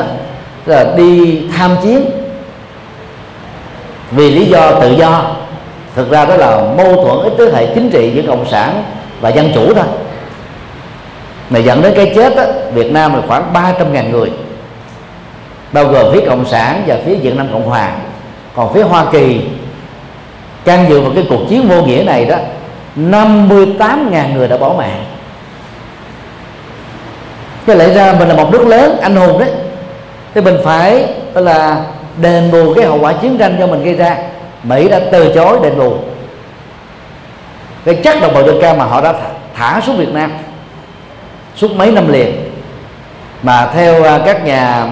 là 0.66 0.94
đi 0.98 1.42
tham 1.58 1.76
chiến 1.84 2.06
vì 4.12 4.32
lý 4.32 4.46
do 4.46 4.72
tự 4.72 4.92
do. 4.92 5.32
Thực 5.96 6.12
ra 6.12 6.26
đó 6.26 6.36
là 6.36 6.62
mâu 6.78 6.96
thuẫn 6.96 7.24
ít 7.24 7.34
thế 7.38 7.46
hệ 7.54 7.76
chính 7.76 7.90
trị 7.90 8.12
giữa 8.16 8.22
cộng 8.28 8.50
sản 8.50 8.84
và 9.22 9.30
dân 9.30 9.52
chủ 9.56 9.74
thôi 9.74 9.86
mà 11.50 11.60
dẫn 11.60 11.82
đến 11.82 11.94
cái 11.96 12.12
chết 12.16 12.36
đó, 12.36 12.44
Việt 12.74 12.92
Nam 12.92 13.14
là 13.14 13.22
khoảng 13.28 13.54
300 13.54 13.94
ngàn 13.94 14.12
người. 14.12 14.32
Bao 15.72 15.86
gồm 15.86 16.14
phía 16.14 16.26
cộng 16.30 16.46
sản 16.46 16.84
và 16.88 16.98
phía 17.06 17.16
Việt 17.16 17.36
Nam 17.36 17.48
Cộng 17.52 17.66
Hòa. 17.66 17.92
Còn 18.56 18.74
phía 18.74 18.82
Hoa 18.82 19.06
Kỳ 19.12 19.42
can 20.66 20.86
dự 20.90 21.02
vào 21.02 21.12
cái 21.16 21.26
cuộc 21.30 21.42
chiến 21.50 21.68
vô 21.68 21.82
nghĩa 21.82 22.04
này 22.04 22.26
đó 22.26 22.36
58 22.96 24.12
ngàn 24.12 24.34
người 24.34 24.48
đã 24.48 24.58
bỏ 24.58 24.74
mạng. 24.78 25.06
Cái 27.66 27.76
lẽ 27.76 27.94
ra 27.94 28.14
mình 28.20 28.28
là 28.28 28.36
một 28.36 28.52
nước 28.52 28.68
lớn 28.68 28.98
anh 29.02 29.16
hùng 29.16 29.40
đấy. 29.40 29.50
Thì 30.34 30.42
mình 30.42 30.58
phải 30.64 31.06
là 31.34 31.84
đền 32.22 32.52
bù 32.52 32.74
cái 32.74 32.86
hậu 32.86 33.00
quả 33.00 33.14
chiến 33.14 33.38
tranh 33.38 33.58
do 33.60 33.68
mình 33.68 33.84
gây 33.84 33.94
ra. 33.94 34.18
Mỹ 34.64 34.88
đã 34.90 35.00
từ 35.12 35.34
chối 35.36 35.60
đền 35.64 35.78
bù. 35.78 35.94
Cái 37.86 37.96
chất 37.96 38.22
đồng 38.22 38.34
bào 38.34 38.44
dân 38.44 38.58
ca 38.62 38.74
mà 38.74 38.86
họ 38.86 39.02
đã 39.02 39.14
thả 39.56 39.82
xuống 39.86 39.98
Việt 39.98 40.14
Nam 40.14 40.32
suốt 41.58 41.72
mấy 41.76 41.92
năm 41.92 42.12
liền. 42.12 42.36
Mà 43.44 43.70
theo 43.74 44.04
à, 44.04 44.20
các 44.26 44.46
nhà 44.46 44.88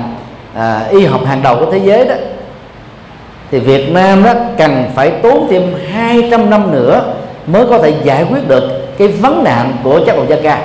à, 0.55 0.81
y 0.91 1.05
học 1.05 1.25
hàng 1.25 1.41
đầu 1.41 1.55
của 1.59 1.71
thế 1.71 1.77
giới 1.77 2.05
đó 2.05 2.15
thì 3.51 3.59
Việt 3.59 3.91
Nam 3.91 4.23
đó 4.23 4.33
cần 4.57 4.83
phải 4.95 5.11
tốn 5.11 5.47
thêm 5.49 5.73
200 5.93 6.49
năm 6.49 6.71
nữa 6.71 7.13
mới 7.47 7.65
có 7.69 7.79
thể 7.79 7.93
giải 8.03 8.25
quyết 8.29 8.47
được 8.47 8.63
cái 8.97 9.07
vấn 9.07 9.43
nạn 9.43 9.71
của 9.83 9.99
chất 10.05 10.15
độc 10.15 10.27
da 10.29 10.35
cam. 10.43 10.59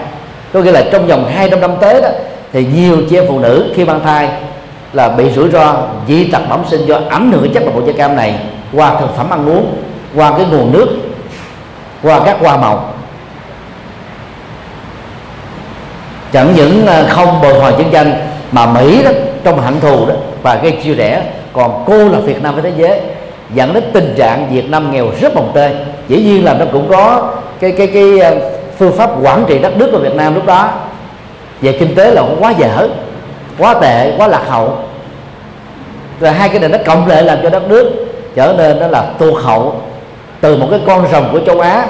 Có 0.52 0.60
nghĩa 0.60 0.72
là 0.72 0.84
trong 0.92 1.06
vòng 1.06 1.30
200 1.34 1.60
năm 1.60 1.70
tới 1.80 2.02
đó 2.02 2.08
thì 2.52 2.66
nhiều 2.74 2.96
chị 3.10 3.16
em 3.16 3.24
phụ 3.28 3.38
nữ 3.38 3.72
khi 3.74 3.84
mang 3.84 4.00
thai 4.04 4.28
là 4.92 5.08
bị 5.08 5.30
rủi 5.30 5.50
ro 5.50 5.76
dị 6.08 6.24
tật 6.24 6.42
bẩm 6.48 6.62
sinh 6.70 6.86
do 6.86 7.00
ảnh 7.10 7.32
hưởng 7.32 7.52
chất 7.52 7.62
độc 7.66 7.86
da 7.86 7.92
cam 7.96 8.16
này 8.16 8.34
qua 8.72 9.00
thực 9.00 9.16
phẩm 9.16 9.30
ăn 9.30 9.48
uống 9.48 9.74
qua 10.14 10.30
cái 10.30 10.46
nguồn 10.50 10.72
nước 10.72 10.88
qua 12.02 12.20
các 12.24 12.36
hoa 12.40 12.56
màu. 12.56 12.92
Chẳng 16.32 16.54
những 16.54 16.86
ờ, 16.86 17.06
không 17.08 17.42
bồi 17.42 17.54
hồi 17.54 17.72
chiến 17.78 17.86
tranh, 17.92 18.12
mà 18.52 18.66
mỹ 18.66 19.02
đó, 19.02 19.10
trong 19.44 19.60
hận 19.60 19.80
thù 19.80 20.06
đó, 20.06 20.14
và 20.42 20.54
gây 20.54 20.72
chia 20.72 20.94
rẽ. 20.94 21.22
Còn 21.52 21.84
cô 21.86 22.08
là 22.08 22.18
Việt 22.18 22.42
Nam 22.42 22.54
với 22.54 22.62
thế 22.62 22.72
giới, 22.76 23.00
dẫn 23.54 23.74
đến 23.74 23.84
tình 23.92 24.14
trạng 24.18 24.48
Việt 24.50 24.70
Nam 24.70 24.92
nghèo 24.92 25.06
rất 25.20 25.34
bồng 25.34 25.50
tê 25.54 25.70
dĩ 26.08 26.16
nhiên 26.22 26.44
là 26.44 26.54
nó 26.54 26.64
cũng 26.72 26.88
có 26.90 27.32
cái 27.60 27.72
cái 27.72 27.86
cái 27.86 28.18
ờ, 28.18 28.36
phương 28.78 28.92
pháp 28.92 29.10
quản 29.22 29.44
trị 29.48 29.58
đất 29.58 29.76
nước 29.76 29.88
của 29.92 29.98
Việt 29.98 30.14
Nam 30.14 30.34
lúc 30.34 30.46
đó. 30.46 30.68
Về 31.60 31.72
kinh 31.72 31.94
tế 31.94 32.10
là 32.10 32.22
quá 32.40 32.50
dở, 32.50 32.88
quá 33.58 33.74
tệ, 33.74 34.14
quá 34.18 34.26
lạc 34.26 34.42
hậu. 34.48 34.78
Rồi 36.20 36.32
hai 36.32 36.48
cái 36.48 36.58
này 36.58 36.68
nó 36.68 36.78
cộng 36.86 37.06
lại 37.06 37.22
làm 37.22 37.38
cho 37.42 37.50
đất 37.50 37.68
nước 37.68 38.06
trở 38.34 38.54
nên 38.58 38.80
đó 38.80 38.86
là 38.86 39.02
tuột 39.18 39.44
hậu. 39.44 39.80
Từ 40.40 40.56
một 40.56 40.66
cái 40.70 40.80
con 40.86 41.06
rồng 41.12 41.32
của 41.32 41.40
châu 41.46 41.60
Á, 41.60 41.86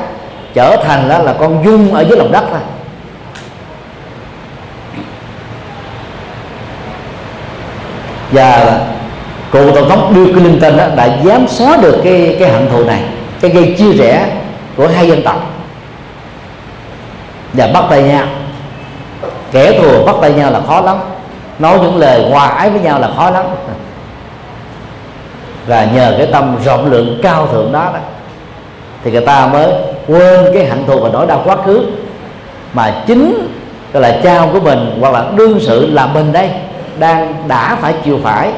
trở 0.55 0.77
thành 0.77 1.09
đó 1.09 1.19
là 1.19 1.33
con 1.33 1.65
dung 1.65 1.95
ở 1.95 2.05
dưới 2.09 2.19
lòng 2.19 2.33
đất 2.33 2.45
thôi. 2.51 2.61
Và 8.33 8.81
cụ 9.51 9.71
tổng 9.75 9.89
thống 9.89 10.13
Bill 10.15 10.33
Clinton 10.33 10.77
đó 10.77 10.85
đã 10.97 11.19
dám 11.25 11.49
xóa 11.49 11.77
được 11.77 12.01
cái 12.05 12.37
cái 12.41 12.49
hận 12.49 12.71
thù 12.71 12.85
này 12.85 13.03
cái 13.41 13.51
gây 13.51 13.75
chia 13.79 13.93
rẽ 13.93 14.27
của 14.77 14.89
hai 14.89 15.09
dân 15.09 15.23
tộc. 15.23 15.47
Và 17.53 17.67
bắt 17.67 17.85
tay 17.91 18.03
nhau. 18.03 18.27
Kẻ 19.53 19.81
thù 19.81 20.05
bắt 20.07 20.17
tay 20.21 20.33
nhau 20.33 20.51
là 20.51 20.61
khó 20.67 20.81
lắm. 20.81 20.99
Nói 21.59 21.79
những 21.83 21.97
lời 21.97 22.31
hòa 22.31 22.47
ái 22.47 22.71
với 22.71 22.81
nhau 22.81 23.01
là 23.01 23.11
khó 23.17 23.31
lắm. 23.31 23.45
Và 25.67 25.85
nhờ 25.85 26.15
cái 26.19 26.27
tâm 26.27 26.57
rộng 26.65 26.91
lượng 26.91 27.21
cao 27.23 27.47
thượng 27.47 27.73
đó, 27.73 27.91
đó 27.93 27.99
thì 29.05 29.11
người 29.11 29.27
ta 29.27 29.47
mới 29.47 29.73
quên 30.07 30.41
cái 30.55 30.65
hận 30.65 30.87
thù 30.87 31.01
và 31.01 31.09
nỗi 31.13 31.27
đau 31.27 31.43
quá 31.45 31.57
khứ 31.65 31.87
mà 32.73 33.03
chính 33.07 33.49
gọi 33.93 34.03
là 34.03 34.21
cha 34.23 34.47
của 34.53 34.61
mình 34.61 34.97
hoặc 35.01 35.13
là 35.13 35.25
đương 35.37 35.59
sự 35.61 35.91
là 35.91 36.07
mình 36.07 36.33
đây 36.33 36.51
đang 36.99 37.45
đã 37.49 37.77
phải 37.81 37.95
chịu 38.05 38.19
phải 38.23 38.53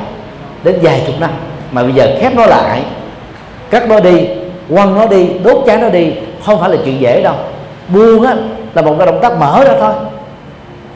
đến 0.62 0.78
vài 0.82 1.02
chục 1.06 1.20
năm. 1.20 1.30
Mà 1.72 1.82
bây 1.82 1.92
giờ 1.92 2.16
khép 2.20 2.34
nó 2.34 2.46
lại, 2.46 2.82
cắt 3.70 3.88
nó 3.88 4.00
đi, 4.00 4.26
quăng 4.68 4.94
nó 4.94 5.06
đi, 5.06 5.28
đốt 5.44 5.62
cháy 5.66 5.78
nó 5.78 5.88
đi, 5.88 6.12
không 6.44 6.60
phải 6.60 6.70
là 6.70 6.76
chuyện 6.84 7.00
dễ 7.00 7.22
đâu. 7.22 7.34
Buông 7.88 8.26
á, 8.26 8.34
là 8.74 8.82
một 8.82 8.94
cái 8.98 9.06
động 9.06 9.18
tác 9.22 9.38
mở 9.38 9.64
ra 9.64 9.72
thôi. 9.80 9.92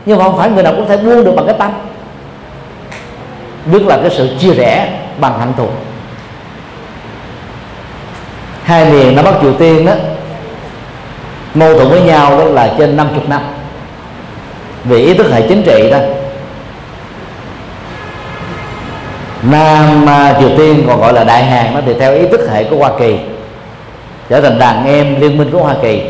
Nhưng 0.06 0.18
mà 0.18 0.24
không 0.24 0.38
phải 0.38 0.50
người 0.50 0.62
nào 0.62 0.72
cũng 0.76 0.88
thể 0.88 0.96
buông 0.96 1.24
được 1.24 1.32
bằng 1.36 1.46
cái 1.46 1.54
tâm. 1.58 1.72
Nhất 3.66 3.82
là 3.82 3.98
cái 4.02 4.10
sự 4.10 4.28
chia 4.40 4.54
rẽ 4.54 4.88
bằng 5.20 5.38
hạnh 5.38 5.52
thù. 5.56 5.66
Hai 8.62 8.84
miền 8.92 9.16
nó 9.16 9.22
Bắc 9.22 9.34
Triều 9.42 9.52
Tiên 9.52 9.86
đó 9.86 9.92
mâu 11.54 11.74
thuẫn 11.74 11.88
với 11.88 12.02
nhau 12.02 12.38
đó 12.38 12.44
là 12.44 12.74
trên 12.78 12.96
50 12.96 13.20
năm. 13.28 13.42
Vì 14.84 15.04
ý 15.04 15.14
thức 15.14 15.32
hệ 15.32 15.42
chính 15.48 15.62
trị 15.62 15.90
đó 15.90 15.98
Nam 19.42 20.06
Triều 20.40 20.50
Tiên 20.58 20.84
còn 20.86 21.00
gọi 21.00 21.12
là 21.12 21.24
Đại 21.24 21.44
Hàn 21.44 21.74
nó 21.74 21.80
thì 21.86 21.94
theo 22.00 22.14
ý 22.14 22.28
thức 22.28 22.40
hệ 22.52 22.64
của 22.64 22.76
Hoa 22.76 22.90
Kỳ 22.98 23.18
trở 24.28 24.40
thành 24.40 24.58
đàn 24.58 24.86
em 24.86 25.20
liên 25.20 25.38
minh 25.38 25.50
của 25.52 25.62
Hoa 25.62 25.74
Kỳ. 25.82 26.02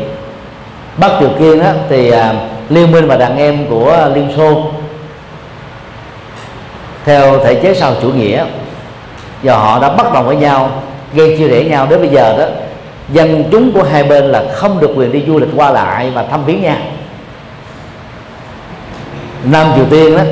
Bắc 0.97 1.11
Triều 1.19 1.29
Tiên 1.39 1.59
đó 1.59 1.71
thì 1.89 2.09
à, 2.11 2.33
liên 2.69 2.91
minh 2.91 3.07
và 3.07 3.17
đàn 3.17 3.37
em 3.37 3.67
của 3.69 4.09
Liên 4.15 4.31
Xô. 4.37 4.71
Theo 7.05 7.39
thể 7.39 7.55
chế 7.55 7.73
sau 7.73 7.93
chủ 8.01 8.09
nghĩa 8.09 8.45
và 9.43 9.57
họ 9.57 9.79
đã 9.79 9.89
bắt 9.89 10.13
đầu 10.13 10.23
với 10.23 10.35
nhau 10.35 10.71
gây 11.13 11.37
chia 11.37 11.47
rẽ 11.47 11.63
nhau. 11.63 11.87
Đến 11.89 11.99
bây 11.99 12.09
giờ 12.09 12.37
đó 12.37 12.45
dân 13.09 13.43
chúng 13.51 13.71
của 13.71 13.83
hai 13.83 14.03
bên 14.03 14.25
là 14.25 14.43
không 14.53 14.79
được 14.79 14.93
quyền 14.95 15.11
đi 15.11 15.23
du 15.27 15.39
lịch 15.39 15.49
qua 15.55 15.71
lại 15.71 16.11
và 16.15 16.23
thăm 16.23 16.45
viếng 16.45 16.61
nhau. 16.61 16.77
Nam 19.43 19.67
Triều 19.75 19.85
Tiên 19.85 20.17
đó 20.17 20.23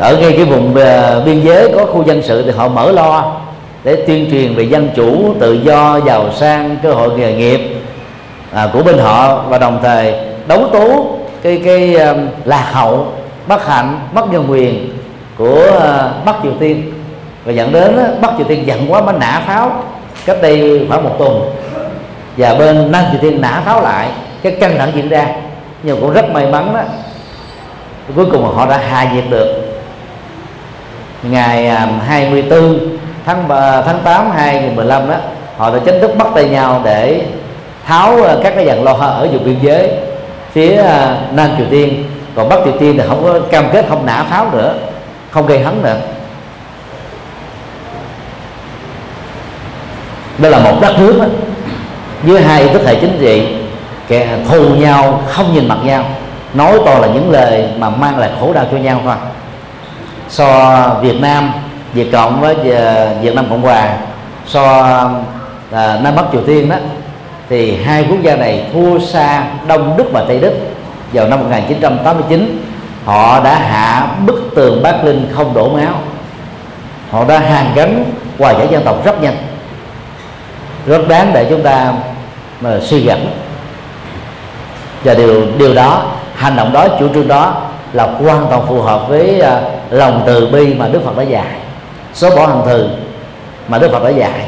ở 0.00 0.16
ngay 0.16 0.32
cái 0.36 0.44
vùng 0.44 0.74
à, 0.76 1.20
biên 1.24 1.40
giới 1.40 1.72
có 1.74 1.86
khu 1.86 2.04
dân 2.06 2.22
sự 2.22 2.42
thì 2.42 2.50
họ 2.50 2.68
mở 2.68 2.92
lo 2.92 3.36
để 3.84 3.96
tuyên 4.06 4.30
truyền 4.30 4.54
về 4.54 4.64
dân 4.64 4.88
chủ 4.96 5.34
tự 5.40 5.52
do 5.52 6.00
giàu 6.06 6.32
sang 6.32 6.76
cơ 6.82 6.92
hội 6.92 7.18
nghề 7.18 7.32
nghiệp 7.34 7.60
à, 8.52 8.68
của 8.72 8.82
bên 8.82 8.98
họ 8.98 9.44
và 9.48 9.58
đồng 9.58 9.78
thời 9.82 10.14
đấu 10.46 10.68
tố 10.72 11.06
cái 11.42 11.62
cái 11.64 11.94
um, 11.94 12.28
lạc 12.44 12.66
hậu 12.72 13.06
bất 13.46 13.66
hạnh 13.66 14.00
mất 14.12 14.32
nhân 14.32 14.46
quyền 14.48 14.90
của 15.38 15.64
uh, 15.68 16.24
bắc 16.24 16.36
triều 16.42 16.52
tiên. 16.60 16.92
Và 17.44 17.52
dẫn 17.52 17.72
đến 17.72 17.96
uh, 17.96 18.20
bắc 18.20 18.30
triều 18.38 18.46
tiên 18.46 18.66
giận 18.66 18.92
quá 18.92 19.00
mới 19.00 19.14
nã 19.20 19.42
pháo 19.46 19.84
cách 20.26 20.42
đây 20.42 20.86
khoảng 20.88 21.04
một 21.04 21.16
tuần. 21.18 21.50
Và 22.36 22.54
bên 22.54 22.92
nam 22.92 23.04
triều 23.12 23.20
tiên 23.20 23.40
nã 23.40 23.62
pháo 23.64 23.82
lại 23.82 24.08
cái 24.42 24.52
căng 24.52 24.78
thẳng 24.78 24.92
diễn 24.94 25.08
ra. 25.08 25.26
Nhưng 25.82 26.00
cũng 26.00 26.12
rất 26.12 26.30
may 26.30 26.46
mắn 26.46 26.74
đó 26.74 26.80
cuối 28.16 28.26
cùng 28.32 28.54
họ 28.54 28.66
đã 28.66 28.78
hạ 28.78 29.12
nhiệt 29.14 29.24
được 29.30 29.59
ngày 31.22 31.66
à, 31.66 31.88
24 32.06 32.78
tháng 33.26 33.48
3, 33.48 33.82
tháng 33.82 33.98
8 34.04 34.30
2015 34.30 35.08
đó 35.08 35.14
họ 35.56 35.70
đã 35.70 35.78
chính 35.84 36.00
thức 36.00 36.10
bắt 36.18 36.28
tay 36.34 36.48
nhau 36.48 36.80
để 36.84 37.22
tháo 37.86 38.24
à, 38.24 38.36
các 38.42 38.52
cái 38.56 38.66
dàn 38.66 38.84
lo 38.84 38.92
ở 38.92 39.28
vùng 39.32 39.44
biên 39.44 39.58
giới 39.62 39.90
phía 40.52 40.76
à, 40.76 41.16
Nam 41.32 41.50
Triều 41.58 41.66
Tiên. 41.70 42.04
Còn 42.34 42.48
Bắc 42.48 42.56
Triều 42.64 42.74
Tiên 42.80 42.98
thì 42.98 43.04
không 43.08 43.22
có 43.22 43.40
cam 43.50 43.64
kết 43.72 43.84
không 43.88 44.06
nã 44.06 44.24
pháo 44.30 44.50
nữa 44.52 44.74
không 45.30 45.46
gây 45.46 45.58
hấn 45.58 45.82
nữa. 45.82 45.96
Đó 50.38 50.48
là 50.48 50.58
một 50.58 50.80
đất 50.80 50.98
nước 50.98 51.18
đó, 51.20 51.26
với 52.22 52.42
hai 52.42 52.68
tức 52.68 52.82
hệ 52.86 52.94
chính 52.94 53.18
trị 53.20 53.56
kẻ 54.08 54.38
thù 54.48 54.68
nhau 54.74 55.22
không 55.28 55.54
nhìn 55.54 55.68
mặt 55.68 55.78
nhau 55.84 56.04
nói 56.54 56.78
to 56.86 56.98
là 56.98 57.06
những 57.06 57.30
lời 57.30 57.64
mà 57.78 57.90
mang 57.90 58.18
lại 58.18 58.30
khổ 58.40 58.52
đau 58.52 58.64
cho 58.70 58.76
nhau 58.76 59.00
thôi 59.04 59.14
so 60.30 60.88
Việt 61.02 61.20
Nam 61.20 61.52
Việt 61.94 62.12
Cộng 62.12 62.40
với 62.40 62.70
ờ, 62.70 63.14
Việt 63.22 63.34
Nam 63.34 63.46
Cộng 63.50 63.62
Hòa. 63.62 63.96
So 64.46 64.62
à, 65.72 65.98
Nam 66.02 66.16
Bắc 66.16 66.22
Triều 66.32 66.42
Tiên 66.46 66.68
đó 66.68 66.76
thì 67.48 67.82
hai 67.84 68.06
quốc 68.10 68.18
gia 68.22 68.36
này 68.36 68.64
thua 68.72 68.98
xa 68.98 69.44
Đông 69.66 69.96
Đức 69.96 70.04
và 70.12 70.24
Tây 70.28 70.38
Đức 70.38 70.52
vào 71.12 71.28
năm 71.28 71.40
1989 71.40 72.62
họ 73.04 73.40
đã 73.44 73.54
hạ 73.54 74.08
bức 74.26 74.50
tường 74.54 74.82
Berlin 74.82 75.26
không 75.34 75.54
đổ 75.54 75.68
máu. 75.68 75.94
Họ 77.10 77.24
đã 77.24 77.38
hàn 77.38 77.66
gắn 77.74 78.04
hòa 78.38 78.52
giải 78.52 78.68
dân 78.70 78.82
tộc 78.84 79.04
rất 79.04 79.22
nhanh. 79.22 79.36
Rất 80.86 81.08
đáng 81.08 81.30
để 81.34 81.46
chúng 81.50 81.62
ta 81.62 81.92
mà 82.60 82.70
suy 82.80 83.00
gẫm. 83.00 83.18
Và 85.04 85.14
điều 85.14 85.44
điều 85.58 85.74
đó 85.74 86.02
hành 86.34 86.56
động 86.56 86.72
đó 86.72 86.88
chủ 86.98 87.08
trương 87.14 87.28
đó 87.28 87.62
là 87.92 88.04
hoàn 88.04 88.46
toàn 88.50 88.66
phù 88.68 88.82
hợp 88.82 89.08
với 89.08 89.42
uh, 89.42 89.79
lòng 89.90 90.22
từ 90.26 90.46
bi 90.46 90.74
mà 90.74 90.88
Đức 90.88 91.00
Phật 91.04 91.16
đã 91.16 91.22
dạy. 91.22 91.56
Số 92.14 92.36
bỏ 92.36 92.46
hằng 92.46 92.62
từ 92.66 92.88
mà 93.68 93.78
Đức 93.78 93.92
Phật 93.92 94.04
đã 94.04 94.10
dạy. 94.10 94.40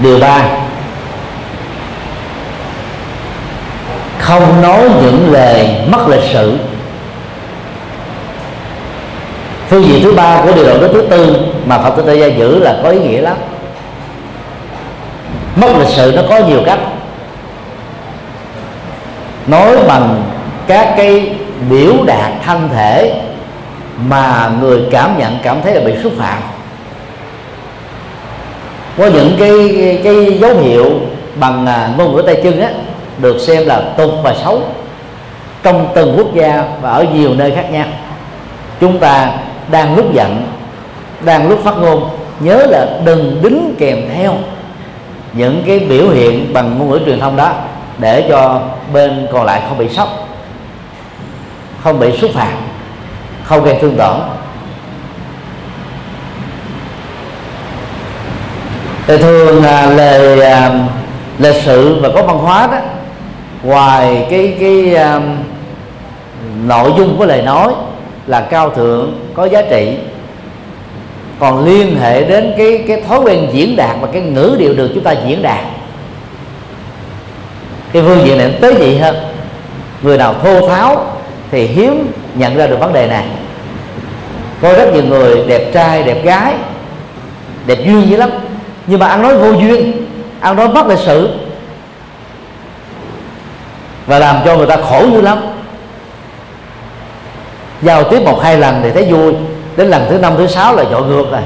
Điều 0.00 0.18
ba. 0.18 0.44
Không 4.18 4.62
nói 4.62 4.88
những 5.02 5.32
lời 5.32 5.70
mất 5.90 6.08
lịch 6.08 6.30
sự 6.32 6.58
phương 9.68 9.84
diện 9.84 10.02
thứ 10.02 10.12
ba 10.12 10.40
của 10.42 10.52
điều 10.52 10.66
đạo 10.66 10.78
đức 10.78 10.90
thứ 10.92 11.06
tư 11.10 11.36
mà 11.66 11.78
Phật 11.78 11.96
tử 11.96 12.02
tại 12.06 12.18
gia 12.18 12.26
giữ 12.26 12.58
là 12.58 12.76
có 12.82 12.90
ý 12.90 12.98
nghĩa 12.98 13.20
lắm. 13.20 13.36
Mất 15.56 15.68
lịch 15.78 15.88
sự 15.88 16.12
nó 16.16 16.22
có 16.28 16.38
nhiều 16.38 16.60
cách. 16.66 16.78
Nói 19.46 19.76
bằng 19.88 20.22
các 20.66 20.94
cái 20.96 21.32
biểu 21.70 21.92
đạt 22.06 22.32
thân 22.46 22.68
thể 22.74 23.22
mà 24.06 24.50
người 24.60 24.82
cảm 24.90 25.18
nhận 25.18 25.38
cảm 25.42 25.62
thấy 25.62 25.74
là 25.74 25.80
bị 25.80 25.92
xúc 26.02 26.12
phạm. 26.16 26.42
Có 28.98 29.06
những 29.06 29.36
cái 29.38 29.98
cái, 30.04 30.38
dấu 30.40 30.56
hiệu 30.56 30.84
bằng 31.40 31.66
à, 31.66 31.90
ngôn 31.98 32.16
ngữ 32.16 32.22
tay 32.22 32.40
chân 32.42 32.60
á 32.60 32.70
được 33.18 33.38
xem 33.40 33.66
là 33.66 33.80
tục 33.96 34.10
và 34.22 34.34
xấu 34.44 34.62
trong 35.62 35.88
từng 35.94 36.14
quốc 36.16 36.34
gia 36.34 36.64
và 36.82 36.90
ở 36.90 37.06
nhiều 37.14 37.34
nơi 37.34 37.50
khác 37.50 37.70
nhau. 37.72 37.86
Chúng 38.80 38.98
ta 38.98 39.32
đang 39.70 39.96
lúc 39.96 40.14
giận 40.14 40.46
đang 41.24 41.48
lúc 41.48 41.60
phát 41.64 41.76
ngôn 41.78 42.08
nhớ 42.40 42.66
là 42.68 42.86
đừng 43.04 43.38
đính 43.42 43.74
kèm 43.78 43.98
theo 44.14 44.34
những 45.32 45.62
cái 45.66 45.78
biểu 45.78 46.08
hiện 46.08 46.52
bằng 46.52 46.78
ngôn 46.78 46.90
ngữ 46.90 47.00
truyền 47.06 47.20
thông 47.20 47.36
đó 47.36 47.52
để 47.98 48.26
cho 48.28 48.60
bên 48.92 49.26
còn 49.32 49.46
lại 49.46 49.62
không 49.68 49.78
bị 49.78 49.88
sốc 49.88 50.08
không 51.82 51.98
bị 51.98 52.18
xúc 52.18 52.30
phạm 52.34 52.67
không 53.48 53.64
gây 53.64 53.74
thương 53.80 53.96
tổn. 53.96 54.20
Thì 59.06 59.16
thường 59.18 59.62
là 59.62 59.86
lời 59.86 60.40
à, 60.40 60.70
lịch 61.38 61.62
sự 61.64 61.98
và 62.02 62.08
có 62.14 62.22
văn 62.22 62.38
hóa 62.38 62.66
đó 62.66 62.78
ngoài 63.62 64.26
cái 64.30 64.56
cái 64.60 64.94
um, 64.94 65.22
nội 66.66 66.92
dung 66.98 67.18
của 67.18 67.26
lời 67.26 67.42
nói 67.42 67.72
là 68.26 68.40
cao 68.40 68.70
thượng 68.70 69.30
có 69.34 69.44
giá 69.44 69.62
trị 69.62 69.96
còn 71.38 71.64
liên 71.64 71.96
hệ 72.00 72.24
đến 72.24 72.54
cái 72.58 72.84
cái 72.88 73.02
thói 73.08 73.20
quen 73.20 73.48
diễn 73.52 73.76
đạt 73.76 73.96
và 74.00 74.08
cái 74.12 74.22
ngữ 74.22 74.56
điệu 74.58 74.74
được 74.74 74.90
chúng 74.94 75.04
ta 75.04 75.12
diễn 75.12 75.42
đạt. 75.42 75.64
Cái 77.92 78.02
phương 78.02 78.26
diện 78.26 78.38
này 78.38 78.58
tế 78.60 78.74
nhị 78.74 78.98
hơn. 78.98 79.16
Người 80.02 80.18
nào 80.18 80.34
thô 80.42 80.68
tháo 80.68 81.06
thì 81.50 81.66
hiếm 81.66 82.12
nhận 82.34 82.56
ra 82.56 82.66
được 82.66 82.80
vấn 82.80 82.92
đề 82.92 83.06
này. 83.06 83.24
Có 84.62 84.72
rất 84.72 84.92
nhiều 84.92 85.04
người 85.04 85.44
đẹp 85.46 85.70
trai, 85.74 86.02
đẹp 86.02 86.24
gái, 86.24 86.54
đẹp 87.66 87.78
duyên 87.84 88.08
dữ 88.08 88.16
lắm. 88.16 88.30
Nhưng 88.86 89.00
mà 89.00 89.06
ăn 89.06 89.22
nói 89.22 89.36
vô 89.36 89.52
duyên, 89.52 90.06
ăn 90.40 90.56
nói 90.56 90.68
mất 90.68 90.86
lịch 90.86 90.98
sự 90.98 91.28
và 94.06 94.18
làm 94.18 94.36
cho 94.44 94.56
người 94.56 94.66
ta 94.66 94.76
khổ 94.76 95.06
dữ 95.12 95.20
lắm. 95.20 95.38
Giao 97.82 98.04
tiếp 98.04 98.22
một 98.24 98.42
hai 98.42 98.56
lần 98.56 98.80
thì 98.82 98.90
thấy 98.90 99.04
vui, 99.12 99.34
đến 99.76 99.88
lần 99.88 100.06
thứ 100.10 100.18
năm, 100.18 100.32
thứ 100.36 100.46
sáu 100.46 100.76
là 100.76 100.84
dội 100.90 101.02
ngược 101.02 101.30
rồi. 101.30 101.40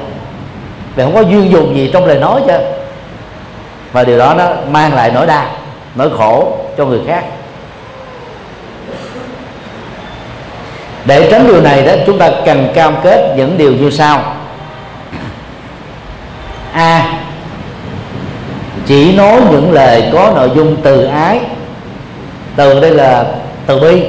Vì 0.97 1.03
không 1.03 1.15
có 1.15 1.21
duyên 1.21 1.51
dùng 1.51 1.77
gì 1.77 1.91
trong 1.93 2.07
lời 2.07 2.19
nói 2.19 2.41
chứ. 2.47 2.59
Và 3.93 4.05
điều 4.05 4.19
đó 4.19 4.35
nó 4.35 4.49
mang 4.71 4.95
lại 4.95 5.11
nỗi 5.15 5.27
đau, 5.27 5.47
nỗi 5.95 6.11
khổ 6.19 6.59
cho 6.79 6.85
người 6.85 7.01
khác. 7.07 7.25
Để 11.05 11.29
tránh 11.31 11.47
điều 11.47 11.61
này 11.61 11.85
đó, 11.85 11.93
chúng 12.07 12.19
ta 12.19 12.31
cần 12.47 12.69
cam 12.75 12.95
kết 13.03 13.35
những 13.37 13.59
điều 13.59 13.73
như 13.73 13.91
sau. 13.91 14.35
A. 16.73 17.19
Chỉ 18.87 19.17
nói 19.17 19.41
những 19.51 19.73
lời 19.73 20.11
có 20.13 20.33
nội 20.37 20.51
dung 20.55 20.77
từ 20.83 21.05
ái. 21.05 21.41
Từ 22.57 22.81
đây 22.81 22.91
là 22.91 23.25
từ 23.67 23.81
bi. 23.81 24.03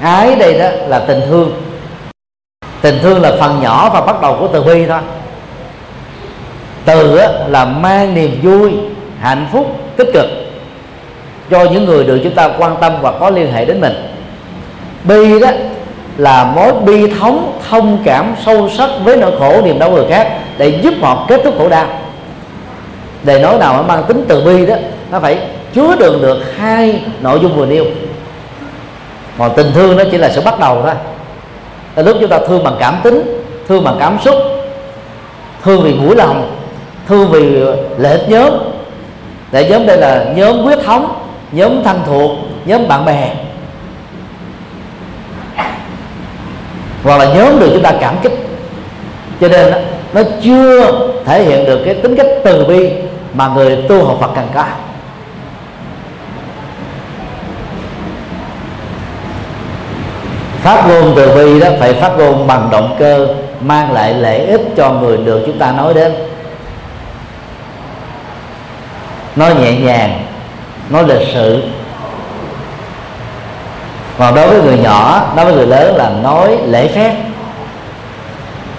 Ái 0.00 0.36
đây 0.36 0.58
đó 0.58 0.66
là 0.88 0.98
tình 0.98 1.20
thương. 1.28 1.62
Tình 2.80 2.98
thương 3.02 3.22
là 3.22 3.32
phần 3.40 3.60
nhỏ 3.62 3.90
và 3.94 4.00
bắt 4.00 4.20
đầu 4.22 4.36
của 4.40 4.48
từ 4.48 4.62
bi 4.62 4.86
thôi. 4.86 5.00
Từ 6.84 7.20
là 7.48 7.64
mang 7.64 8.14
niềm 8.14 8.40
vui, 8.42 8.72
hạnh 9.20 9.46
phúc, 9.52 9.76
tích 9.96 10.08
cực. 10.14 10.26
Cho 11.50 11.64
những 11.64 11.84
người 11.84 12.04
được 12.04 12.20
chúng 12.24 12.34
ta 12.34 12.48
quan 12.58 12.76
tâm 12.80 12.92
và 13.00 13.12
có 13.12 13.30
liên 13.30 13.52
hệ 13.52 13.64
đến 13.64 13.80
mình 13.80 14.11
bi 15.04 15.40
đó 15.40 15.48
là 16.18 16.44
mối 16.44 16.72
bi 16.72 17.12
thống 17.20 17.58
thông 17.70 17.98
cảm 18.04 18.34
sâu 18.46 18.68
sắc 18.68 18.90
với 19.04 19.16
nỗi 19.16 19.32
khổ 19.38 19.62
niềm 19.64 19.78
đau 19.78 19.90
người 19.90 20.04
khác 20.10 20.38
để 20.58 20.68
giúp 20.68 20.94
họ 21.00 21.24
kết 21.28 21.40
thúc 21.44 21.54
khổ 21.58 21.68
đau. 21.68 21.86
Để 23.22 23.38
nói 23.38 23.58
nào 23.58 23.74
mà 23.74 23.82
mang 23.82 24.04
tính 24.08 24.24
từ 24.28 24.40
bi 24.44 24.66
đó, 24.66 24.74
nó 25.10 25.20
phải 25.20 25.38
chứa 25.74 25.96
đựng 25.98 26.22
được 26.22 26.38
hai 26.58 27.02
nội 27.20 27.38
dung 27.42 27.56
vừa 27.56 27.66
nêu. 27.66 27.84
Còn 29.38 29.50
tình 29.56 29.66
thương 29.74 29.96
nó 29.96 30.04
chỉ 30.10 30.18
là 30.18 30.30
sự 30.30 30.40
bắt 30.40 30.60
đầu 30.60 30.82
thôi. 30.82 30.94
Là 31.96 32.02
lúc 32.02 32.16
chúng 32.20 32.30
ta 32.30 32.38
thương 32.48 32.64
bằng 32.64 32.76
cảm 32.80 32.96
tính, 33.02 33.44
thương 33.68 33.84
bằng 33.84 33.96
cảm 34.00 34.18
xúc, 34.24 34.34
thương 35.62 35.82
vì 35.82 35.94
mũi 35.94 36.16
lòng, 36.16 36.56
thương 37.08 37.30
vì 37.30 37.60
ờ, 37.60 37.76
lệ 37.98 38.18
nhóm. 38.28 38.50
Để 39.52 39.70
nhóm 39.70 39.86
đây 39.86 39.96
là 39.96 40.24
nhóm 40.36 40.58
huyết 40.58 40.78
thống, 40.84 41.14
nhóm 41.52 41.82
thân 41.84 42.00
thuộc, 42.06 42.30
nhóm 42.64 42.88
bạn 42.88 43.04
bè. 43.04 43.34
Hoặc 47.02 47.18
là 47.18 47.24
nhóm 47.34 47.60
được 47.60 47.70
chúng 47.72 47.82
ta 47.82 47.92
cảm 48.00 48.14
kích. 48.22 48.32
Cho 49.40 49.48
nên 49.48 49.70
đó, 49.70 49.78
nó 50.14 50.22
chưa 50.42 51.08
thể 51.24 51.42
hiện 51.42 51.64
được 51.64 51.82
cái 51.84 51.94
tính 51.94 52.16
cách 52.16 52.26
từ 52.44 52.64
bi 52.64 52.90
mà 53.34 53.48
người 53.48 53.84
tu 53.88 54.04
học 54.04 54.16
Phật 54.20 54.30
cần 54.34 54.48
có. 54.54 54.64
Phát 60.62 60.84
ngôn 60.88 61.12
từ 61.16 61.34
bi 61.36 61.60
đó 61.60 61.68
phải 61.80 61.94
phát 61.94 62.12
ngôn 62.18 62.46
bằng 62.46 62.68
động 62.72 62.96
cơ 62.98 63.28
mang 63.60 63.92
lại 63.92 64.14
lợi 64.14 64.38
ích 64.38 64.60
cho 64.76 64.92
người 64.92 65.16
được 65.16 65.42
chúng 65.46 65.58
ta 65.58 65.72
nói 65.72 65.94
đến. 65.94 66.12
Nói 69.36 69.54
nhẹ 69.54 69.72
nhàng 69.80 70.24
nói 70.90 71.04
lịch 71.08 71.28
sự 71.34 71.62
còn 74.18 74.34
đối 74.34 74.48
với 74.48 74.62
người 74.62 74.78
nhỏ, 74.78 75.32
đối 75.36 75.44
với 75.44 75.54
người 75.54 75.66
lớn 75.66 75.96
là 75.96 76.10
nói 76.22 76.58
lễ 76.66 76.88
phép. 76.88 77.14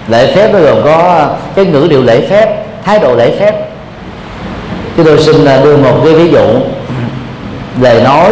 Lễ 0.08 0.34
phép 0.34 0.52
nó 0.52 0.58
gồm 0.58 0.76
có 0.84 1.28
cái 1.54 1.64
ngữ 1.64 1.86
điệu 1.90 2.02
lễ 2.02 2.26
phép, 2.30 2.64
thái 2.84 2.98
độ 2.98 3.14
lễ 3.14 3.36
phép. 3.40 3.68
Chúng 4.96 5.06
tôi 5.06 5.22
xin 5.22 5.44
à, 5.44 5.60
đưa 5.64 5.76
một 5.76 6.00
cái 6.04 6.14
ví 6.14 6.30
dụ. 6.30 6.44
Lời 7.80 8.02
nói 8.02 8.30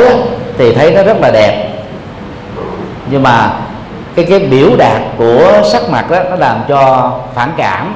thì 0.58 0.74
thấy 0.74 0.90
nó 0.90 1.02
rất 1.02 1.20
là 1.20 1.30
đẹp. 1.30 1.68
Nhưng 3.10 3.22
mà 3.22 3.52
cái 4.16 4.24
cái 4.24 4.38
biểu 4.38 4.76
đạt 4.78 5.00
của 5.18 5.62
sắc 5.72 5.82
mặt 5.90 6.10
đó 6.10 6.18
nó 6.30 6.36
làm 6.36 6.60
cho 6.68 7.12
phản 7.34 7.52
cảm 7.56 7.94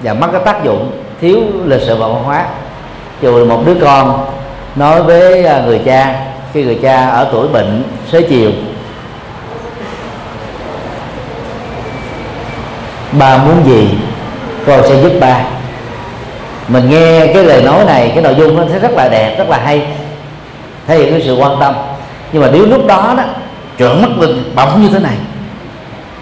và 0.00 0.14
mất 0.14 0.26
cái 0.32 0.40
tác 0.44 0.64
dụng 0.64 0.90
thiếu 1.20 1.38
lịch 1.64 1.82
sự 1.86 1.96
và 1.96 2.06
văn 2.06 2.24
hóa. 2.24 2.44
Dù 3.22 3.38
là 3.38 3.44
một 3.44 3.62
đứa 3.66 3.74
con 3.80 4.26
nói 4.76 5.02
với 5.02 5.44
à, 5.44 5.62
người 5.66 5.80
cha 5.84 6.14
khi 6.52 6.64
người 6.64 6.78
cha 6.82 7.08
ở 7.08 7.28
tuổi 7.32 7.48
bệnh 7.48 7.82
xế 8.12 8.22
chiều. 8.22 8.50
Ba 13.12 13.36
muốn 13.36 13.64
gì 13.66 13.88
con 14.66 14.82
sẽ 14.82 15.02
giúp 15.02 15.12
ba. 15.20 15.40
Mình 16.68 16.90
nghe 16.90 17.26
cái 17.34 17.44
lời 17.44 17.62
nói 17.62 17.84
này, 17.84 18.10
cái 18.14 18.22
nội 18.22 18.34
dung 18.38 18.56
nó 18.56 18.62
sẽ 18.72 18.78
rất 18.78 18.92
là 18.92 19.08
đẹp, 19.08 19.38
rất 19.38 19.48
là 19.48 19.58
hay. 19.58 19.86
Thể 20.86 20.98
hiện 20.98 21.10
cái 21.10 21.22
sự 21.24 21.36
quan 21.36 21.56
tâm. 21.60 21.74
Nhưng 22.32 22.42
mà 22.42 22.48
nếu 22.52 22.66
lúc 22.66 22.86
đó 22.86 23.14
đó, 23.16 23.24
trợn 23.78 24.02
mắt 24.02 24.18
lên, 24.18 24.42
bỗng 24.54 24.82
như 24.82 24.88
thế 24.88 24.98
này, 24.98 25.16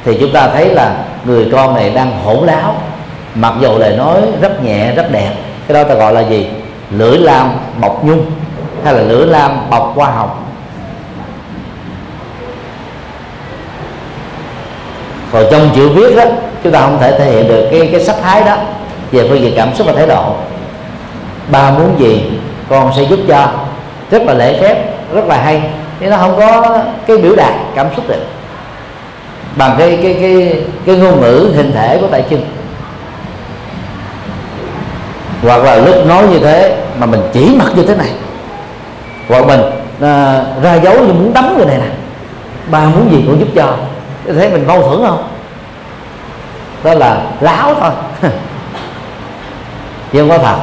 thì 0.05 0.17
chúng 0.21 0.33
ta 0.33 0.49
thấy 0.49 0.75
là 0.75 0.97
người 1.25 1.49
con 1.53 1.75
này 1.75 1.91
đang 1.91 2.25
hỗn 2.25 2.47
láo, 2.47 2.77
mặc 3.35 3.53
dù 3.61 3.79
lời 3.79 3.97
nói 3.97 4.21
rất 4.41 4.65
nhẹ, 4.65 4.95
rất 4.95 5.13
đẹp. 5.13 5.33
Cái 5.69 5.75
đó 5.75 5.89
ta 5.89 5.95
gọi 5.95 6.15
là 6.15 6.21
gì? 6.21 6.49
Lưỡi 6.91 7.19
lam 7.19 7.51
bọc 7.81 8.05
nhung 8.05 8.27
hay 8.85 8.95
là 8.95 9.01
lửa 9.01 9.25
lam 9.25 9.71
bọc 9.71 9.93
hoa 9.97 10.11
hồng 10.11 10.47
còn 15.33 15.45
trong 15.51 15.71
chữ 15.77 15.89
viết 15.89 16.17
đó, 16.17 16.25
chúng 16.63 16.73
ta 16.73 16.81
không 16.81 16.99
thể 17.01 17.19
thể 17.19 17.33
hiện 17.33 17.49
được 17.49 17.69
cái 17.71 17.89
cái 17.93 18.05
sắc 18.05 18.17
thái 18.23 18.45
đó. 18.45 18.57
Về 19.13 19.29
phương 19.29 19.41
diện 19.41 19.53
cảm 19.57 19.75
xúc 19.75 19.87
và 19.87 19.93
thái 19.93 20.07
độ. 20.07 20.35
Ba 21.51 21.71
muốn 21.71 21.95
gì, 21.99 22.31
con 22.69 22.93
sẽ 22.97 23.03
giúp 23.03 23.19
cho. 23.29 23.49
Rất 24.11 24.23
là 24.23 24.35
lễ 24.35 24.61
phép, 24.61 24.85
rất 25.13 25.25
là 25.27 25.43
hay. 25.43 25.63
Nhưng 26.01 26.11
nó 26.11 26.17
không 26.17 26.37
có 26.37 26.79
cái 27.07 27.19
biểu 27.19 27.37
đạt 27.37 27.55
cảm 27.75 27.87
xúc 27.97 28.09
được. 28.09 28.25
Bằng 29.57 29.75
cái 29.79 29.99
cái 30.03 30.17
cái 30.21 30.63
cái 30.87 30.97
ngôn 30.97 31.21
ngữ 31.21 31.53
hình 31.57 31.73
thể 31.73 31.99
của 32.01 32.07
tại 32.11 32.25
chân 32.31 32.41
hoặc 35.43 35.65
là 35.65 35.77
lúc 35.77 36.07
nói 36.07 36.25
như 36.31 36.39
thế 36.39 36.77
mà 36.99 37.07
mình 37.07 37.21
chỉ 37.33 37.57
mặt 37.59 37.69
như 37.77 37.83
thế 37.83 37.95
này 37.95 38.11
vợ 39.29 39.43
mình 39.43 39.61
à, 40.01 40.43
ra 40.63 40.75
dấu 40.75 40.95
như 41.01 41.13
muốn 41.13 41.33
đấm 41.33 41.55
người 41.57 41.67
này 41.67 41.79
nè. 41.79 41.89
Ba 42.71 42.85
muốn 42.85 43.13
gì 43.13 43.25
cũng 43.27 43.41
giúp 43.41 43.49
cho. 43.55 43.77
Thế 44.35 44.51
mình 44.51 44.67
mâu 44.67 44.83
thuẫn 44.83 45.01
không? 45.07 45.29
Đó 46.85 46.95
là 46.95 47.23
láo 47.41 47.75
thôi. 47.81 47.91
Chứ 50.13 50.21
không 50.21 50.29
có 50.29 50.39
thật. 50.39 50.57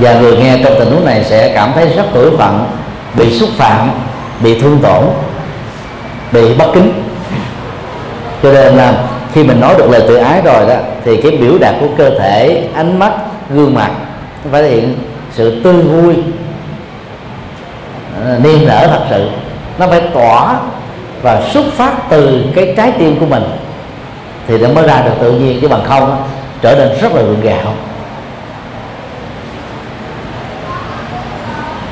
Và 0.00 0.14
người 0.14 0.36
nghe 0.36 0.58
trong 0.64 0.74
tình 0.78 0.90
huống 0.90 1.04
này 1.04 1.24
sẽ 1.24 1.52
cảm 1.54 1.72
thấy 1.74 1.88
rất 1.88 2.04
tủi 2.14 2.36
phận 2.36 2.66
bị 3.14 3.38
xúc 3.38 3.48
phạm 3.56 3.90
bị 4.40 4.60
thương 4.60 4.78
tổn 4.82 5.04
bị 6.32 6.54
bất 6.54 6.66
kính. 6.74 7.02
Cho 8.42 8.52
nên 8.52 8.74
là 8.74 8.94
khi 9.32 9.44
mình 9.44 9.60
nói 9.60 9.74
được 9.78 9.90
lời 9.90 10.02
tự 10.08 10.16
ái 10.16 10.42
rồi 10.44 10.68
đó 10.68 10.74
thì 11.04 11.22
cái 11.22 11.32
biểu 11.32 11.58
đạt 11.58 11.74
của 11.80 11.88
cơ 11.98 12.10
thể 12.18 12.68
ánh 12.74 12.98
mắt 12.98 13.12
gương 13.50 13.74
mặt 13.74 13.90
phải 14.52 14.62
thể 14.62 14.68
hiện 14.70 14.94
sự 15.32 15.60
tươi 15.62 15.74
vui 15.74 16.14
à, 18.26 18.38
niềm 18.42 18.66
nở 18.66 18.86
thật 18.86 19.06
sự. 19.10 19.28
Nó 19.78 19.86
phải 19.86 20.00
tỏa 20.00 20.56
và 21.22 21.42
xuất 21.52 21.64
phát 21.72 21.92
từ 22.10 22.44
cái 22.54 22.74
trái 22.76 22.92
tim 22.98 23.20
của 23.20 23.26
mình 23.26 23.42
thì 24.48 24.58
nó 24.58 24.68
mới 24.68 24.86
ra 24.86 25.02
được 25.02 25.14
tự 25.20 25.32
nhiên, 25.32 25.58
chứ 25.60 25.68
bằng 25.68 25.84
không 25.84 26.22
trở 26.62 26.76
nên 26.76 26.88
rất 27.00 27.14
là 27.14 27.22
gượng 27.22 27.40
gạo. 27.40 27.74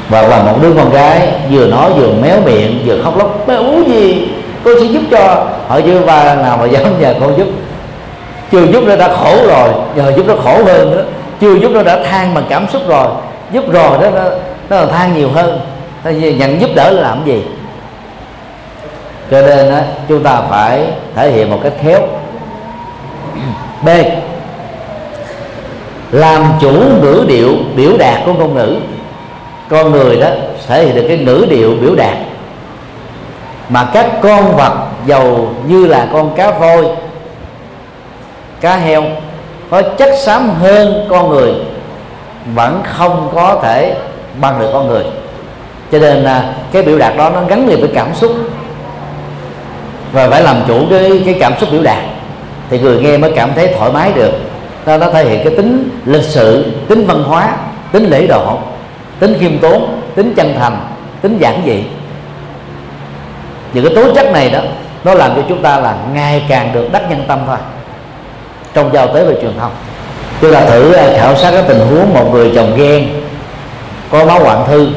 Và 0.09 0.23
là 0.23 0.43
một 0.43 0.59
đứa 0.63 0.73
con 0.75 0.91
gái 0.91 1.29
vừa 1.51 1.67
nói 1.67 1.93
vừa 1.93 2.13
méo 2.23 2.41
miệng, 2.41 2.83
vừa 2.87 3.03
khóc 3.03 3.19
lóc 3.19 3.45
béo 3.47 3.65
gì? 3.87 4.29
Tôi 4.65 4.81
sẽ 4.81 4.87
giúp 4.87 5.03
cho. 5.11 5.47
Họ 5.69 5.81
chưa 5.81 6.01
ba 6.01 6.35
nào 6.35 6.57
mà 6.57 6.67
dám 6.67 7.01
nhờ 7.01 7.15
con 7.21 7.39
giúp. 7.39 7.47
Chưa 8.53 8.67
giúp 8.67 8.85
nó 8.87 8.97
đã 8.97 9.09
khổ 9.09 9.37
rồi, 9.47 9.69
giờ 9.97 10.13
giúp 10.17 10.27
nó 10.27 10.35
khổ 10.37 10.65
hơn 10.65 10.91
nữa 10.91 11.05
chưa 11.41 11.55
giúp 11.55 11.71
nó 11.75 11.83
đã 11.83 12.03
than 12.05 12.35
bằng 12.35 12.45
cảm 12.49 12.67
xúc 12.73 12.83
rồi. 12.89 13.09
Giúp 13.53 13.65
rồi 13.73 13.99
đó 13.99 14.11
nó, 14.11 14.23
nó 14.71 14.77
là 14.77 14.87
than 14.87 15.15
nhiều 15.15 15.31
hơn. 15.31 15.61
Nhận 16.39 16.61
giúp 16.61 16.71
đỡ 16.75 16.91
là 16.91 17.03
làm 17.03 17.25
gì? 17.25 17.43
Cho 19.31 19.43
nên 19.43 19.71
đó, 19.71 19.79
chúng 20.09 20.23
ta 20.23 20.41
phải 20.51 20.87
thể 21.15 21.31
hiện 21.31 21.51
một 21.51 21.61
cách 21.63 21.73
khéo. 21.83 22.01
B. 23.83 23.89
Làm 26.11 26.45
chủ 26.61 26.73
ngữ 27.03 27.25
điệu 27.29 27.57
biểu 27.77 27.97
đạt 27.99 28.21
của 28.27 28.33
ngôn 28.33 28.55
ngữ. 28.55 28.77
Con 29.69 29.93
người 29.93 30.17
đó 30.17 30.29
thể 30.67 30.85
hiện 30.85 30.95
được 30.95 31.05
cái 31.09 31.19
ngữ 31.19 31.47
điệu 31.51 31.75
biểu 31.81 31.95
đạt. 31.95 32.17
Mà 33.69 33.89
các 33.93 34.07
con 34.23 34.57
vật 34.57 34.73
giàu 35.07 35.49
như 35.67 35.87
là 35.87 36.09
con 36.13 36.35
cá 36.37 36.51
voi 36.51 36.85
cá 38.61 38.77
heo 38.77 39.05
có 39.71 39.83
chất 39.83 40.11
xám 40.25 40.51
hơn 40.61 41.07
con 41.11 41.31
người, 41.31 41.53
vẫn 42.55 42.83
không 42.85 43.31
có 43.35 43.61
thể 43.63 43.97
bằng 44.41 44.61
được 44.61 44.71
con 44.73 44.89
người. 44.89 45.05
Cho 45.93 45.99
nên 45.99 46.17
là 46.17 46.55
cái 46.73 46.83
biểu 46.83 46.99
đạt 46.99 47.17
đó 47.17 47.31
nó 47.31 47.41
gắn 47.49 47.69
liền 47.69 47.81
với 47.81 47.91
cảm 47.95 48.15
xúc. 48.15 48.33
Và 50.13 50.31
phải 50.31 50.43
làm 50.43 50.57
chủ 50.69 50.87
cái 50.91 51.23
cái 51.25 51.37
cảm 51.41 51.53
xúc 51.61 51.69
biểu 51.73 51.83
đạt. 51.83 52.05
Thì 52.71 52.79
người 52.79 53.01
nghe 53.01 53.17
mới 53.17 53.33
cảm 53.37 53.51
thấy 53.55 53.75
thoải 53.79 53.93
mái 53.93 54.13
được. 54.13 54.33
Nó 54.87 54.97
nó 54.97 55.11
thể 55.11 55.25
hiện 55.25 55.45
cái 55.45 55.57
tính 55.57 55.89
lịch 56.05 56.25
sự, 56.25 56.73
tính 56.89 57.07
văn 57.07 57.23
hóa, 57.25 57.57
tính 57.93 58.05
lễ 58.11 58.27
độ, 58.27 58.59
tính 59.19 59.37
khiêm 59.41 59.59
tốn, 59.59 60.01
tính 60.15 60.35
chân 60.37 60.55
thành, 60.59 60.89
tính 61.23 61.39
giản 61.39 61.63
dị. 61.67 61.85
Những 63.73 63.85
cái 63.85 63.95
tố 63.97 64.15
chất 64.15 64.33
này 64.33 64.51
đó, 64.51 64.61
nó 65.05 65.15
làm 65.15 65.35
cho 65.37 65.43
chúng 65.49 65.63
ta 65.63 65.81
là 65.81 65.97
ngày 66.15 66.45
càng 66.49 66.73
được 66.73 66.93
đắc 66.93 67.03
nhân 67.11 67.25
tâm 67.29 67.39
thôi 67.47 67.57
trong 68.75 68.95
giao 68.95 69.15
tế 69.15 69.25
và 69.25 69.33
truyền 69.43 69.59
thông. 69.61 69.73
Chúng 70.41 70.53
ta 70.53 70.61
thử 70.61 70.93
à, 70.93 71.07
khảo 71.17 71.37
sát 71.37 71.51
cái 71.51 71.63
tình 71.69 71.79
huống 71.79 72.15
một 72.15 72.31
người 72.33 72.53
chồng 72.55 72.73
ghen 72.77 73.09
có 74.11 74.25
máu 74.25 74.39
hoạn 74.39 74.65
thư 74.67 74.89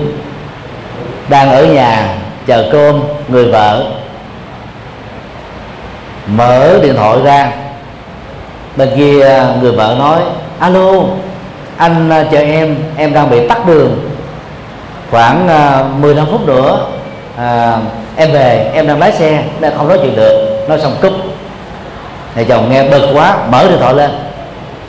đang 1.29 1.51
ở 1.51 1.65
nhà 1.65 2.15
chờ 2.47 2.69
cơm 2.71 3.01
người 3.27 3.51
vợ 3.51 3.85
mở 6.27 6.79
điện 6.83 6.95
thoại 6.95 7.17
ra. 7.23 7.51
Bên 8.75 8.89
kia 8.97 9.21
à, 9.21 9.53
người 9.61 9.71
vợ 9.71 9.95
nói 9.99 10.21
alo 10.59 10.91
anh 11.77 12.09
à, 12.09 12.25
chờ 12.31 12.39
em 12.39 12.75
em 12.97 13.13
đang 13.13 13.29
bị 13.29 13.47
tắt 13.47 13.67
đường. 13.67 14.09
Khoảng 15.11 15.47
15 16.01 16.25
phút 16.31 16.47
nữa 16.47 16.85
à, 17.37 17.77
em 18.15 18.31
về 18.31 18.71
em 18.73 18.87
đang 18.87 18.99
lái 18.99 19.11
xe 19.11 19.43
đang 19.59 19.77
không 19.77 19.87
nói 19.87 19.99
chuyện 20.01 20.15
được. 20.15 20.65
Nói 20.67 20.79
xong 20.79 20.95
cúp 21.01 21.13
thầy 22.37 22.45
chồng 22.45 22.69
nghe 22.69 22.89
bực 22.89 23.07
quá, 23.13 23.37
mở 23.51 23.67
điện 23.69 23.77
thoại 23.79 23.93
lên. 23.93 24.11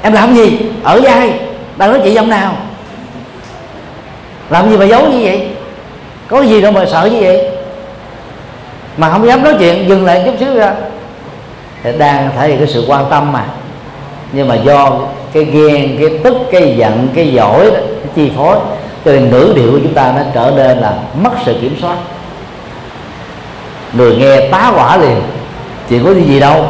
Em 0.03 0.12
làm 0.12 0.34
gì? 0.34 0.61
Ở 0.82 1.01
với 1.01 1.11
ai? 1.12 1.32
Đang 1.76 1.90
nói 1.90 2.01
chuyện 2.05 2.16
ông 2.16 2.28
nào? 2.28 2.53
Làm 4.51 4.70
gì 4.70 4.76
mà 4.76 4.84
giấu 4.84 5.07
như 5.09 5.18
vậy? 5.22 5.49
Có 6.28 6.42
gì 6.42 6.61
đâu 6.61 6.72
mà 6.72 6.86
sợ 6.86 7.09
như 7.12 7.20
vậy. 7.20 7.49
Mà 8.96 9.11
không 9.11 9.26
dám 9.26 9.44
nói 9.44 9.55
chuyện, 9.59 9.88
dừng 9.88 10.05
lại 10.05 10.22
chút 10.26 10.34
xíu 10.40 10.55
ra. 10.55 10.72
Thì 11.82 11.90
đang 11.99 12.30
thể 12.36 12.49
hiện 12.49 12.59
cái 12.59 12.66
sự 12.66 12.84
quan 12.88 13.05
tâm 13.11 13.32
mà. 13.32 13.44
Nhưng 14.32 14.49
mà 14.49 14.55
do 14.55 14.92
cái 15.32 15.44
ghen, 15.44 15.96
cái 15.99 16.18
tức, 16.24 16.36
cái 16.53 16.76
giận, 16.76 17.09
cái 17.14 17.32
giỏi 17.32 17.64
đó, 17.64 17.70
cái 17.72 18.12
chi 18.14 18.30
phối, 18.36 18.57
cho 19.05 19.12
nên 19.12 19.30
ngữ 19.30 19.53
điệu 19.57 19.70
của 19.72 19.78
chúng 19.82 19.94
ta 19.94 20.12
nó 20.16 20.22
trở 20.34 20.53
nên 20.57 20.78
là 20.78 20.94
mất 21.22 21.32
sự 21.46 21.59
kiểm 21.61 21.76
soát. 21.80 21.96
Người 23.92 24.16
nghe 24.16 24.49
tá 24.49 24.72
quả 24.76 24.96
liền, 24.96 25.22
chuyện 25.88 26.05
có 26.05 26.14
gì 26.14 26.40
đâu. 26.40 26.66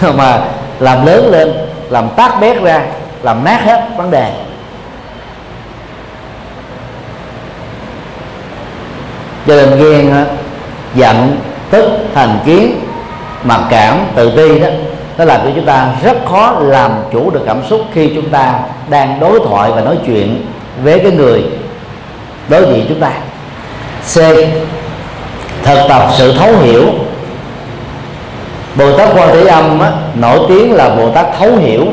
mà 0.16 0.40
làm 0.80 1.06
lớn 1.06 1.30
lên, 1.30 1.52
làm 1.90 2.08
tác 2.16 2.40
bét 2.40 2.62
ra, 2.62 2.82
làm 3.22 3.44
nát 3.44 3.60
hết 3.64 3.88
vấn 3.96 4.10
đề. 4.10 4.32
Cho 9.46 9.56
nên 9.56 9.78
ghen 9.78 10.24
giận, 10.94 11.36
tức, 11.70 11.84
thành 12.14 12.38
kiến, 12.44 12.80
mặc 13.44 13.60
cảm, 13.70 13.98
tự 14.14 14.36
ti 14.36 14.58
đó, 14.58 14.68
nó 15.18 15.24
làm 15.24 15.40
cho 15.44 15.50
chúng 15.54 15.64
ta 15.64 15.88
rất 16.02 16.16
khó 16.30 16.56
làm 16.60 16.92
chủ 17.12 17.30
được 17.30 17.42
cảm 17.46 17.62
xúc 17.68 17.80
khi 17.92 18.12
chúng 18.14 18.30
ta 18.30 18.60
đang 18.88 19.20
đối 19.20 19.40
thoại 19.40 19.70
và 19.74 19.80
nói 19.80 19.98
chuyện 20.06 20.46
với 20.82 20.98
cái 20.98 21.12
người 21.12 21.44
đối 22.48 22.62
diện 22.62 22.86
chúng 22.88 23.00
ta. 23.00 23.10
C. 24.14 24.18
Thực 25.62 25.78
tập 25.88 26.08
sự 26.18 26.32
thấu 26.38 26.52
hiểu 26.62 26.84
bồ 28.78 28.98
tát 28.98 29.08
quan 29.16 29.28
thế 29.32 29.44
âm 29.46 29.80
á, 29.80 29.92
nổi 30.14 30.40
tiếng 30.48 30.72
là 30.72 30.94
bồ 30.94 31.10
tát 31.10 31.26
thấu 31.38 31.56
hiểu. 31.56 31.86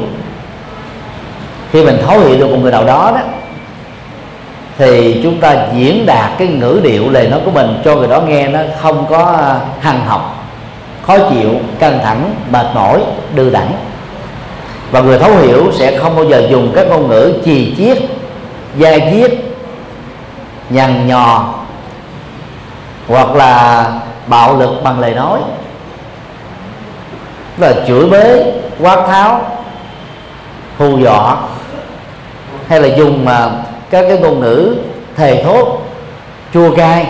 Khi 1.71 1.85
mình 1.85 1.97
thấu 2.07 2.19
hiểu 2.19 2.39
được 2.39 2.51
một 2.51 2.57
người 2.61 2.71
nào 2.71 2.85
đó 2.85 3.11
đó 3.15 3.21
thì 4.77 5.19
chúng 5.23 5.39
ta 5.39 5.55
diễn 5.75 6.05
đạt 6.05 6.31
cái 6.37 6.47
ngữ 6.47 6.79
điệu 6.83 7.09
lời 7.09 7.27
nói 7.27 7.39
của 7.45 7.51
mình 7.51 7.81
cho 7.85 7.95
người 7.95 8.07
đó 8.07 8.21
nghe 8.21 8.47
nó 8.47 8.59
không 8.81 9.05
có 9.09 9.25
à, 9.25 9.59
hằng 9.79 10.05
học 10.05 10.45
khó 11.07 11.17
chịu 11.17 11.51
căng 11.79 11.99
thẳng 12.03 12.35
mệt 12.51 12.65
mỏi 12.73 13.01
đưa 13.35 13.49
đẳng. 13.49 13.71
Và 14.91 15.01
người 15.01 15.19
thấu 15.19 15.31
hiểu 15.37 15.71
sẽ 15.73 15.97
không 15.97 16.15
bao 16.15 16.25
giờ 16.25 16.47
dùng 16.49 16.71
các 16.75 16.87
ngôn 16.87 17.07
ngữ 17.07 17.33
chì 17.45 17.75
chiết 17.77 17.97
dai 18.79 19.11
diết 19.13 19.31
nhằn 20.69 21.07
nhò 21.07 21.53
hoặc 23.07 23.35
là 23.35 23.85
bạo 24.27 24.57
lực 24.57 24.83
bằng 24.83 24.99
lời 24.99 25.13
nói 25.13 25.39
là 27.57 27.73
chửi 27.87 28.05
bới 28.05 28.43
quát 28.79 29.05
tháo 29.07 29.41
hù 30.77 30.97
dọa 30.97 31.37
hay 32.67 32.81
là 32.81 32.95
dùng 32.95 33.25
mà 33.25 33.49
các 33.89 34.05
cái 34.09 34.17
ngôn 34.17 34.39
ngữ 34.39 34.75
thề 35.15 35.43
thốt 35.43 35.81
chua 36.53 36.75
cay 36.75 37.07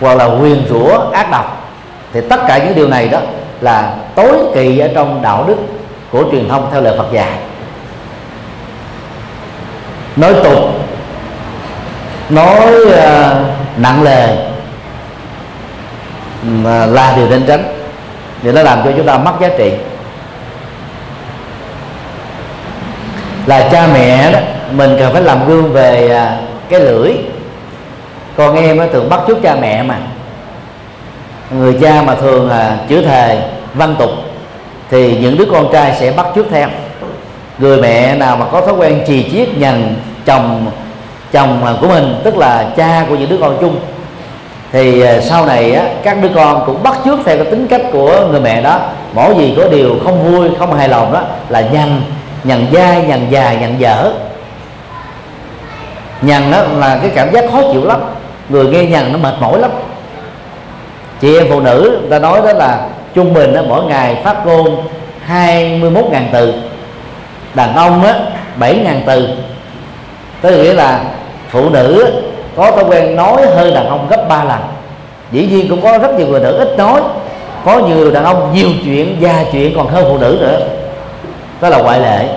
hoặc 0.00 0.14
là 0.14 0.24
quyền 0.24 0.62
rủa 0.68 1.10
ác 1.12 1.30
độc. 1.30 1.72
Thì 2.12 2.20
tất 2.20 2.40
cả 2.48 2.58
những 2.58 2.74
điều 2.74 2.88
này 2.88 3.08
đó 3.08 3.18
là 3.60 3.94
tối 4.14 4.36
kỵ 4.54 4.78
ở 4.78 4.88
trong 4.94 5.22
đạo 5.22 5.44
đức 5.48 5.56
của 6.10 6.24
truyền 6.32 6.48
thông 6.48 6.68
theo 6.72 6.80
lời 6.80 6.94
Phật 6.98 7.12
dạy. 7.12 7.30
Nói 10.16 10.34
tục 10.44 10.58
nói 12.28 12.72
uh, 12.86 12.96
nặng 13.76 14.02
lề 14.02 14.36
là 16.86 17.12
điều 17.16 17.28
nên 17.28 17.44
tránh 17.46 17.79
thì 18.42 18.52
nó 18.52 18.62
làm 18.62 18.80
cho 18.84 18.92
chúng 18.96 19.06
ta 19.06 19.18
mất 19.18 19.32
giá 19.40 19.48
trị. 19.58 19.72
Là 23.46 23.68
cha 23.72 23.88
mẹ 23.94 24.32
đó 24.32 24.38
mình 24.72 24.96
cần 24.98 25.12
phải 25.12 25.22
làm 25.22 25.48
gương 25.48 25.72
về 25.72 26.10
à, 26.10 26.38
cái 26.68 26.80
lưỡi. 26.80 27.12
Con 28.36 28.56
em 28.56 28.76
nó 28.76 28.84
thường 28.92 29.08
bắt 29.10 29.20
chước 29.26 29.42
cha 29.42 29.56
mẹ 29.60 29.82
mà. 29.82 29.96
Người 31.50 31.78
cha 31.80 32.02
mà 32.02 32.14
thường 32.14 32.50
à, 32.50 32.76
chữ 32.88 33.02
thề 33.02 33.42
văn 33.74 33.96
tục 33.98 34.10
thì 34.90 35.16
những 35.16 35.38
đứa 35.38 35.46
con 35.52 35.72
trai 35.72 35.96
sẽ 36.00 36.12
bắt 36.12 36.26
chước 36.34 36.46
theo. 36.50 36.68
Người 37.58 37.82
mẹ 37.82 38.14
nào 38.14 38.36
mà 38.36 38.46
có 38.52 38.60
thói 38.60 38.74
quen 38.74 39.02
trì 39.06 39.30
chiết 39.32 39.58
nhằn 39.58 39.94
chồng 40.26 40.70
chồng 41.32 41.76
của 41.80 41.88
mình 41.88 42.20
tức 42.24 42.36
là 42.36 42.66
cha 42.76 43.04
của 43.08 43.14
những 43.14 43.28
đứa 43.28 43.38
con 43.40 43.56
chung 43.60 43.80
thì 44.72 45.00
à, 45.00 45.20
sau 45.20 45.46
này 45.46 45.72
á, 45.72 45.84
các 46.02 46.22
đứa 46.22 46.28
con 46.34 46.62
cũng 46.66 46.82
bắt 46.82 46.94
chước 47.04 47.18
theo 47.24 47.36
cái 47.36 47.46
tính 47.46 47.66
cách 47.66 47.82
của 47.92 48.26
người 48.30 48.40
mẹ 48.40 48.62
đó. 48.62 48.80
Mỗi 49.14 49.34
gì 49.38 49.54
có 49.56 49.68
điều 49.68 49.96
không 50.04 50.24
vui 50.24 50.48
không 50.58 50.74
hài 50.74 50.88
lòng 50.88 51.12
đó 51.12 51.22
là 51.48 51.60
nhằn 51.60 52.02
nhằn 52.44 52.66
dai 52.72 53.02
nhằn 53.02 53.30
dài 53.30 53.56
nhằn 53.56 53.78
dở. 53.78 54.12
Nhằn 56.22 56.50
đó 56.50 56.62
là 56.78 56.98
cái 57.02 57.10
cảm 57.14 57.32
giác 57.32 57.44
khó 57.52 57.62
chịu 57.72 57.84
lắm. 57.84 58.00
Người 58.48 58.66
nghe 58.66 58.84
nhằn 58.84 59.12
nó 59.12 59.18
mệt 59.18 59.34
mỏi 59.40 59.58
lắm. 59.58 59.70
Chị 61.20 61.38
em 61.38 61.46
phụ 61.50 61.60
nữ 61.60 62.00
ta 62.10 62.18
nói 62.18 62.40
đó 62.44 62.52
là 62.52 62.86
trung 63.14 63.34
bình 63.34 63.54
đó, 63.54 63.62
mỗi 63.68 63.84
ngày 63.84 64.16
phát 64.24 64.46
ngôn 64.46 64.82
21.000 65.28 66.02
từ. 66.32 66.54
Đàn 67.54 67.74
ông 67.74 68.04
á 68.04 68.14
7.000 68.60 69.00
từ. 69.06 69.28
Tức 70.40 70.56
nghĩa 70.56 70.72
là 70.72 71.00
phụ 71.50 71.70
nữ 71.70 72.22
có 72.56 72.70
thói 72.70 72.84
quen 72.84 73.16
nói 73.16 73.46
hơn 73.56 73.74
đàn 73.74 73.88
ông 73.88 74.06
gấp 74.10 74.28
3 74.28 74.44
lần. 74.44 74.60
Dĩ 75.32 75.46
nhiên 75.46 75.68
cũng 75.68 75.82
có 75.82 75.98
rất 75.98 76.18
nhiều 76.18 76.26
người 76.26 76.40
nữ 76.40 76.56
ít 76.58 76.78
nói. 76.78 77.00
Có 77.64 77.78
nhiều 77.78 78.10
đàn 78.10 78.24
ông 78.24 78.50
nhiều 78.54 78.68
chuyện, 78.84 79.16
già 79.20 79.44
chuyện 79.52 79.76
còn 79.76 79.88
hơn 79.88 80.04
phụ 80.08 80.18
nữ 80.18 80.38
nữa. 80.40 80.60
Đó 81.60 81.68
là 81.68 81.78
ngoại 81.78 82.00
lệ. 82.00 82.28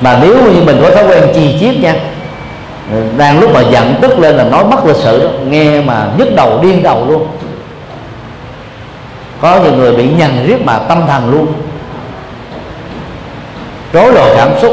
Mà 0.00 0.18
nếu 0.22 0.34
như 0.34 0.62
mình 0.66 0.80
có 0.82 0.90
thói 0.90 1.04
quen 1.06 1.28
trì 1.34 1.58
chiết 1.60 1.76
nha, 1.80 1.94
đang 3.16 3.40
lúc 3.40 3.54
mà 3.54 3.60
giận 3.60 3.94
tức 4.00 4.18
lên 4.18 4.36
là 4.36 4.44
nói 4.44 4.64
mất 4.64 4.86
lịch 4.86 4.96
sự 4.96 5.24
đó, 5.24 5.30
nghe 5.48 5.80
mà 5.80 6.08
nhức 6.18 6.28
đầu, 6.36 6.58
điên 6.62 6.82
đầu 6.82 7.06
luôn. 7.06 7.26
Có 9.40 9.60
nhiều 9.62 9.72
người 9.72 9.96
bị 9.96 10.08
nhằn 10.08 10.46
riết 10.46 10.64
mà 10.64 10.78
tâm 10.78 11.02
thần 11.06 11.30
luôn. 11.30 11.46
Rối 13.92 14.12
loạn 14.12 14.28
cảm 14.36 14.48
xúc 14.60 14.72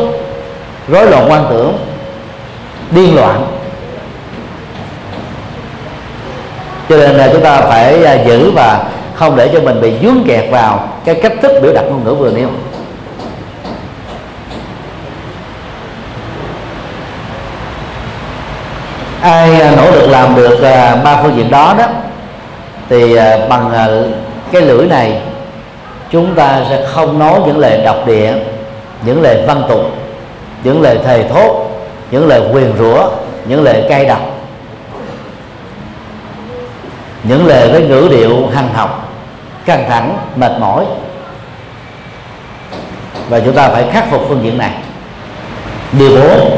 rối 0.88 1.10
loạn 1.10 1.26
quan 1.30 1.46
tưởng, 1.50 1.78
điên 2.92 3.16
loạn. 3.16 3.48
Cho 6.90 6.98
nên 6.98 7.16
là 7.16 7.30
chúng 7.34 7.44
ta 7.44 7.62
phải 7.62 8.06
à, 8.06 8.14
giữ 8.14 8.52
và 8.52 8.84
không 9.16 9.36
để 9.36 9.50
cho 9.54 9.60
mình 9.60 9.82
bị 9.82 9.94
dướng 10.02 10.24
kẹt 10.28 10.52
vào 10.52 10.90
cái 11.06 11.16
cách 11.16 11.34
thức 11.42 11.52
biểu 11.62 11.74
đạt 11.74 11.86
ngôn 11.86 12.04
ngữ 12.04 12.14
vừa 12.14 12.32
nêu. 12.32 12.50
Ai 19.22 19.62
à, 19.62 19.72
nỗ 19.78 19.92
lực 19.92 20.08
làm 20.10 20.36
được 20.36 20.62
à, 20.64 20.96
ba 20.96 21.22
phương 21.22 21.36
diện 21.36 21.52
đó 21.52 21.76
đó, 21.78 21.86
thì 22.90 23.16
bằng 23.50 23.72
cái 24.52 24.62
lưỡi 24.62 24.88
này, 24.88 25.22
chúng 26.12 26.36
ta 26.36 26.62
sẽ 26.70 26.86
không 26.94 27.20
nói 27.20 27.40
những 27.46 27.58
lời 27.58 27.82
độc 27.86 28.08
địa, 28.08 28.34
những 29.06 29.22
lời 29.22 29.44
văn 29.48 29.64
tục 29.70 29.82
những 30.64 30.82
lời 30.82 31.00
thề 31.06 31.30
thốt, 31.30 31.70
những 32.12 32.28
lời 32.28 32.42
quyền 32.54 32.74
rủa, 32.78 33.10
những 33.46 33.64
lời 33.64 33.86
cay 33.90 34.06
độc, 34.06 34.22
những 37.24 37.46
lời 37.46 37.70
với 37.72 37.82
ngữ 37.82 38.08
điệu 38.12 38.48
hằng 38.54 38.74
học, 38.74 39.14
căng 39.66 39.90
thẳng, 39.90 40.18
mệt 40.36 40.52
mỏi. 40.60 40.86
Và 43.30 43.40
chúng 43.40 43.54
ta 43.54 43.70
phải 43.70 43.86
khắc 43.92 44.12
phục 44.12 44.26
phương 44.28 44.44
diện 44.44 44.58
này. 44.58 44.72
Điều 45.92 46.12
bốn. 46.12 46.58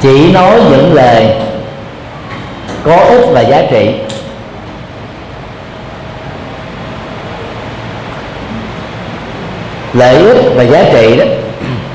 Chỉ 0.00 0.32
nói 0.32 0.60
những 0.70 0.94
lời 0.94 1.36
có 2.84 2.96
ích 2.96 3.26
và 3.32 3.40
giá 3.40 3.62
trị. 3.70 3.94
Lợi 9.92 10.16
ích 10.16 10.52
và 10.54 10.62
giá 10.62 10.84
trị 10.92 11.16
đó. 11.16 11.24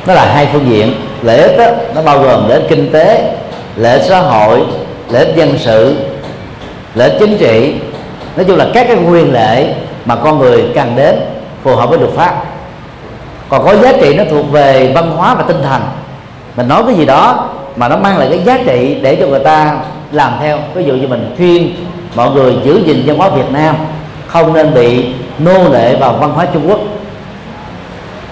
Nó 0.08 0.14
là 0.14 0.26
hai 0.26 0.48
phương 0.54 0.70
diện. 0.70 0.94
Lợi 1.22 1.38
ích 1.38 1.58
đó, 1.58 1.66
nó 1.96 2.02
bao 2.02 2.20
gồm 2.20 2.50
lợi 2.50 2.60
ích 2.60 2.70
kinh 2.70 2.92
tế 2.92 3.32
lợi 3.76 4.00
ích 4.00 4.06
xã 4.10 4.20
hội 4.20 4.64
lợi 5.10 5.26
ích 5.26 5.36
dân 5.36 5.58
sự 5.58 5.96
lợi 6.96 7.10
ích 7.10 7.20
chính 7.20 7.38
trị. 7.38 7.74
Nói 8.36 8.46
chung 8.46 8.58
là 8.58 8.68
các 8.74 8.88
cái 8.88 8.98
nguyên 8.98 9.34
lệ 9.34 9.74
mà 10.06 10.16
con 10.16 10.40
người 10.40 10.64
cần 10.76 10.96
đến 10.96 11.16
phù 11.64 11.76
hợp 11.76 11.90
với 11.90 12.00
luật 12.00 12.12
pháp. 12.12 12.44
Còn 13.50 13.66
có 13.66 13.76
giá 13.76 13.94
trị 14.02 14.16
nó 14.16 14.24
thuộc 14.32 14.52
về 14.52 14.92
văn 14.96 15.12
hóa 15.12 15.36
và 15.36 15.44
tinh 15.48 15.62
thần. 15.64 15.82
Mình 16.56 16.68
nói 16.68 16.84
cái 16.88 16.96
gì 16.96 17.06
đó 17.06 17.50
mà 17.76 17.88
nó 17.88 17.98
mang 17.98 18.18
lại 18.18 18.28
cái 18.30 18.40
giá 18.40 18.58
trị 18.66 18.98
để 19.02 19.16
cho 19.16 19.28
người 19.28 19.40
ta 19.40 19.78
làm 20.12 20.32
theo. 20.42 20.58
Ví 20.74 20.84
dụ 20.84 20.94
như 20.94 21.08
mình 21.08 21.34
khuyên 21.38 21.76
mọi 22.16 22.32
người 22.32 22.54
giữ 22.64 22.82
gìn 22.86 23.04
văn 23.06 23.18
hóa 23.18 23.30
Việt 23.30 23.52
Nam 23.52 23.76
không 24.28 24.54
nên 24.54 24.74
bị 24.74 25.06
nô 25.40 25.70
lệ 25.70 25.96
vào 25.96 26.14
văn 26.14 26.32
hóa 26.32 26.46
Trung 26.54 26.70
Quốc 26.70 26.80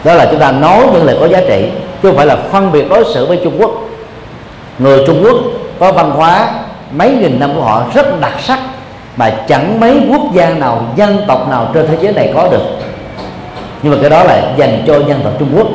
đó 0.04 0.14
là 0.14 0.28
chúng 0.32 0.40
ta 0.40 0.52
nói 0.52 0.88
những 0.94 1.06
lời 1.06 1.18
có 1.20 1.28
giá 1.28 1.42
trị, 1.48 1.70
chứ 2.02 2.10
không 2.10 2.18
phải 2.18 2.26
là 2.26 2.36
phân 2.36 2.72
biệt 2.72 2.90
đối 2.90 3.04
xử 3.14 3.26
với 3.26 3.40
Trung 3.44 3.58
Quốc. 3.60 3.72
Người 4.80 5.04
Trung 5.08 5.24
Quốc 5.24 5.36
có 5.80 5.92
văn 5.92 6.12
hóa 6.12 6.54
mấy 6.92 7.12
nghìn 7.12 7.40
năm 7.40 7.56
của 7.56 7.62
họ 7.62 7.84
rất 7.94 8.22
đặc 8.22 8.34
sắc, 8.40 8.60
mà 9.18 9.34
chẳng 9.48 9.80
mấy 9.80 10.02
quốc 10.10 10.22
gia 10.34 10.50
nào, 10.50 10.86
dân 10.96 11.24
tộc 11.28 11.50
nào 11.50 11.72
trên 11.74 11.88
thế 11.88 11.98
giới 12.02 12.14
này 12.14 12.32
có 12.36 12.48
được. 12.52 12.64
Nhưng 13.84 13.94
mà 13.94 13.98
cái 14.02 14.10
đó 14.10 14.24
là 14.24 14.54
dành 14.58 14.84
cho 14.88 15.00
dân 15.00 15.22
tộc 15.24 15.34
Trung 15.40 15.50
Quốc, 15.56 15.68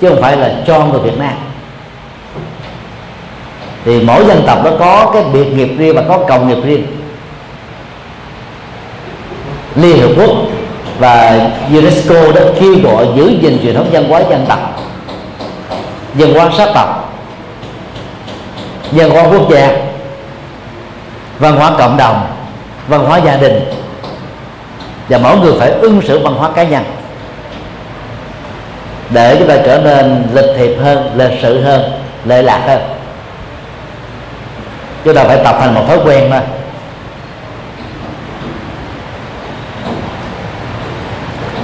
chứ 0.00 0.08
không 0.08 0.22
phải 0.22 0.36
là 0.36 0.54
cho 0.66 0.84
người 0.84 1.00
Việt 1.00 1.18
Nam. 1.18 1.32
Thì 3.84 4.02
mỗi 4.02 4.24
dân 4.24 4.42
tộc 4.46 4.58
nó 4.64 4.70
có 4.78 5.10
cái 5.12 5.22
biệt 5.32 5.44
nghiệp 5.44 5.74
riêng 5.78 5.96
và 5.96 6.02
có 6.08 6.18
cộng 6.18 6.48
nghiệp 6.48 6.58
riêng. 6.64 6.86
Liên 9.74 10.00
Hợp 10.00 10.08
Quốc 10.16 10.30
và 10.98 11.40
UNESCO 11.72 12.32
đã 12.34 12.40
kêu 12.60 12.74
gọi 12.82 13.06
giữ 13.16 13.28
gìn 13.28 13.58
truyền 13.62 13.74
thống 13.74 13.88
văn 13.92 14.08
hóa 14.08 14.20
dân 14.30 14.44
tộc, 14.48 14.80
văn 16.14 16.34
hóa 16.34 16.50
sắc 16.56 16.68
tộc, 16.74 17.14
văn 18.92 19.10
hóa 19.10 19.24
quốc 19.30 19.50
gia, 19.50 19.76
văn 21.38 21.56
hóa 21.56 21.72
cộng 21.78 21.96
đồng, 21.96 22.26
văn 22.88 23.04
hóa 23.04 23.18
gia 23.18 23.36
đình. 23.36 23.60
Và 25.08 25.18
mỗi 25.18 25.38
người 25.38 25.52
phải 25.58 25.70
ứng 25.70 26.02
xử 26.02 26.18
văn 26.18 26.34
hóa 26.34 26.50
cá 26.50 26.62
nhân 26.62 26.84
để 29.10 29.36
chúng 29.38 29.48
ta 29.48 29.56
trở 29.66 29.78
nên 29.78 30.26
lịch 30.32 30.56
thiệp 30.56 30.76
hơn, 30.82 31.10
lịch 31.14 31.38
sự 31.42 31.62
hơn 31.62 31.92
lệ 32.24 32.42
lạc 32.42 32.62
hơn. 32.66 32.80
Chúng 35.04 35.14
ta 35.14 35.24
phải 35.24 35.38
tập 35.44 35.56
thành 35.60 35.74
một 35.74 35.84
thói 35.88 35.98
quen 36.04 36.30
thôi. 36.30 36.40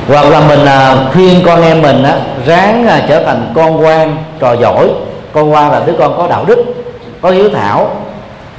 Hoặc 0.09 0.25
là 0.25 0.41
mình 0.49 0.65
à, 0.65 0.97
khuyên 1.13 1.43
con 1.47 1.63
em 1.63 1.83
mình 1.83 2.03
á, 2.03 2.17
ráng 2.47 2.87
à, 2.87 3.03
trở 3.09 3.25
thành 3.25 3.53
con 3.55 3.77
ngoan 3.77 4.17
trò 4.39 4.53
giỏi. 4.53 4.89
Con 5.33 5.51
ngoan 5.51 5.73
là 5.73 5.83
đứa 5.87 5.93
con 5.99 6.17
có 6.17 6.29
đạo 6.29 6.45
đức 6.45 6.65
có 7.21 7.31
hiếu 7.31 7.49
thảo. 7.55 7.91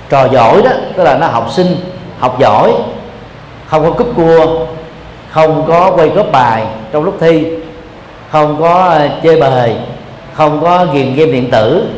Trò 0.10 0.28
giỏi 0.28 0.62
đó 0.62 0.72
tức 0.98 1.04
là 1.04 1.18
nó 1.18 1.28
học 1.28 1.48
sinh 1.52 1.76
học 2.20 2.40
giỏi 2.40 2.74
không 3.68 3.84
có 3.84 3.92
cúp 3.92 4.16
cua 4.16 4.66
không 5.30 5.66
có 5.68 5.92
quay 5.96 6.10
góp 6.10 6.32
bài 6.32 6.64
trong 6.92 7.04
lúc 7.04 7.18
thi 7.20 7.46
không 8.32 8.58
có 8.62 8.84
à, 8.84 9.10
chơi 9.24 9.40
bời 9.40 9.76
không 10.34 10.62
có 10.62 10.86
ghiền 10.94 11.16
game 11.16 11.32
điện 11.32 11.52
tử 11.52 11.90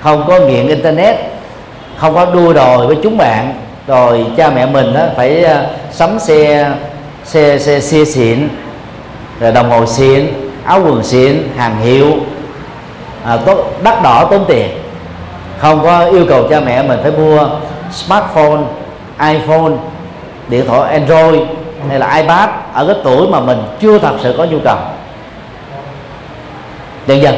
không 0.00 0.24
có 0.28 0.38
nghiện 0.38 0.68
internet 0.68 1.16
không 1.96 2.14
có 2.14 2.24
đua 2.24 2.52
đòi 2.52 2.86
với 2.86 2.96
chúng 3.02 3.18
bạn. 3.18 3.54
Rồi 3.86 4.26
cha 4.36 4.50
mẹ 4.50 4.66
mình 4.66 4.94
đó 4.94 5.00
phải 5.16 5.44
à, 5.44 5.66
sắm 5.92 6.18
xe 6.18 6.70
xe 7.24 7.58
xe 7.58 7.80
xe 7.80 8.04
xịn 8.04 8.48
rồi 9.40 9.52
đồng 9.52 9.70
hồ 9.70 9.86
xịn 9.86 10.26
áo 10.64 10.80
quần 10.84 11.04
xịn 11.04 11.48
hàng 11.56 11.80
hiệu. 11.80 12.12
À, 13.24 13.36
tốt, 13.46 13.70
đắt 13.82 14.02
đỏ 14.02 14.28
tốn 14.30 14.44
tiền. 14.48 14.68
Không 15.58 15.82
có 15.82 16.04
yêu 16.04 16.26
cầu 16.28 16.48
cha 16.50 16.60
mẹ 16.60 16.82
mình 16.82 16.98
phải 17.02 17.12
mua 17.12 17.48
smartphone 17.92 18.60
iphone 19.20 19.72
điện 20.48 20.66
thoại 20.66 20.92
android 20.92 21.40
hay 21.88 21.98
là 21.98 22.16
ipad 22.16 22.48
ở 22.72 22.86
cái 22.86 22.96
tuổi 23.04 23.28
mà 23.28 23.40
mình 23.40 23.58
chưa 23.80 23.98
thật 23.98 24.12
sự 24.22 24.34
có 24.38 24.44
nhu 24.44 24.58
cầu. 24.64 24.76
Dần 27.06 27.22
dần. 27.22 27.34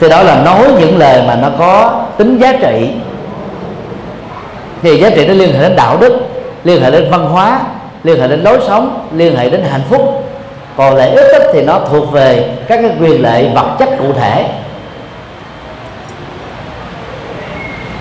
Thì 0.00 0.08
đó 0.08 0.22
là 0.22 0.42
nói 0.44 0.68
những 0.78 0.98
lời 0.98 1.22
mà 1.26 1.34
nó 1.34 1.48
có 1.58 2.02
tính 2.18 2.38
giá 2.38 2.52
trị. 2.52 2.90
Thì 4.82 5.00
giá 5.00 5.10
trị 5.10 5.26
nó 5.26 5.34
liên 5.34 5.54
hệ 5.54 5.60
đến 5.60 5.76
đạo 5.76 5.96
đức 6.00 6.18
liên 6.64 6.82
hệ 6.82 6.90
đến 6.90 7.10
văn 7.10 7.28
hóa 7.28 7.60
liên 8.04 8.20
hệ 8.20 8.28
đến 8.28 8.40
lối 8.40 8.58
sống, 8.66 9.08
liên 9.12 9.36
hệ 9.36 9.50
đến 9.50 9.64
hạnh 9.70 9.82
phúc. 9.90 10.30
Còn 10.76 10.96
lợi 10.96 11.10
ích 11.10 11.42
thì 11.52 11.62
nó 11.62 11.80
thuộc 11.90 12.12
về 12.12 12.48
các 12.68 12.80
cái 12.82 12.90
quyền 13.00 13.22
lệ 13.22 13.48
vật 13.54 13.76
chất 13.78 13.88
cụ 13.98 14.12
thể. 14.12 14.46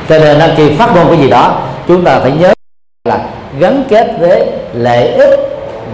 Cho 0.10 0.20
nên 0.20 0.38
là 0.38 0.54
khi 0.58 0.76
phát 0.76 0.96
ngôn 0.96 1.08
cái 1.08 1.18
gì 1.18 1.30
đó, 1.30 1.62
chúng 1.88 2.04
ta 2.04 2.20
phải 2.20 2.32
nhớ 2.32 2.54
là 3.10 3.18
gắn 3.60 3.84
kết 3.90 4.08
với 4.20 4.48
lợi 4.74 5.08
ích 5.08 5.40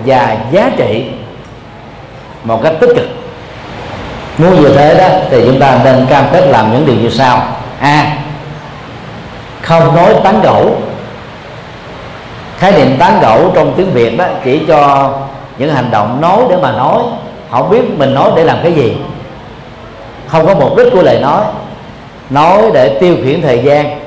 và 0.05 0.37
giá 0.51 0.71
trị 0.77 1.05
một 2.43 2.63
cách 2.63 2.73
tích 2.79 2.89
cực. 2.95 3.07
Muốn 4.37 4.61
như 4.61 4.69
thế 4.75 4.95
đó, 4.97 5.07
thì 5.29 5.45
chúng 5.45 5.59
ta 5.59 5.79
nên 5.83 6.05
cam 6.09 6.25
kết 6.31 6.47
làm 6.47 6.73
những 6.73 6.85
điều 6.85 6.95
như 6.95 7.09
sau. 7.09 7.47
A. 7.79 8.17
Không 9.61 9.95
nói 9.95 10.15
tán 10.23 10.41
gẫu 10.43 10.81
khái 12.59 12.71
niệm 12.71 12.97
tán 12.99 13.19
gẫu 13.21 13.51
trong 13.55 13.73
tiếng 13.77 13.91
việt 13.91 14.17
đó, 14.17 14.25
chỉ 14.43 14.61
cho 14.67 15.13
những 15.57 15.73
hành 15.73 15.91
động 15.91 16.21
nói 16.21 16.43
để 16.49 16.57
mà 16.61 16.71
nói. 16.71 17.01
Không 17.51 17.69
biết 17.69 17.81
mình 17.97 18.13
nói 18.13 18.31
để 18.35 18.43
làm 18.43 18.57
cái 18.63 18.73
gì. 18.73 18.97
Không 20.27 20.45
có 20.45 20.55
mục 20.55 20.77
đích 20.77 20.87
của 20.91 21.01
lời 21.01 21.19
nói. 21.19 21.45
Nói 22.29 22.61
để 22.73 22.97
tiêu 22.99 23.17
khiển 23.23 23.41
thời 23.41 23.59
gian. 23.63 23.99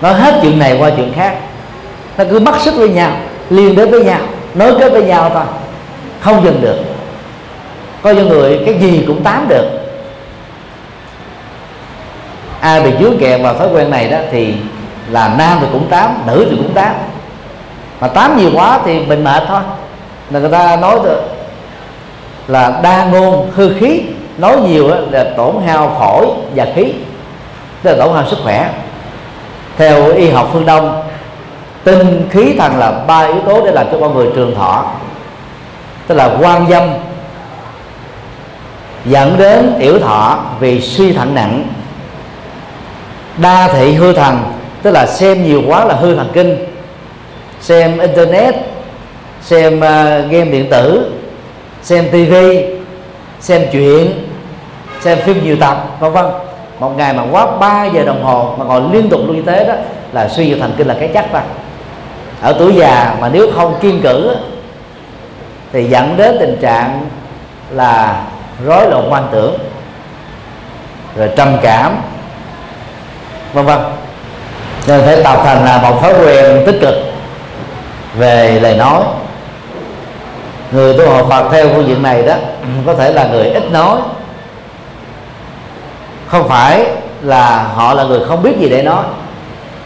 Nói 0.00 0.14
hết 0.14 0.34
chuyện 0.42 0.58
này 0.58 0.76
qua 0.78 0.90
chuyện 0.96 1.12
khác. 1.16 1.36
Nó 2.18 2.24
cứ 2.30 2.40
mắc 2.40 2.54
xích 2.60 2.74
với 2.76 2.88
nhau, 2.88 3.12
liên 3.50 3.76
đến 3.76 3.90
với 3.90 4.04
nhau, 4.04 4.20
nối 4.54 4.78
kết 4.78 4.92
với 4.92 5.02
nhau 5.02 5.30
thôi. 5.34 5.44
Không 6.20 6.44
dừng 6.44 6.60
được. 6.60 6.76
Có 8.02 8.10
những 8.10 8.28
người 8.28 8.60
cái 8.66 8.74
gì 8.74 9.04
cũng 9.06 9.22
tám 9.22 9.46
được. 9.48 9.64
Ai 12.60 12.80
bị 12.80 12.90
chướng 13.00 13.18
kẹt 13.18 13.40
vào 13.40 13.54
thói 13.54 13.68
quen 13.72 13.90
này 13.90 14.08
đó 14.08 14.18
thì 14.30 14.54
là 15.10 15.34
nam 15.38 15.58
thì 15.60 15.66
cũng 15.72 15.88
tám, 15.88 16.14
nữ 16.26 16.46
thì 16.50 16.56
cũng 16.56 16.74
tám. 16.74 16.94
Mà 18.00 18.08
tám 18.08 18.36
nhiều 18.36 18.50
quá 18.54 18.80
thì 18.84 19.00
mình 19.00 19.24
mệt 19.24 19.42
thôi. 19.48 19.60
Là 20.30 20.40
người 20.40 20.50
ta 20.50 20.76
nói 20.76 20.98
là 22.48 22.80
đa 22.82 23.04
ngôn 23.04 23.50
hư 23.54 23.74
khí, 23.74 24.02
nói 24.38 24.56
nhiều 24.56 24.90
là 25.10 25.24
tổn 25.36 25.54
hao 25.66 25.96
phổi 26.00 26.26
và 26.54 26.66
khí, 26.74 26.92
tức 27.82 27.90
là 27.90 28.04
tổn 28.04 28.14
hao 28.14 28.26
sức 28.26 28.38
khỏe. 28.42 28.72
Theo 29.76 30.12
y 30.12 30.30
học 30.30 30.48
phương 30.52 30.66
đông, 30.66 31.02
tinh 31.84 32.28
khí 32.30 32.54
thần 32.58 32.78
là 32.78 32.92
ba 33.06 33.20
yếu 33.20 33.40
tố 33.46 33.64
để 33.64 33.72
làm 33.72 33.86
cho 33.92 33.98
con 34.00 34.14
người 34.14 34.28
trường 34.34 34.54
thọ. 34.54 34.84
Tức 36.06 36.14
là 36.14 36.30
quan 36.40 36.68
dâm, 36.68 36.82
dẫn 39.04 39.38
đến 39.38 39.78
yểu 39.78 39.98
thọ 39.98 40.38
vì 40.60 40.80
suy 40.80 41.12
thận 41.12 41.34
nặng. 41.34 41.68
Đa 43.36 43.68
thị 43.68 43.94
hư 43.94 44.12
thần 44.12 44.38
tức 44.86 44.92
là 44.92 45.06
xem 45.06 45.44
nhiều 45.44 45.62
quá 45.66 45.84
là 45.84 45.94
hư 45.94 46.14
thần 46.14 46.30
kinh. 46.32 46.56
Xem 47.60 47.98
internet 47.98 48.54
xem 49.42 49.76
uh, 49.76 49.82
game 50.30 50.44
điện 50.44 50.66
tử 50.70 51.12
xem 51.82 52.08
tv, 52.08 52.34
xem 53.40 53.62
chuyện 53.72 54.28
xem 55.00 55.18
phim 55.18 55.44
nhiều 55.44 55.56
tập 55.60 55.96
vân 56.00 56.12
vân. 56.12 56.26
Một 56.78 56.96
ngày 56.96 57.12
mà 57.12 57.22
quá 57.30 57.46
3 57.60 57.84
giờ 57.84 58.04
đồng 58.04 58.24
hồ 58.24 58.54
mà 58.58 58.64
ngồi 58.64 58.82
liên 58.92 59.08
tục 59.08 59.20
như 59.28 59.42
thế 59.46 59.64
đó 59.64 59.74
là 60.12 60.28
suy 60.28 60.48
nhược 60.48 60.58
thần 60.58 60.74
kinh 60.76 60.86
là 60.86 60.96
cái 61.00 61.10
chắc 61.14 61.32
ta. 61.32 61.42
Ở 62.40 62.56
tuổi 62.58 62.74
già 62.74 63.16
mà 63.20 63.28
nếu 63.28 63.50
không 63.54 63.74
kiên 63.80 64.00
cử 64.02 64.36
thì 65.72 65.84
dẫn 65.84 66.16
đến 66.16 66.36
tình 66.40 66.58
trạng 66.60 67.08
là 67.70 68.24
rối 68.66 68.90
loạn 68.90 69.06
quan 69.10 69.28
tưởng 69.32 69.58
rồi 71.16 71.30
trầm 71.36 71.56
cảm 71.62 71.96
vân 73.52 73.66
vân 73.66 73.78
nên 74.86 75.02
phải 75.04 75.22
tập 75.22 75.38
thành 75.44 75.64
là 75.64 75.78
một 75.78 76.02
thói 76.02 76.12
quen 76.12 76.62
tích 76.66 76.78
cực 76.80 76.94
về 78.18 78.60
lời 78.60 78.76
nói. 78.76 79.02
Người 80.72 80.98
tu 80.98 81.10
học 81.10 81.26
Phật 81.30 81.48
theo 81.52 81.68
phương 81.74 81.88
diện 81.88 82.02
này 82.02 82.22
đó, 82.22 82.34
có 82.86 82.94
thể 82.94 83.12
là 83.12 83.24
người 83.24 83.44
ít 83.44 83.72
nói. 83.72 83.98
Không 86.26 86.48
phải 86.48 86.86
là 87.22 87.62
họ 87.74 87.94
là 87.94 88.04
người 88.04 88.20
không 88.28 88.42
biết 88.42 88.58
gì 88.58 88.68
để 88.68 88.82
nói. 88.82 89.04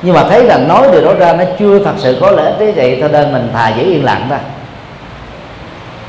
Nhưng 0.02 0.14
mà 0.14 0.24
thấy 0.28 0.44
là 0.44 0.58
nói 0.58 0.88
điều 0.92 1.04
đó 1.04 1.12
ra 1.18 1.32
nó 1.32 1.44
chưa 1.58 1.78
thật 1.78 1.94
sự 1.98 2.18
có 2.20 2.30
lợi 2.30 2.46
ích 2.46 2.54
thế 2.58 2.72
vậy, 2.72 2.98
cho 3.00 3.08
nên 3.08 3.32
mình 3.32 3.50
thà 3.54 3.68
giữ 3.68 3.84
yên 3.84 4.04
lặng 4.04 4.26
ra 4.30 4.38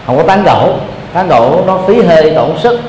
không 0.05 0.17
có 0.17 0.23
tán 0.23 0.43
gẫu. 0.43 0.75
Tán 1.13 1.27
gẫu 1.27 1.63
nó 1.67 1.79
phí 1.87 2.01
hơi, 2.01 2.31
tổn 2.35 2.49
sức. 2.57 2.79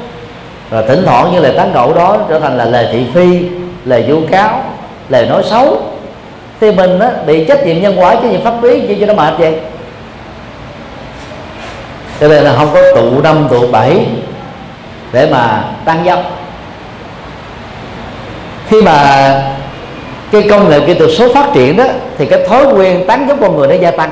Rồi 0.70 0.84
thỉnh 0.88 1.02
thoảng 1.06 1.32
như 1.32 1.40
lời 1.40 1.52
tán 1.56 1.72
gẫu 1.72 1.92
đó 1.92 2.16
trở 2.28 2.40
thành 2.40 2.58
là 2.58 2.64
lời 2.64 2.88
thị 2.92 3.06
phi, 3.14 3.46
lời 3.84 4.04
vu 4.08 4.20
cáo, 4.30 4.64
lời 5.08 5.26
nói 5.26 5.42
xấu 5.44 5.82
thì 6.62 6.70
mình 6.70 6.98
á, 6.98 7.10
bị 7.26 7.44
trách 7.44 7.66
nhiệm 7.66 7.82
nhân 7.82 8.00
quả 8.00 8.14
trách 8.14 8.24
nhiệm 8.30 8.44
pháp 8.44 8.62
lý 8.62 8.82
chỉ 8.88 8.96
cho 9.00 9.06
nó 9.06 9.14
mệt 9.14 9.34
vậy. 9.38 9.54
Cho 12.20 12.28
nên 12.28 12.44
là 12.44 12.54
không 12.56 12.68
có 12.74 12.80
tụ 12.96 13.20
năm 13.22 13.46
tụ 13.50 13.66
bảy 13.66 14.06
để 15.12 15.28
mà 15.30 15.64
tăng 15.84 16.04
dốc. 16.04 16.18
Khi 18.68 18.82
mà 18.82 18.94
cái 20.32 20.46
công 20.50 20.68
nghệ 20.68 20.80
kỹ 20.86 20.94
thuật 20.94 21.10
số 21.18 21.32
phát 21.34 21.46
triển 21.54 21.76
đó 21.76 21.84
thì 22.18 22.26
cái 22.26 22.46
thói 22.48 22.64
quen 22.64 23.04
tán 23.06 23.28
dốc 23.28 23.38
con 23.40 23.56
người 23.56 23.68
nó 23.68 23.74
gia 23.74 23.90
tăng. 23.90 24.10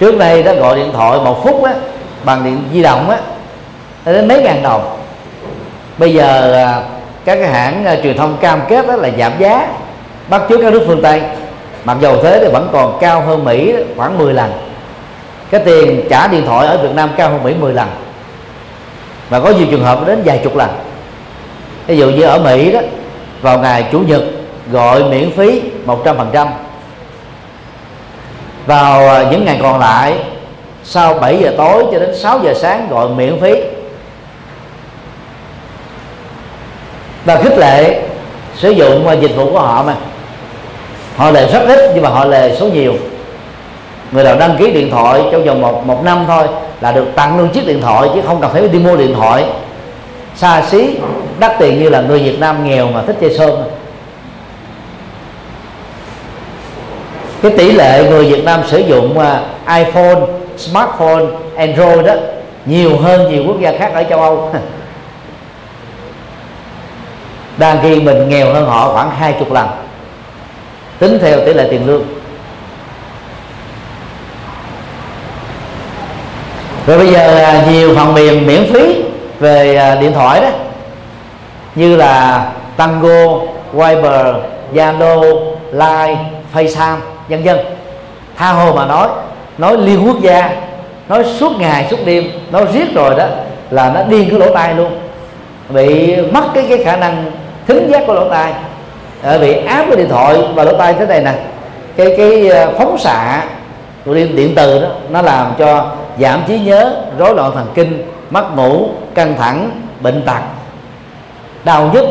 Trước 0.00 0.18
đây 0.18 0.42
đó 0.42 0.52
gọi 0.54 0.76
điện 0.76 0.90
thoại 0.92 1.18
một 1.24 1.44
phút 1.44 1.64
á 1.64 1.72
bằng 2.24 2.44
điện 2.44 2.62
di 2.72 2.82
động 2.82 3.10
á 3.10 3.18
đến 4.04 4.28
mấy 4.28 4.42
ngàn 4.42 4.62
đồng. 4.62 4.98
Bây 5.98 6.14
giờ 6.14 6.52
à, 6.52 6.82
các 7.24 7.34
cái 7.34 7.46
hãng 7.46 7.84
à, 7.84 7.96
truyền 8.02 8.16
thông 8.16 8.36
cam 8.40 8.60
kết 8.68 8.86
đó 8.86 8.96
là 8.96 9.08
giảm 9.18 9.32
giá 9.38 9.68
bắt 10.28 10.42
chước 10.48 10.60
các 10.62 10.72
nước 10.72 10.84
phương 10.86 11.02
tây. 11.02 11.22
Mặc 11.84 11.96
dầu 12.00 12.16
thế 12.22 12.40
thì 12.40 12.52
vẫn 12.52 12.68
còn 12.72 12.98
cao 13.00 13.20
hơn 13.20 13.44
mỹ 13.44 13.74
khoảng 13.96 14.18
10 14.18 14.34
lần. 14.34 14.52
Cái 15.50 15.60
tiền 15.64 16.02
trả 16.10 16.26
điện 16.26 16.46
thoại 16.46 16.66
ở 16.66 16.78
việt 16.78 16.94
nam 16.94 17.10
cao 17.16 17.30
hơn 17.30 17.42
mỹ 17.42 17.54
10 17.60 17.72
lần. 17.72 17.88
Và 19.28 19.40
có 19.40 19.50
nhiều 19.50 19.66
trường 19.70 19.84
hợp 19.84 20.06
đến 20.06 20.22
vài 20.24 20.40
chục 20.44 20.56
lần. 20.56 20.70
Ví 21.86 21.96
dụ 21.96 22.10
như 22.10 22.22
ở 22.22 22.38
mỹ 22.38 22.72
đó, 22.72 22.80
vào 23.40 23.58
ngày 23.58 23.88
chủ 23.92 23.98
nhật, 24.00 24.22
gọi 24.70 25.04
miễn 25.04 25.30
phí 25.30 25.62
100% 25.86 26.46
vào 28.66 29.08
à, 29.08 29.24
những 29.30 29.44
ngày 29.44 29.58
còn 29.62 29.80
lại, 29.80 30.14
sau 30.84 31.14
7 31.14 31.38
giờ 31.42 31.54
tối 31.58 31.84
cho 31.92 31.98
đến 31.98 32.16
6 32.16 32.40
giờ 32.42 32.54
sáng 32.54 32.88
gọi 32.90 33.08
miễn 33.08 33.40
phí. 33.40 33.54
Và 37.24 37.36
khích 37.36 37.58
lệ 37.58 38.02
sử 38.56 38.70
dụng 38.70 39.08
à, 39.08 39.12
dịch 39.12 39.36
vụ 39.36 39.52
của 39.52 39.60
họ 39.60 39.82
mà 39.82 39.96
họ 41.22 41.30
lệ 41.30 41.46
rất 41.52 41.62
ít 41.66 41.90
nhưng 41.94 42.02
mà 42.02 42.08
họ 42.08 42.24
lệ 42.24 42.56
số 42.58 42.68
nhiều. 42.68 42.94
Người 44.12 44.24
nào 44.24 44.36
đăng 44.38 44.56
ký 44.58 44.70
điện 44.70 44.90
thoại 44.90 45.22
trong 45.32 45.44
vòng 45.44 45.60
một 45.60 45.86
một 45.86 46.04
năm 46.04 46.24
thôi 46.26 46.46
là 46.80 46.92
được 46.92 47.06
tặng 47.16 47.38
luôn 47.38 47.48
chiếc 47.48 47.66
điện 47.66 47.80
thoại 47.80 48.08
chứ 48.14 48.20
không 48.26 48.40
cần 48.40 48.50
phải 48.52 48.68
đi 48.68 48.78
mua 48.78 48.96
điện 48.96 49.14
thoại. 49.14 49.44
Xa 50.36 50.62
xí 50.62 50.98
đắt 51.38 51.58
tiền 51.58 51.82
như 51.82 51.88
là 51.88 52.00
người 52.00 52.18
Việt 52.18 52.40
Nam 52.40 52.68
nghèo 52.68 52.88
mà 52.88 53.02
thích 53.02 53.16
chơi 53.20 53.34
sơn. 53.38 53.64
Cái 57.42 57.52
tỷ 57.58 57.72
lệ 57.72 58.06
người 58.10 58.24
Việt 58.24 58.44
Nam 58.44 58.60
sử 58.66 58.78
dụng 58.78 59.18
à, 59.18 59.40
iPhone, 59.76 60.20
smartphone, 60.56 61.24
Android 61.56 62.06
đó 62.06 62.14
nhiều 62.66 62.98
hơn 62.98 63.32
nhiều 63.32 63.44
quốc 63.46 63.60
gia 63.60 63.72
khác 63.78 63.90
ở 63.94 64.02
châu 64.02 64.20
Âu. 64.20 64.50
Đang 67.56 67.78
khi 67.82 68.00
mình 68.00 68.28
nghèo 68.28 68.52
hơn 68.52 68.66
họ 68.66 68.92
khoảng 68.92 69.10
hai 69.10 69.34
chục 69.38 69.52
lần 69.52 69.68
tính 71.02 71.18
theo 71.22 71.40
tỷ 71.40 71.54
lệ 71.54 71.66
tiền 71.70 71.86
lương. 71.86 72.02
Rồi 76.86 76.98
bây 76.98 77.08
giờ 77.08 77.54
nhiều 77.70 77.94
phần 77.96 78.14
mềm 78.14 78.46
miễn 78.46 78.72
phí 78.72 79.04
về 79.40 79.76
à, 79.76 79.94
điện 79.94 80.12
thoại 80.12 80.40
đó. 80.40 80.48
Như 81.74 81.96
là 81.96 82.46
Tango, 82.76 83.38
Viber, 83.72 84.26
Zalo, 84.74 85.20
Line, 85.72 86.18
FaceTime, 86.54 86.96
vân 87.28 87.42
vân. 87.42 87.58
Tha 88.36 88.52
hồ 88.52 88.72
mà 88.72 88.86
nói 88.86 89.08
nói 89.58 89.76
liên 89.76 90.06
quốc 90.06 90.20
gia 90.20 90.50
nói 91.08 91.24
suốt 91.24 91.52
ngày 91.58 91.86
suốt 91.90 91.98
đêm 92.04 92.24
nói 92.50 92.66
riết 92.72 92.94
rồi 92.94 93.14
đó 93.18 93.26
là 93.70 93.92
nó 93.94 94.02
điên 94.02 94.30
cái 94.30 94.38
lỗ 94.38 94.54
tai 94.54 94.74
luôn. 94.74 94.92
Bị 95.68 96.16
mất 96.16 96.44
cái 96.54 96.66
cái 96.68 96.84
khả 96.84 96.96
năng 96.96 97.24
thính 97.66 97.90
giác 97.90 98.02
của 98.06 98.14
lỗ 98.14 98.28
tai 98.28 98.52
bị 99.22 99.56
áp 99.66 99.84
cái 99.88 99.96
điện 99.96 100.08
thoại 100.08 100.38
vào 100.54 100.66
lỗ 100.66 100.76
tai 100.76 100.94
thế 100.94 101.06
này 101.06 101.20
nè 101.20 101.34
cái 101.96 102.14
cái 102.16 102.48
ờ, 102.48 102.72
phóng 102.78 102.98
xạ 102.98 103.44
của 104.04 104.14
điện, 104.14 104.36
điện 104.36 104.52
từ 104.56 104.80
đó 104.80 104.88
nó 105.10 105.22
làm 105.22 105.52
cho 105.58 105.90
giảm 106.18 106.42
trí 106.48 106.58
nhớ 106.58 106.96
rối 107.18 107.34
loạn 107.34 107.52
thần 107.54 107.66
kinh 107.74 108.02
mất 108.30 108.56
ngủ 108.56 108.88
căng 109.14 109.34
thẳng 109.38 109.80
bệnh 110.00 110.22
tật 110.22 110.40
đau 111.64 111.90
nhức 111.94 112.04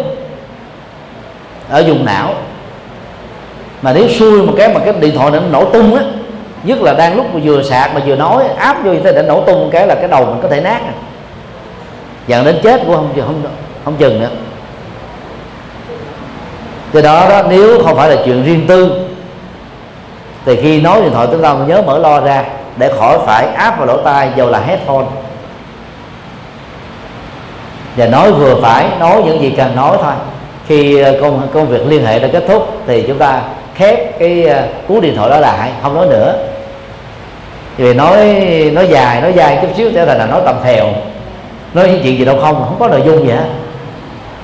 ở 1.69 1.83
vùng 1.87 2.05
não 2.05 2.33
mà 3.81 3.93
nếu 3.93 4.09
xui 4.09 4.41
một 4.41 4.53
cái 4.57 4.73
mà 4.73 4.79
cái 4.85 4.93
điện 4.93 5.15
thoại 5.17 5.31
nó 5.31 5.39
nổ 5.39 5.65
tung 5.65 5.95
á 5.95 6.03
nhất 6.63 6.81
là 6.81 6.93
đang 6.93 7.15
lúc 7.15 7.25
mà 7.33 7.39
vừa 7.43 7.63
sạc 7.63 7.93
mà 7.93 8.01
vừa 8.05 8.15
nói 8.15 8.43
áp 8.57 8.83
vô 8.83 8.91
như 8.91 8.99
thế 9.03 9.13
để 9.13 9.23
nổ 9.23 9.41
tung 9.41 9.69
cái 9.71 9.87
là 9.87 9.95
cái 9.95 10.07
đầu 10.07 10.25
mình 10.25 10.39
có 10.41 10.47
thể 10.47 10.61
nát 10.61 10.81
à. 10.85 10.93
dẫn 12.27 12.45
đến 12.45 12.59
chết 12.63 12.81
cũng 12.85 12.95
không 12.95 13.13
không 13.25 13.41
không 13.85 13.95
chừng 13.97 14.19
nữa 14.19 14.29
do 16.93 17.01
đó 17.01 17.29
đó, 17.29 17.41
nếu 17.49 17.83
không 17.83 17.95
phải 17.95 18.09
là 18.09 18.21
chuyện 18.25 18.43
riêng 18.43 18.67
tư, 18.67 18.91
thì 20.45 20.55
khi 20.61 20.81
nói 20.81 21.01
điện 21.01 21.11
thoại 21.13 21.27
chúng 21.31 21.41
ta 21.41 21.53
nhớ 21.67 21.81
mở 21.81 21.97
lo 21.99 22.19
ra 22.19 22.43
để 22.77 22.93
khỏi 22.97 23.17
phải 23.25 23.47
áp 23.47 23.77
vào 23.77 23.87
lỗ 23.87 23.97
tai 23.97 24.29
dầu 24.35 24.49
là 24.49 24.59
headphone. 24.59 25.05
Và 27.97 28.05
nói 28.05 28.31
vừa 28.31 28.55
phải, 28.61 28.85
nói 28.99 29.21
những 29.25 29.41
gì 29.41 29.53
cần 29.57 29.75
nói 29.75 29.97
thôi. 30.01 30.13
Khi 30.67 30.99
ờ, 30.99 31.17
công 31.21 31.47
công 31.53 31.67
việc 31.67 31.87
liên 31.87 32.05
hệ 32.05 32.19
đã 32.19 32.27
kết 32.27 32.43
thúc 32.47 32.67
thì 32.87 33.03
chúng 33.07 33.17
ta 33.17 33.41
khép 33.75 34.19
cái 34.19 34.45
ờ, 34.45 34.63
cú 34.87 35.01
điện 35.01 35.15
thoại 35.15 35.29
đó 35.29 35.37
lại, 35.37 35.71
không 35.81 35.95
nói 35.95 36.07
nữa. 36.07 36.35
Vì 37.77 37.93
nói 37.93 38.17
nói 38.73 38.87
dài 38.87 39.21
nói 39.21 39.33
dài 39.33 39.59
chút 39.61 39.67
xíu 39.77 39.91
trở 39.93 40.05
thành 40.05 40.17
là 40.17 40.25
nói 40.25 40.41
tầm 40.45 40.55
phèo. 40.63 40.85
Nói 41.73 41.87
những 41.87 41.99
chuyện 42.03 42.17
gì 42.17 42.25
đâu 42.25 42.39
không 42.41 42.55
không 42.55 42.75
có 42.79 42.87
nội 42.87 43.01
dung 43.05 43.27
gì 43.27 43.31
hết. 43.31 43.45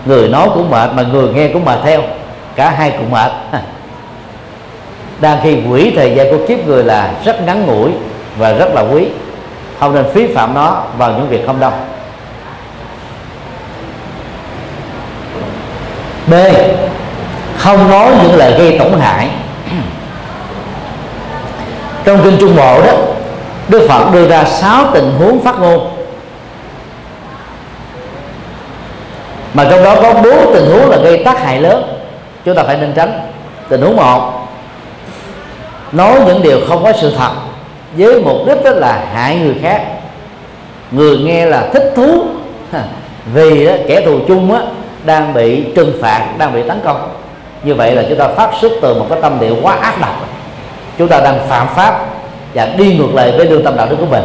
Người 0.06 0.30
nói 0.30 0.50
cũng 0.54 0.70
mệt 0.70 0.90
mà 0.94 1.04
người 1.04 1.34
nghe 1.34 1.48
cũng 1.48 1.66
mệt 1.66 1.80
theo 1.84 2.02
cả 2.58 2.70
hai 2.70 2.92
cũng 2.92 3.12
mệt. 3.12 3.32
Đang 5.20 5.40
khi 5.44 5.58
quỹ 5.70 5.94
thời 5.96 6.16
gian 6.16 6.32
của 6.32 6.46
kiếp 6.48 6.68
người 6.68 6.84
là 6.84 7.14
rất 7.26 7.42
ngắn 7.42 7.66
ngủi 7.66 7.92
và 8.38 8.54
rất 8.54 8.68
là 8.74 8.82
quý, 8.82 9.08
không 9.80 9.96
nên 9.96 10.06
phí 10.14 10.28
phạm 10.34 10.54
nó 10.54 10.84
vào 10.98 11.12
những 11.12 11.30
việc 11.30 11.44
không 11.46 11.60
đâu 11.60 11.72
b, 16.28 16.34
không 17.58 17.90
nói 17.90 18.12
những 18.24 18.36
lời 18.36 18.56
gây 18.60 18.80
tổn 18.80 19.00
hại. 19.00 19.30
Trong 22.06 22.24
kinh 22.24 22.38
trung 22.40 22.56
bộ 22.56 22.82
đó, 22.82 22.94
đức 23.68 23.88
phật 23.90 24.14
đưa 24.14 24.28
ra 24.28 24.44
sáu 24.44 24.86
tình 24.94 25.12
huống 25.20 25.44
phát 25.44 25.60
ngôn. 25.60 25.90
Mà 29.54 29.68
trong 29.72 29.84
đó 29.84 29.96
có 30.02 30.14
bốn 30.14 30.54
tình 30.54 30.66
huống 30.72 30.90
là 30.90 30.98
gây 30.98 31.24
tác 31.24 31.40
hại 31.40 31.62
lớn 31.62 31.97
chúng 32.48 32.56
ta 32.56 32.64
phải 32.64 32.78
nên 32.78 32.94
tránh 32.94 33.20
tình 33.70 33.82
huống 33.82 33.96
một 33.96 34.48
nói 35.92 36.20
những 36.26 36.42
điều 36.44 36.60
không 36.68 36.84
có 36.84 36.92
sự 37.02 37.14
thật 37.18 37.32
với 37.98 38.22
mục 38.22 38.38
đích 38.48 38.64
đó 38.64 38.72
là 38.72 39.06
hại 39.14 39.36
người 39.36 39.56
khác. 39.62 39.82
Người 40.92 41.18
nghe 41.18 41.46
là 41.46 41.70
thích 41.74 41.94
thú 41.96 42.26
vì 43.34 43.66
đó, 43.66 43.74
kẻ 43.88 44.02
thù 44.06 44.20
chung 44.28 44.54
á, 44.54 44.62
đang 45.06 45.34
bị 45.34 45.64
trừng 45.76 45.94
phạt 46.02 46.28
đang 46.38 46.54
bị 46.54 46.64
tấn 46.68 46.80
công. 46.84 47.10
Như 47.64 47.74
vậy 47.76 47.96
là 47.96 48.04
chúng 48.10 48.18
ta 48.18 48.28
phát 48.28 48.50
xuất 48.62 48.72
từ 48.82 48.94
một 48.94 49.06
cái 49.10 49.20
tâm 49.22 49.40
địa 49.40 49.54
quá 49.62 49.76
ác 49.82 50.02
độc. 50.02 50.30
Chúng 50.98 51.08
ta 51.08 51.20
đang 51.20 51.40
phạm 51.50 51.68
pháp 51.76 52.06
và 52.54 52.66
đi 52.78 52.98
ngược 52.98 53.14
lại 53.16 53.32
với 53.38 53.46
đường 53.46 53.64
tâm 53.64 53.78
đạo 53.78 53.88
đức 53.90 53.96
của 54.00 54.06
mình. 54.06 54.24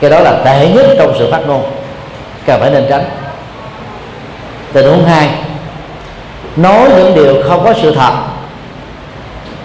Cái 0.00 0.10
đó 0.10 0.20
là 0.20 0.32
tệ 0.44 0.70
nhất 0.74 0.86
trong 0.98 1.14
sự 1.18 1.30
phát 1.32 1.46
ngôn. 1.46 1.62
Cần 2.46 2.60
phải 2.60 2.70
nên 2.70 2.86
tránh. 2.88 3.04
Tình 4.72 4.86
huống 4.86 5.04
hai 5.04 5.45
nói 6.56 6.88
những 6.96 7.14
điều 7.14 7.42
không 7.48 7.64
có 7.64 7.74
sự 7.82 7.94
thật. 7.94 8.12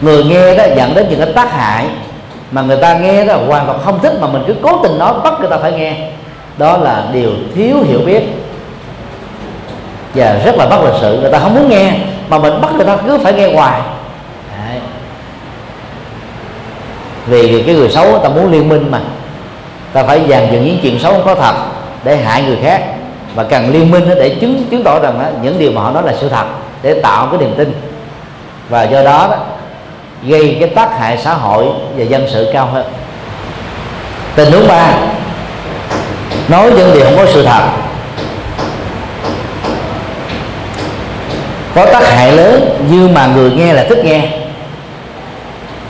Người 0.01 0.23
nghe 0.23 0.55
đó 0.55 0.63
dẫn 0.75 0.93
đến 0.95 1.07
những 1.09 1.19
cái 1.19 1.33
tác 1.33 1.51
hại 1.51 1.85
mà 2.51 2.61
người 2.61 2.77
ta 2.77 2.93
nghe 2.93 3.25
đó 3.25 3.35
hoàn 3.47 3.65
toàn 3.65 3.79
không 3.85 3.99
thích 3.99 4.13
mà 4.21 4.27
mình 4.27 4.43
cứ 4.47 4.55
cố 4.61 4.79
tình 4.83 4.99
nói 4.99 5.13
bắt 5.23 5.33
người 5.39 5.49
ta 5.49 5.57
phải 5.57 5.71
nghe. 5.71 6.09
Đó 6.57 6.77
là 6.77 7.03
điều 7.13 7.31
thiếu 7.55 7.75
hiểu 7.83 7.99
biết. 8.05 8.23
Và 10.13 10.39
rất 10.45 10.55
là 10.55 10.65
bất 10.65 10.83
lịch 10.85 11.01
sự 11.01 11.19
người 11.21 11.31
ta 11.31 11.39
không 11.39 11.55
muốn 11.55 11.69
nghe 11.69 11.93
mà 12.29 12.39
mình 12.39 12.61
bắt 12.61 12.71
người 12.75 12.85
ta 12.85 12.97
cứ 13.05 13.17
phải 13.17 13.33
nghe 13.33 13.53
hoài. 13.53 13.81
Đấy. 14.51 14.79
vì 17.27 17.63
cái 17.65 17.75
người 17.75 17.89
xấu 17.89 18.19
ta 18.19 18.29
muốn 18.29 18.51
liên 18.51 18.69
minh 18.69 18.91
mà. 18.91 18.99
Ta 19.93 20.03
phải 20.03 20.21
dàn 20.29 20.51
dựng 20.51 20.65
những 20.65 20.79
chuyện 20.81 20.99
xấu 20.99 21.13
không 21.13 21.25
có 21.25 21.35
thật 21.35 21.55
để 22.03 22.17
hại 22.17 22.43
người 22.43 22.57
khác. 22.63 22.83
Và 23.35 23.43
cần 23.43 23.69
liên 23.71 23.91
minh 23.91 24.09
để 24.15 24.29
chứng 24.41 24.63
chứng 24.71 24.83
tỏ 24.83 24.99
rằng 24.99 25.19
đó, 25.19 25.25
những 25.41 25.59
điều 25.59 25.71
mà 25.71 25.81
họ 25.81 25.91
nói 25.91 26.03
là 26.05 26.13
sự 26.21 26.29
thật 26.29 26.45
để 26.83 26.93
tạo 26.93 27.27
cái 27.31 27.39
niềm 27.39 27.53
tin. 27.57 27.73
Và 28.69 28.83
do 28.83 29.03
đó, 29.03 29.27
đó 29.31 29.37
gây 30.23 30.57
cái 30.59 30.69
tác 30.69 30.99
hại 30.99 31.17
xã 31.17 31.33
hội 31.33 31.65
và 31.97 32.03
dân 32.03 32.27
sự 32.31 32.49
cao 32.53 32.65
hơn. 32.65 32.85
Tình 34.35 34.51
huống 34.51 34.67
ba 34.67 34.93
nói 36.47 36.71
những 36.71 36.93
điều 36.93 37.05
không 37.05 37.17
có 37.17 37.25
sự 37.25 37.45
thật. 37.45 37.63
Có 41.75 41.85
tác 41.85 42.03
hại 42.03 42.31
lớn 42.31 42.79
nhưng 42.89 43.13
mà 43.13 43.27
người 43.27 43.51
nghe 43.51 43.73
là 43.73 43.85
thích 43.89 44.05
nghe. 44.05 44.27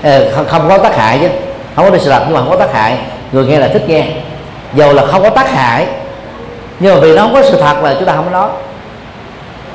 Ờ, 0.03 0.31
không, 0.35 0.45
không 0.47 0.69
có 0.69 0.77
tác 0.77 0.95
hại 0.95 1.19
chứ. 1.21 1.27
Không 1.75 1.91
có 1.91 1.97
sự 1.97 2.09
thật 2.09 2.23
nhưng 2.25 2.33
mà 2.33 2.39
không 2.39 2.49
có 2.49 2.55
tác 2.55 2.73
hại. 2.73 2.97
Người 3.31 3.45
nghe 3.45 3.59
là 3.59 3.67
thích 3.67 3.83
nghe. 3.87 4.05
Dầu 4.73 4.93
là 4.93 5.05
không 5.05 5.23
có 5.23 5.29
tác 5.29 5.49
hại 5.49 5.87
nhưng 6.79 6.95
mà 6.95 7.01
vì 7.01 7.15
nó 7.15 7.21
không 7.21 7.33
có 7.33 7.41
sự 7.43 7.61
thật 7.61 7.83
là 7.83 7.93
chúng 7.93 8.05
ta 8.05 8.13
không 8.15 8.25
có 8.25 8.31
nói. 8.31 8.49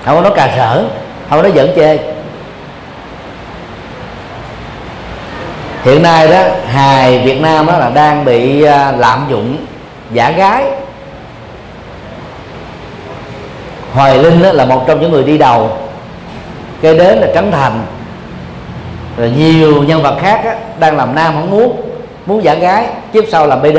Không 0.04 0.16
có 0.16 0.22
nói 0.22 0.32
cà 0.36 0.46
rỡ 0.56 0.82
không 1.30 1.42
nó 1.42 1.42
nói 1.42 1.52
giỡn 1.56 1.72
chê. 1.76 1.98
Hiện 5.84 6.02
nay 6.02 6.28
đó 6.28 6.42
hài 6.66 7.18
Việt 7.18 7.40
Nam 7.40 7.66
đó 7.66 7.78
là 7.78 7.90
đang 7.90 8.24
bị 8.24 8.62
à, 8.62 8.92
lạm 8.92 9.26
dụng 9.30 9.56
giả 10.12 10.30
gái. 10.30 10.64
Hoài 13.92 14.18
Linh 14.18 14.42
đó 14.42 14.52
là 14.52 14.64
một 14.64 14.84
trong 14.86 15.00
những 15.00 15.12
người 15.12 15.24
đi 15.24 15.38
đầu. 15.38 15.78
Kế 16.82 16.98
đến 16.98 17.18
là 17.18 17.26
Trấn 17.34 17.50
Thành. 17.52 17.82
Rồi 19.16 19.30
nhiều 19.30 19.82
nhân 19.82 20.02
vật 20.02 20.16
khác 20.22 20.40
á, 20.44 20.54
đang 20.78 20.96
làm 20.96 21.14
nam 21.14 21.32
không 21.34 21.50
muốn 21.50 21.82
muốn 22.26 22.44
giả 22.44 22.54
gái 22.54 22.86
kiếp 23.12 23.24
sau 23.30 23.46
làm 23.46 23.62
BD 23.62 23.78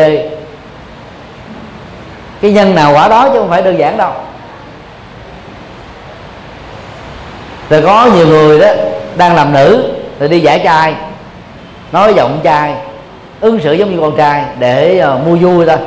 cái 2.41 2.51
nhân 2.51 2.75
nào 2.75 2.93
quả 2.93 3.07
đó 3.07 3.29
chứ 3.29 3.39
không 3.39 3.49
phải 3.49 3.61
đơn 3.61 3.79
giản 3.79 3.97
đâu. 3.97 4.11
Rồi 7.69 7.81
có 7.81 8.09
nhiều 8.15 8.27
người 8.27 8.59
đó 8.59 8.67
đang 9.15 9.35
làm 9.35 9.53
nữ 9.53 9.93
rồi 10.19 10.29
đi 10.29 10.39
giải 10.39 10.61
trai 10.63 10.95
nói 11.91 12.13
giọng 12.13 12.39
trai 12.43 12.73
ứng 13.41 13.59
xử 13.59 13.73
giống 13.73 13.91
như 13.91 14.01
con 14.01 14.17
trai 14.17 14.43
để 14.59 15.03
uh, 15.13 15.27
mua 15.27 15.35
vui 15.35 15.65
thôi. 15.65 15.77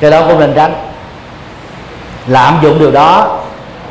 Cái 0.00 0.10
đó 0.10 0.22
cũng 0.28 0.40
nên 0.40 0.52
tránh. 0.54 0.74
Lạm 2.26 2.58
dụng 2.62 2.78
điều 2.78 2.90
đó 2.90 3.40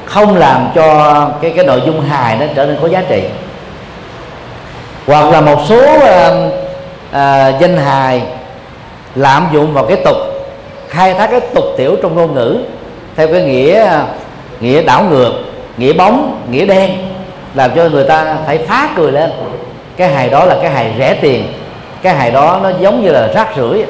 không 0.06 0.36
làm 0.38 0.68
cho 0.76 1.30
cái 1.42 1.54
cái 1.56 1.66
nội 1.66 1.82
dung 1.86 2.02
hài 2.02 2.36
nó 2.36 2.46
trở 2.56 2.66
nên 2.66 2.78
có 2.82 2.88
giá 2.88 3.04
trị. 3.10 3.24
Hoặc 5.08 5.32
là 5.32 5.42
một 5.42 5.60
số 5.70 5.96
uh, 5.96 6.54
uh, 7.10 7.62
danh 7.62 7.78
hài 7.78 8.24
lạm 9.16 9.48
dụng 9.54 9.74
vào 9.74 9.86
cái 9.86 9.98
tục 10.06 10.18
khai 10.90 11.14
thác 11.14 11.28
cái 11.32 11.40
tục 11.40 11.66
tiểu 11.78 11.96
trong 12.02 12.16
ngôn 12.16 12.34
ngữ 12.34 12.58
theo 13.16 13.28
cái 13.28 13.42
nghĩa 13.42 14.00
nghĩa 14.64 14.82
đảo 14.82 15.04
ngược 15.10 15.32
nghĩa 15.78 15.94
bóng 15.94 16.42
nghĩa 16.52 16.66
đen 16.66 16.92
làm 17.54 17.72
cho 17.76 17.90
người 17.90 18.04
ta 18.04 18.38
phải 18.46 18.58
phá 18.58 18.90
cười 18.96 19.12
lên. 19.12 19.32
Cái 19.98 20.10
hài 20.10 20.30
đó 20.30 20.46
là 20.46 20.56
cái 20.62 20.72
hài 20.72 20.94
rẻ 20.98 21.14
tiền. 21.14 21.54
Cái 22.02 22.16
hài 22.16 22.32
đó 22.32 22.60
nó 22.64 22.72
giống 22.80 23.04
như 23.04 23.12
là 23.12 23.28
rác 23.28 23.48
rưởi. 23.58 23.86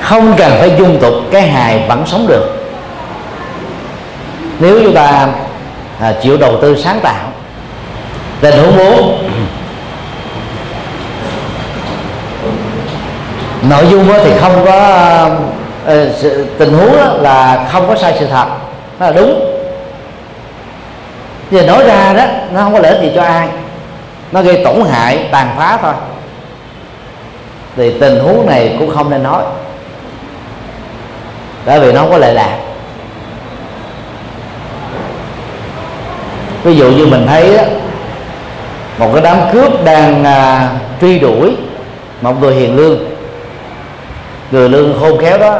Không 0.00 0.34
cần 0.36 0.52
phải 0.58 0.72
dung 0.78 0.98
tục 1.00 1.14
cái 1.30 1.42
hài 1.42 1.84
vẫn 1.88 2.06
sống 2.06 2.26
được. 2.26 2.52
Nếu 4.58 4.80
chúng 4.82 4.94
ta 4.94 5.28
à, 6.00 6.14
chịu 6.22 6.36
đầu 6.36 6.58
tư 6.62 6.76
sáng 6.76 7.00
tạo 7.00 7.32
tình 8.40 8.58
huống 8.58 8.76
bốn 8.76 9.25
nội 13.68 13.86
dung 13.90 14.08
thì 14.24 14.30
không 14.40 14.64
có 14.64 14.72
ờ, 15.84 16.12
tình 16.58 16.72
huống 16.72 17.22
là 17.22 17.68
không 17.72 17.88
có 17.88 17.96
sai 17.96 18.16
sự 18.18 18.26
thật. 18.26 18.46
Nó 19.00 19.06
là 19.06 19.12
đúng. 19.12 19.52
Giờ 21.50 21.62
nói 21.62 21.84
ra 21.84 22.12
đó 22.12 22.24
nó 22.52 22.60
không 22.62 22.72
có 22.72 22.78
lợi 22.78 22.92
ích 22.92 23.02
gì 23.02 23.12
cho 23.14 23.22
ai. 23.22 23.48
Nó 24.32 24.42
gây 24.42 24.64
tổn 24.64 24.80
hại 24.90 25.28
tàn 25.32 25.48
phá 25.56 25.78
thôi. 25.82 25.92
Thì 27.76 27.98
tình 28.00 28.18
huống 28.18 28.46
này 28.46 28.76
cũng 28.78 28.90
không 28.94 29.10
nên 29.10 29.22
nói. 29.22 29.42
Bởi 31.66 31.80
vì 31.80 31.92
nó 31.92 32.00
không 32.00 32.10
có 32.10 32.18
lệ 32.18 32.32
lạc. 32.32 32.58
Ví 36.62 36.76
dụ 36.76 36.90
như 36.90 37.06
mình 37.06 37.26
thấy 37.26 37.56
đó, 37.56 37.62
một 38.98 39.10
cái 39.12 39.22
đám 39.22 39.38
cướp 39.52 39.84
đang 39.84 40.24
à, 40.24 40.68
truy 41.00 41.18
đuổi 41.18 41.56
một 42.20 42.40
người 42.40 42.54
hiền 42.54 42.76
lương 42.76 43.15
người 44.50 44.68
lương 44.68 45.00
khôn 45.00 45.18
khéo 45.18 45.38
đó 45.38 45.58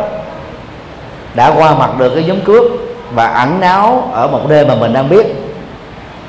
đã 1.35 1.53
qua 1.57 1.75
mặt 1.75 1.91
được 1.99 2.13
cái 2.15 2.25
nhóm 2.25 2.41
cướp 2.41 2.65
và 3.15 3.27
ẩn 3.27 3.61
náu 3.61 4.11
ở 4.13 4.27
một 4.27 4.41
nơi 4.49 4.67
mà 4.67 4.75
mình 4.75 4.93
đang 4.93 5.09
biết. 5.09 5.27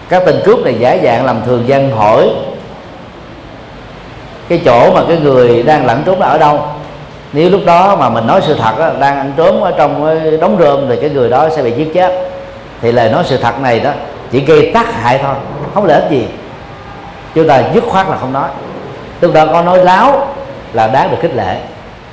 Các 0.09 0.23
tên 0.25 0.41
cướp 0.45 0.59
này 0.59 0.75
giả 0.79 0.97
dạng 1.03 1.25
làm 1.25 1.41
thường 1.45 1.67
dân 1.67 1.91
hỏi 1.91 2.29
cái 4.49 4.61
chỗ 4.65 4.93
mà 4.93 5.01
cái 5.07 5.17
người 5.17 5.63
đang 5.63 5.85
lẩn 5.85 6.03
trốn 6.05 6.19
ở 6.19 6.37
đâu? 6.37 6.59
Nếu 7.33 7.49
lúc 7.49 7.61
đó 7.65 7.95
mà 7.95 8.09
mình 8.09 8.27
nói 8.27 8.41
sự 8.47 8.55
thật 8.59 8.79
đó, 8.79 8.89
đang 8.99 9.17
ăn 9.17 9.33
trốn 9.37 9.63
ở 9.63 9.71
trong 9.77 10.19
đống 10.41 10.57
rơm 10.59 10.89
thì 10.89 10.95
cái 11.01 11.09
người 11.09 11.29
đó 11.29 11.49
sẽ 11.55 11.63
bị 11.63 11.71
giết 11.71 11.93
chết. 11.93 12.29
Thì 12.81 12.91
lời 12.91 13.09
nói 13.09 13.23
sự 13.25 13.37
thật 13.37 13.59
này 13.61 13.79
đó 13.79 13.91
chỉ 14.31 14.39
gây 14.39 14.71
tác 14.73 14.93
hại 14.93 15.19
thôi 15.23 15.35
không 15.73 15.85
lợi 15.85 16.01
ích 16.01 16.11
gì. 16.11 16.27
Chúng 17.35 17.47
ta 17.47 17.63
dứt 17.73 17.83
khoát 17.87 18.09
là 18.09 18.17
không 18.17 18.33
nói. 18.33 18.49
Chúng 19.21 19.33
ta 19.33 19.45
có 19.45 19.61
nói 19.61 19.83
láo 19.83 20.27
là 20.73 20.87
đáng 20.87 21.11
được 21.11 21.17
khích 21.21 21.35
lệ 21.35 21.57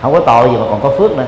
không 0.04 0.12
có 0.12 0.20
tội 0.20 0.48
gì 0.48 0.56
mà 0.56 0.66
còn 0.70 0.80
có 0.82 0.90
phước 0.98 1.16
nữa. 1.16 1.24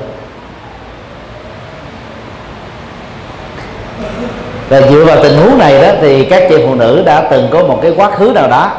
Và 4.69 4.81
dựa 4.81 5.05
vào 5.05 5.23
tình 5.23 5.37
huống 5.37 5.57
này 5.57 5.81
đó, 5.81 5.91
thì 6.01 6.25
các 6.25 6.43
chị 6.49 6.55
phụ 6.65 6.75
nữ 6.75 7.03
đã 7.05 7.21
từng 7.21 7.47
có 7.51 7.63
một 7.63 7.79
cái 7.81 7.93
quá 7.97 8.11
khứ 8.11 8.31
nào 8.35 8.47
đó. 8.47 8.71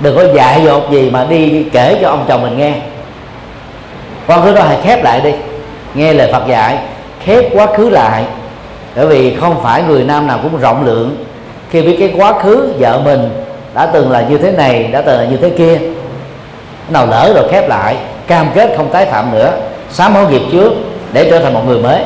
Đừng 0.00 0.16
có 0.16 0.24
dại 0.34 0.62
dột 0.64 0.90
gì 0.90 1.10
mà 1.10 1.24
đi 1.24 1.66
kể 1.72 1.98
cho 2.02 2.08
ông 2.08 2.24
chồng 2.28 2.42
mình 2.42 2.58
nghe. 2.58 2.74
Quá 4.26 4.40
khứ 4.40 4.54
đó 4.54 4.62
hãy 4.62 4.78
khép 4.82 5.04
lại 5.04 5.20
đi. 5.20 5.32
Nghe 5.94 6.12
lời 6.12 6.32
Phật 6.32 6.46
dạy, 6.48 6.78
khép 7.24 7.44
quá 7.52 7.66
khứ 7.76 7.88
lại. 7.88 8.24
Bởi 8.96 9.06
vì 9.06 9.36
không 9.36 9.62
phải 9.62 9.82
người 9.82 10.04
nam 10.04 10.26
nào 10.26 10.38
cũng 10.42 10.56
rộng 10.56 10.86
lượng. 10.86 11.24
Khi 11.70 11.82
biết 11.82 11.96
cái 11.98 12.14
quá 12.16 12.32
khứ 12.42 12.72
vợ 12.78 13.00
mình 13.04 13.30
đã 13.74 13.86
từng 13.86 14.10
là 14.10 14.20
như 14.28 14.38
thế 14.38 14.52
này, 14.52 14.82
đã 14.82 15.02
từng 15.02 15.20
là 15.20 15.24
như 15.24 15.36
thế 15.36 15.50
kia 15.50 15.78
nào 16.88 17.06
lỡ 17.06 17.32
rồi 17.34 17.48
khép 17.50 17.68
lại 17.68 17.96
cam 18.26 18.50
kết 18.54 18.74
không 18.76 18.90
tái 18.92 19.06
phạm 19.06 19.32
nữa 19.32 19.52
sám 19.90 20.14
hối 20.14 20.26
nghiệp 20.26 20.42
trước 20.52 20.72
để 21.12 21.30
trở 21.30 21.38
thành 21.38 21.54
một 21.54 21.62
người 21.66 21.78
mới. 21.78 22.00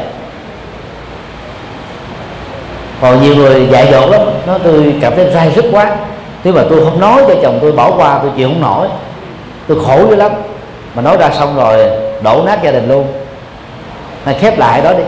Còn 3.01 3.23
nhiều 3.23 3.37
người 3.37 3.67
dạy 3.67 3.89
dỗ 3.93 4.11
lắm 4.11 4.21
nó 4.47 4.59
tôi 4.59 4.95
cảm 5.01 5.17
thấy 5.17 5.31
sai 5.35 5.53
sức 5.55 5.65
quá. 5.73 5.97
Nếu 6.45 6.55
mà 6.55 6.63
tôi 6.71 6.85
không 6.85 7.01
nói 7.01 7.23
cho 7.29 7.35
chồng 7.43 7.59
tôi 7.63 7.73
bỏ 7.73 7.91
qua 7.91 8.19
tôi 8.23 8.31
chịu 8.37 8.49
không 8.49 8.61
nổi. 8.61 8.89
Tôi 9.69 9.85
khổ 9.85 10.07
dữ 10.11 10.17
lắm. 10.17 10.33
Mà 10.95 11.03
nói 11.03 11.17
ra 11.17 11.31
xong 11.31 11.57
rồi 11.57 11.91
đổ 12.23 12.43
nát 12.47 12.63
gia 12.63 12.71
đình 12.71 12.89
luôn. 12.89 13.07
Hay 14.25 14.35
khép 14.35 14.59
lại 14.59 14.81
đó 14.81 14.93
đi. 14.93 15.05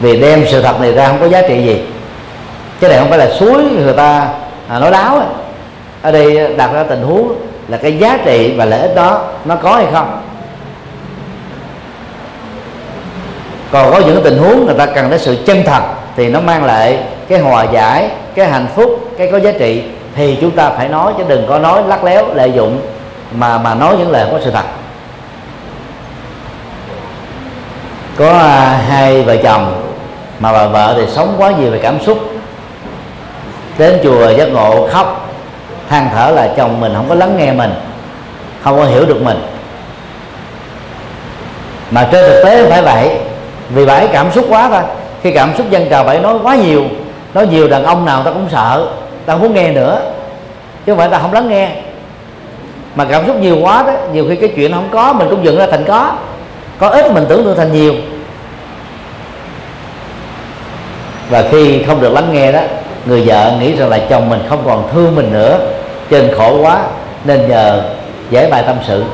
Vì 0.00 0.20
đem 0.20 0.44
sự 0.50 0.62
thật 0.62 0.80
này 0.80 0.92
ra 0.92 1.06
không 1.06 1.20
có 1.20 1.28
giá 1.28 1.42
trị 1.48 1.62
gì. 1.62 1.82
Cái 2.80 2.90
này 2.90 2.98
không 2.98 3.08
phải 3.10 3.18
là 3.18 3.30
suối 3.30 3.64
người 3.64 3.92
ta 3.92 4.28
à, 4.68 4.78
nói 4.78 4.90
láo 4.90 5.16
ấy 5.16 5.26
ở 6.02 6.12
đây 6.12 6.54
đặt 6.56 6.72
ra 6.72 6.82
tình 6.82 7.02
huống 7.02 7.34
là 7.68 7.76
cái 7.76 7.98
giá 7.98 8.18
trị 8.24 8.54
và 8.56 8.64
lợi 8.64 8.80
ích 8.80 8.94
đó 8.94 9.24
nó 9.44 9.56
có 9.56 9.76
hay 9.76 9.86
không? 9.92 10.20
Còn 13.70 13.92
có 13.92 14.00
những 14.06 14.22
tình 14.24 14.38
huống 14.38 14.66
người 14.66 14.74
ta 14.74 14.86
cần 14.86 15.10
đến 15.10 15.20
sự 15.20 15.38
chân 15.46 15.62
thật 15.66 15.82
thì 16.16 16.28
nó 16.28 16.40
mang 16.40 16.64
lại 16.64 16.98
cái 17.28 17.38
hòa 17.38 17.64
giải 17.72 18.10
cái 18.34 18.46
hạnh 18.46 18.66
phúc 18.74 19.10
cái 19.18 19.28
có 19.32 19.38
giá 19.38 19.52
trị 19.52 19.82
thì 20.16 20.38
chúng 20.40 20.50
ta 20.50 20.70
phải 20.70 20.88
nói 20.88 21.12
chứ 21.18 21.24
đừng 21.28 21.46
có 21.48 21.58
nói 21.58 21.82
lắc 21.86 22.04
léo 22.04 22.34
lợi 22.34 22.52
dụng 22.52 22.80
mà 23.32 23.58
mà 23.58 23.74
nói 23.74 23.96
những 23.98 24.10
lời 24.10 24.24
không 24.24 24.32
có 24.32 24.44
sự 24.44 24.50
thật. 24.50 24.64
Có 28.16 28.30
à, 28.30 28.80
hai 28.88 29.22
vợ 29.22 29.36
chồng 29.36 29.82
mà 30.40 30.52
bà 30.52 30.66
vợ 30.66 30.94
thì 30.96 31.06
sống 31.12 31.34
quá 31.38 31.50
nhiều 31.50 31.70
về 31.70 31.78
cảm 31.82 32.00
xúc 32.00 32.18
đến 33.78 34.00
chùa 34.02 34.30
giác 34.30 34.48
ngộ 34.48 34.88
khóc 34.90 35.31
than 35.88 36.08
thở 36.14 36.30
là 36.30 36.48
chồng 36.56 36.80
mình 36.80 36.92
không 36.96 37.08
có 37.08 37.14
lắng 37.14 37.36
nghe 37.36 37.52
mình, 37.52 37.72
không 38.62 38.78
có 38.78 38.84
hiểu 38.84 39.06
được 39.06 39.22
mình. 39.22 39.38
Mà 41.90 42.08
trên 42.12 42.30
thực 42.30 42.42
tế 42.44 42.62
không 42.62 42.70
phải 42.70 42.82
vậy, 42.82 43.16
vì 43.70 43.86
bà 43.86 43.94
ấy 43.94 44.08
cảm 44.12 44.32
xúc 44.32 44.46
quá 44.48 44.68
thôi. 44.68 44.82
Khi 45.22 45.32
cảm 45.32 45.56
xúc 45.56 45.70
dân 45.70 45.86
trào, 45.90 46.04
bà 46.04 46.12
ấy 46.12 46.20
nói 46.20 46.34
quá 46.42 46.54
nhiều, 46.54 46.84
nói 47.34 47.46
nhiều 47.46 47.68
đàn 47.68 47.84
ông 47.84 48.04
nào 48.04 48.22
ta 48.22 48.30
cũng 48.30 48.48
sợ, 48.52 48.86
ta 49.26 49.32
không 49.32 49.42
muốn 49.42 49.54
nghe 49.54 49.72
nữa, 49.72 50.00
chứ 50.86 50.92
không 50.92 50.98
phải 50.98 51.08
ta 51.08 51.18
không 51.18 51.32
lắng 51.32 51.48
nghe. 51.48 51.68
Mà 52.94 53.04
cảm 53.04 53.26
xúc 53.26 53.36
nhiều 53.36 53.58
quá 53.62 53.84
đó, 53.86 53.92
nhiều 54.12 54.26
khi 54.28 54.36
cái 54.36 54.52
chuyện 54.56 54.72
không 54.72 54.88
có, 54.92 55.12
mình 55.12 55.28
cũng 55.30 55.44
dựng 55.44 55.58
ra 55.58 55.66
thành 55.70 55.84
có. 55.84 56.12
Có 56.78 56.88
ít 56.88 57.10
mình 57.12 57.24
tưởng 57.28 57.44
tượng 57.44 57.56
thành 57.56 57.72
nhiều. 57.72 57.94
Và 61.30 61.44
khi 61.50 61.82
không 61.82 62.00
được 62.00 62.12
lắng 62.12 62.32
nghe 62.32 62.52
đó 62.52 62.60
người 63.06 63.22
vợ 63.26 63.52
nghĩ 63.60 63.76
rằng 63.76 63.88
là 63.88 63.98
chồng 64.10 64.28
mình 64.28 64.40
không 64.48 64.62
còn 64.66 64.88
thương 64.92 65.16
mình 65.16 65.32
nữa. 65.32 65.58
Trên 66.10 66.34
khổ 66.36 66.58
quá 66.62 66.84
nên 67.24 67.48
nhờ 67.48 67.82
giải 68.30 68.50
bài 68.50 68.62
tâm 68.66 68.76
sự 68.86 69.04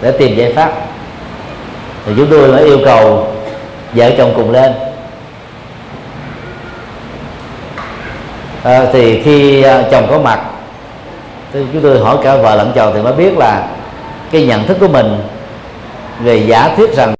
để 0.00 0.12
tìm 0.12 0.36
giải 0.36 0.52
pháp. 0.52 0.72
Thì 2.06 2.12
chúng 2.16 2.26
tôi 2.30 2.48
mới 2.48 2.64
yêu 2.64 2.78
cầu 2.84 3.26
vợ 3.92 4.10
chồng 4.18 4.32
cùng 4.36 4.50
lên. 4.50 4.72
À, 8.62 8.86
thì 8.92 9.22
khi 9.22 9.62
à, 9.62 9.82
chồng 9.90 10.06
có 10.10 10.18
mặt 10.18 10.40
thì 11.52 11.60
chúng 11.72 11.82
tôi 11.82 12.00
hỏi 12.00 12.16
cả 12.24 12.36
vợ 12.36 12.54
lẫn 12.54 12.72
chồng 12.74 12.92
thì 12.94 13.02
mới 13.02 13.12
biết 13.12 13.38
là 13.38 13.68
cái 14.30 14.46
nhận 14.46 14.66
thức 14.66 14.76
của 14.80 14.88
mình 14.88 15.22
về 16.20 16.36
giả 16.36 16.74
thuyết 16.76 16.96
rằng 16.96 17.14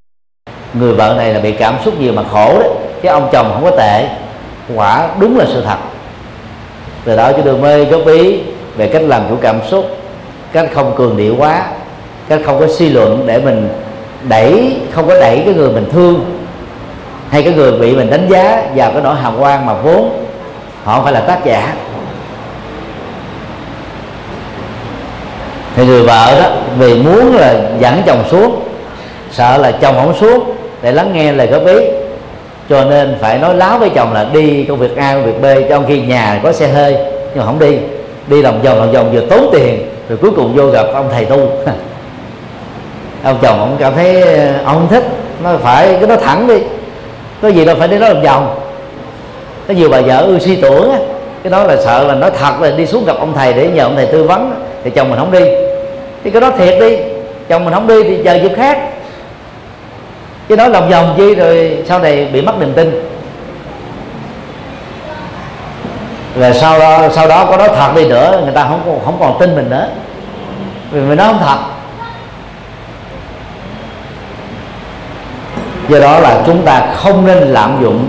người 0.74 0.92
vợ 0.92 1.14
này 1.16 1.34
là 1.34 1.40
bị 1.40 1.52
cảm 1.52 1.74
xúc 1.84 2.00
nhiều 2.00 2.12
mà 2.12 2.22
khổ 2.32 2.58
đấy 2.60 2.68
chứ 3.02 3.08
ông 3.08 3.28
chồng 3.32 3.50
không 3.52 3.64
có 3.64 3.76
tệ 3.76 4.08
quả 4.74 5.08
đúng 5.20 5.38
là 5.38 5.44
sự 5.52 5.62
thật. 5.64 5.76
Từ 7.04 7.16
đó 7.16 7.32
chúng 7.32 7.44
tôi 7.44 7.56
mới 7.56 7.84
góp 7.84 8.06
ý 8.06 8.38
về 8.76 8.88
cách 8.88 9.02
làm 9.02 9.22
chủ 9.28 9.36
cảm 9.40 9.60
xúc, 9.70 9.84
cách 10.52 10.68
không 10.74 10.94
cường 10.96 11.16
điệu 11.16 11.34
quá, 11.38 11.66
cách 12.28 12.40
không 12.46 12.60
có 12.60 12.66
suy 12.68 12.88
luận 12.88 13.24
để 13.26 13.38
mình 13.38 13.68
đẩy, 14.28 14.76
không 14.92 15.08
có 15.08 15.14
đẩy 15.20 15.42
cái 15.44 15.54
người 15.54 15.70
mình 15.70 15.88
thương 15.92 16.38
hay 17.30 17.42
cái 17.42 17.52
người 17.52 17.72
bị 17.72 17.96
mình 17.96 18.10
đánh 18.10 18.28
giá 18.28 18.62
vào 18.74 18.90
cái 18.90 19.02
nỗi 19.02 19.14
hào 19.14 19.32
quang 19.38 19.66
mà 19.66 19.74
vốn 19.74 20.24
họ 20.84 20.94
không 20.94 21.04
phải 21.04 21.12
là 21.12 21.20
tác 21.20 21.44
giả. 21.44 21.74
Thì 25.76 25.86
người 25.86 26.02
vợ 26.02 26.40
đó 26.42 26.50
vì 26.78 26.94
muốn 26.94 27.36
là 27.36 27.54
dẫn 27.80 28.02
chồng 28.06 28.24
xuống, 28.30 28.62
sợ 29.30 29.58
là 29.58 29.72
chồng 29.72 29.94
không 29.94 30.14
xuống 30.20 30.56
để 30.82 30.92
lắng 30.92 31.12
nghe 31.12 31.32
lời 31.32 31.46
góp 31.46 31.66
ý 31.66 32.01
cho 32.72 32.84
nên 32.84 33.16
phải 33.20 33.38
nói 33.38 33.54
láo 33.54 33.78
với 33.78 33.90
chồng 33.94 34.12
là 34.12 34.26
đi 34.32 34.64
công 34.64 34.78
việc 34.78 34.96
A, 34.96 35.14
công 35.14 35.24
việc 35.24 35.40
B 35.42 35.70
trong 35.70 35.84
khi 35.88 36.00
nhà 36.00 36.40
có 36.42 36.52
xe 36.52 36.68
hơi, 36.68 36.94
nhưng 36.94 37.38
mà 37.38 37.44
không 37.44 37.58
đi. 37.58 37.76
Đi 38.26 38.42
lòng 38.42 38.62
vòng 38.62 38.78
lòng 38.78 38.92
vòng 38.92 39.12
vừa 39.12 39.20
tốn 39.20 39.50
tiền, 39.52 39.88
rồi 40.08 40.18
cuối 40.22 40.30
cùng 40.36 40.56
vô 40.56 40.66
gặp 40.66 40.86
ông 40.94 41.08
thầy 41.12 41.24
tu. 41.24 41.36
Ông 43.24 43.38
chồng 43.42 43.58
ông 43.58 43.76
cảm 43.78 43.92
thấy 43.94 44.22
ờ, 44.22 44.52
ông 44.64 44.76
không 44.76 44.88
thích, 44.88 45.04
nó 45.44 45.56
phải, 45.56 45.86
cái 46.00 46.06
nó 46.08 46.16
thẳng 46.16 46.46
đi. 46.46 46.54
Có 47.42 47.48
gì 47.48 47.64
đâu 47.64 47.76
phải 47.78 47.88
đi 47.88 47.98
nói 47.98 48.14
lòng 48.14 48.22
vòng. 48.22 48.60
Có 49.68 49.74
nhiều 49.74 49.88
bà 49.88 50.00
vợ 50.00 50.24
ưa 50.26 50.38
suy 50.38 50.56
tưởng 50.56 50.90
á, 50.92 50.98
cái 51.42 51.50
đó 51.50 51.64
là 51.64 51.76
sợ 51.76 52.04
là 52.04 52.14
nói 52.14 52.30
thật 52.38 52.60
là 52.60 52.70
đi 52.70 52.86
xuống 52.86 53.04
gặp 53.04 53.16
ông 53.18 53.32
thầy 53.34 53.52
để 53.52 53.68
nhờ 53.68 53.82
ông 53.82 53.96
thầy 53.96 54.06
tư 54.06 54.22
vấn 54.24 54.54
thì 54.84 54.90
chồng 54.90 55.10
mình 55.10 55.18
không 55.18 55.32
đi. 55.32 55.44
Thì 56.24 56.30
cái 56.30 56.40
đó 56.40 56.50
thiệt 56.58 56.80
đi, 56.80 56.96
chồng 57.48 57.64
mình 57.64 57.74
không 57.74 57.86
đi 57.86 58.02
thì 58.02 58.18
chờ 58.24 58.34
dịp 58.34 58.52
khác 58.56 58.78
chứ 60.52 60.56
nói 60.56 60.70
lòng 60.70 60.88
vòng 60.88 61.14
chi 61.16 61.34
rồi 61.34 61.78
sau 61.88 61.98
này 61.98 62.28
bị 62.32 62.42
mất 62.42 62.58
niềm 62.60 62.72
tin. 62.72 63.08
Và 66.34 66.52
sau 66.52 66.78
đó 66.78 67.08
sau 67.12 67.28
đó 67.28 67.44
có 67.44 67.56
nói 67.56 67.68
thật 67.76 67.92
đi 67.96 68.08
nữa 68.08 68.40
người 68.44 68.52
ta 68.52 68.62
không 68.62 69.00
không 69.04 69.16
còn 69.20 69.38
tin 69.40 69.56
mình 69.56 69.70
nữa. 69.70 69.88
Vì 70.90 71.00
mình 71.00 71.18
nói 71.18 71.26
không 71.26 71.40
thật. 71.40 71.58
Do 75.88 75.98
đó 75.98 76.18
là 76.18 76.42
chúng 76.46 76.62
ta 76.64 76.82
không 76.96 77.26
nên 77.26 77.38
lạm 77.38 77.78
dụng 77.82 78.06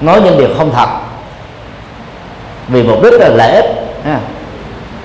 nói 0.00 0.20
những 0.24 0.38
điều 0.38 0.48
không 0.58 0.72
thật. 0.72 0.88
Vì 2.68 2.82
mục 2.82 3.02
đích 3.02 3.20
là 3.20 3.28
lợi 3.28 3.52
ích 3.52 3.66
ha. 4.04 4.18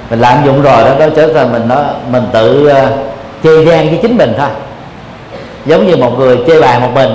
mình 0.09 0.19
lạm 0.19 0.45
dụng 0.45 0.61
rồi 0.61 0.83
đó 0.83 0.99
đó 0.99 1.05
trở 1.15 1.33
thành 1.33 1.51
mình 1.51 1.67
nó 1.67 1.83
mình 2.11 2.23
tự 2.33 2.67
ờ, 2.67 2.85
uh, 2.85 2.89
chê 3.43 3.65
gian 3.65 3.89
với 3.89 3.99
chính 4.01 4.17
mình 4.17 4.33
thôi 4.37 4.49
giống 5.65 5.87
như 5.87 5.95
một 5.95 6.19
người 6.19 6.37
chơi 6.47 6.61
bài 6.61 6.79
một 6.79 6.89
mình. 6.93 7.11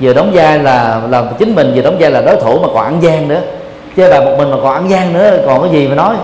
Vừa 0.00 0.12
đóng 0.12 0.30
vai 0.34 0.58
là 0.58 1.00
là 1.10 1.24
chính 1.38 1.54
mình 1.54 1.72
vừa 1.74 1.82
đóng 1.82 1.96
vai 2.00 2.10
là 2.10 2.20
đối 2.20 2.36
thủ 2.36 2.58
mà 2.58 2.68
còn 2.74 2.84
ăn 2.84 3.02
gian 3.02 3.28
nữa. 3.28 3.40
Chơi 3.96 4.10
bài 4.10 4.20
một 4.20 4.34
mình 4.38 4.50
mà 4.50 4.56
còn 4.62 4.74
ăn 4.74 4.90
gian 4.90 5.12
nữa 5.12 5.38
còn 5.46 5.62
cái 5.62 5.70
gì 5.70 5.88
mà 5.88 5.94
nói? 5.94 6.14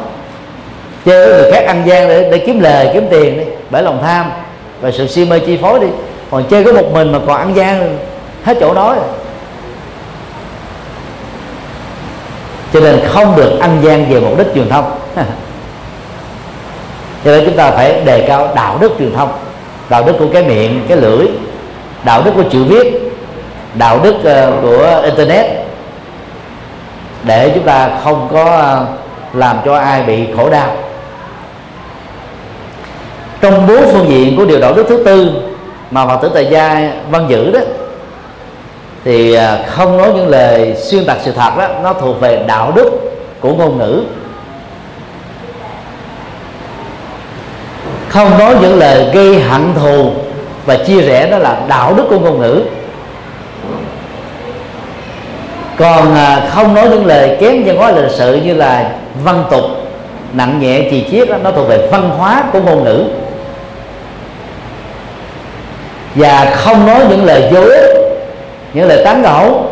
Chơi 1.04 1.26
với 1.26 1.42
người 1.42 1.52
khác 1.52 1.64
ăn 1.66 1.82
gian 1.86 2.08
để, 2.08 2.30
để 2.30 2.38
kiếm 2.38 2.60
lời 2.60 2.90
kiếm 2.92 3.06
tiền 3.10 3.38
đi 3.38 3.44
bởi 3.70 3.82
lòng 3.82 3.98
tham. 4.02 4.30
Và 4.80 4.90
sự 4.90 5.06
si 5.06 5.24
mê 5.24 5.38
chi 5.38 5.58
phối 5.62 5.80
đi. 5.80 5.86
Còn 6.30 6.44
chơi 6.50 6.64
có 6.64 6.72
một 6.72 6.92
mình 6.92 7.12
mà 7.12 7.18
còn 7.26 7.36
ăn 7.36 7.56
gian 7.56 7.98
hết 8.44 8.56
chỗ 8.60 8.74
nói 8.74 8.96
cho 12.72 12.80
nên 12.80 13.00
không 13.06 13.36
được 13.36 13.58
ăn 13.60 13.78
gian 13.82 14.10
về 14.10 14.20
mục 14.20 14.38
đích 14.38 14.46
truyền 14.54 14.68
thông. 14.68 14.98
Cho 17.24 17.30
nên 17.30 17.44
chúng 17.44 17.56
ta 17.56 17.70
phải 17.70 18.00
đề 18.04 18.24
cao 18.28 18.48
đạo 18.54 18.78
đức 18.80 18.92
truyền 18.98 19.14
thông. 19.14 19.32
Đạo 19.88 20.04
đức 20.06 20.12
của 20.18 20.26
cái 20.32 20.42
miệng 20.42 20.84
cái 20.88 20.96
lưỡi 20.96 21.26
đạo 22.04 22.22
đức 22.24 22.30
của 22.36 22.44
chữ 22.50 22.64
viết, 22.64 23.12
đạo 23.74 24.00
đức 24.02 24.14
ờ, 24.24 24.52
của 24.62 25.00
internet. 25.04 25.46
Để 27.24 27.50
chúng 27.54 27.64
ta 27.64 27.90
không 28.04 28.28
có 28.32 28.44
ờ, 28.44 28.86
làm 29.32 29.56
cho 29.64 29.76
ai 29.76 30.02
bị 30.02 30.26
khổ 30.36 30.50
đau. 30.50 30.76
Trong 33.40 33.66
bốn 33.66 33.92
phương 33.92 34.08
diện 34.08 34.36
của 34.36 34.44
điều 34.44 34.60
đạo 34.60 34.74
đức 34.74 34.86
thứ 34.88 35.02
tư 35.04 35.32
mà 35.90 36.06
phật 36.06 36.18
tử 36.22 36.30
tại 36.34 36.46
gia 36.50 36.92
văn 37.10 37.26
giữ 37.28 37.50
đó, 37.50 37.60
thì 39.04 39.34
ờ, 39.34 39.58
không 39.66 39.96
nói 39.96 40.12
những 40.14 40.28
lời 40.28 40.76
xuyên 40.76 41.04
tạc 41.04 41.16
sự 41.24 41.32
thật 41.32 41.50
đó, 41.58 41.68
nó 41.82 41.92
thuộc 41.92 42.20
về 42.20 42.44
đạo 42.46 42.72
đức 42.74 42.90
của 43.40 43.54
ngôn 43.54 43.78
ngữ. 43.78 44.02
Không 48.08 48.38
nói 48.38 48.54
những 48.62 48.78
lời 48.78 49.10
gây 49.14 49.40
hận 49.40 49.74
thù 49.74 50.12
và 50.68 50.76
chia 50.76 51.00
rẽ 51.00 51.30
đó 51.30 51.38
là 51.38 51.60
đạo 51.68 51.94
đức 51.94 52.04
của 52.10 52.18
ngôn 52.18 52.40
ngữ. 52.40 52.62
Còn 55.76 56.14
à, 56.14 56.48
không 56.50 56.74
nói 56.74 56.88
những 56.88 57.06
lời 57.06 57.36
kém 57.40 57.64
văn 57.64 57.76
hóa 57.76 57.90
lịch 57.90 58.10
sự 58.10 58.34
như 58.34 58.54
là 58.54 58.90
văn 59.24 59.44
tục 59.50 59.64
nặng 60.32 60.60
nhẹ 60.60 60.88
trì 60.90 61.06
chiết 61.10 61.28
đó, 61.28 61.36
nó 61.42 61.50
thuộc 61.50 61.68
về 61.68 61.88
văn 61.92 62.10
hóa 62.10 62.42
của 62.52 62.60
ngôn 62.60 62.84
ngữ. 62.84 63.04
Và 66.14 66.52
không 66.56 66.86
nói 66.86 67.00
những 67.10 67.24
lời 67.24 67.48
vô 67.52 67.60
ích 67.60 67.96
những 68.74 68.88
lời 68.88 69.04
tán 69.04 69.22
gẫu 69.22 69.66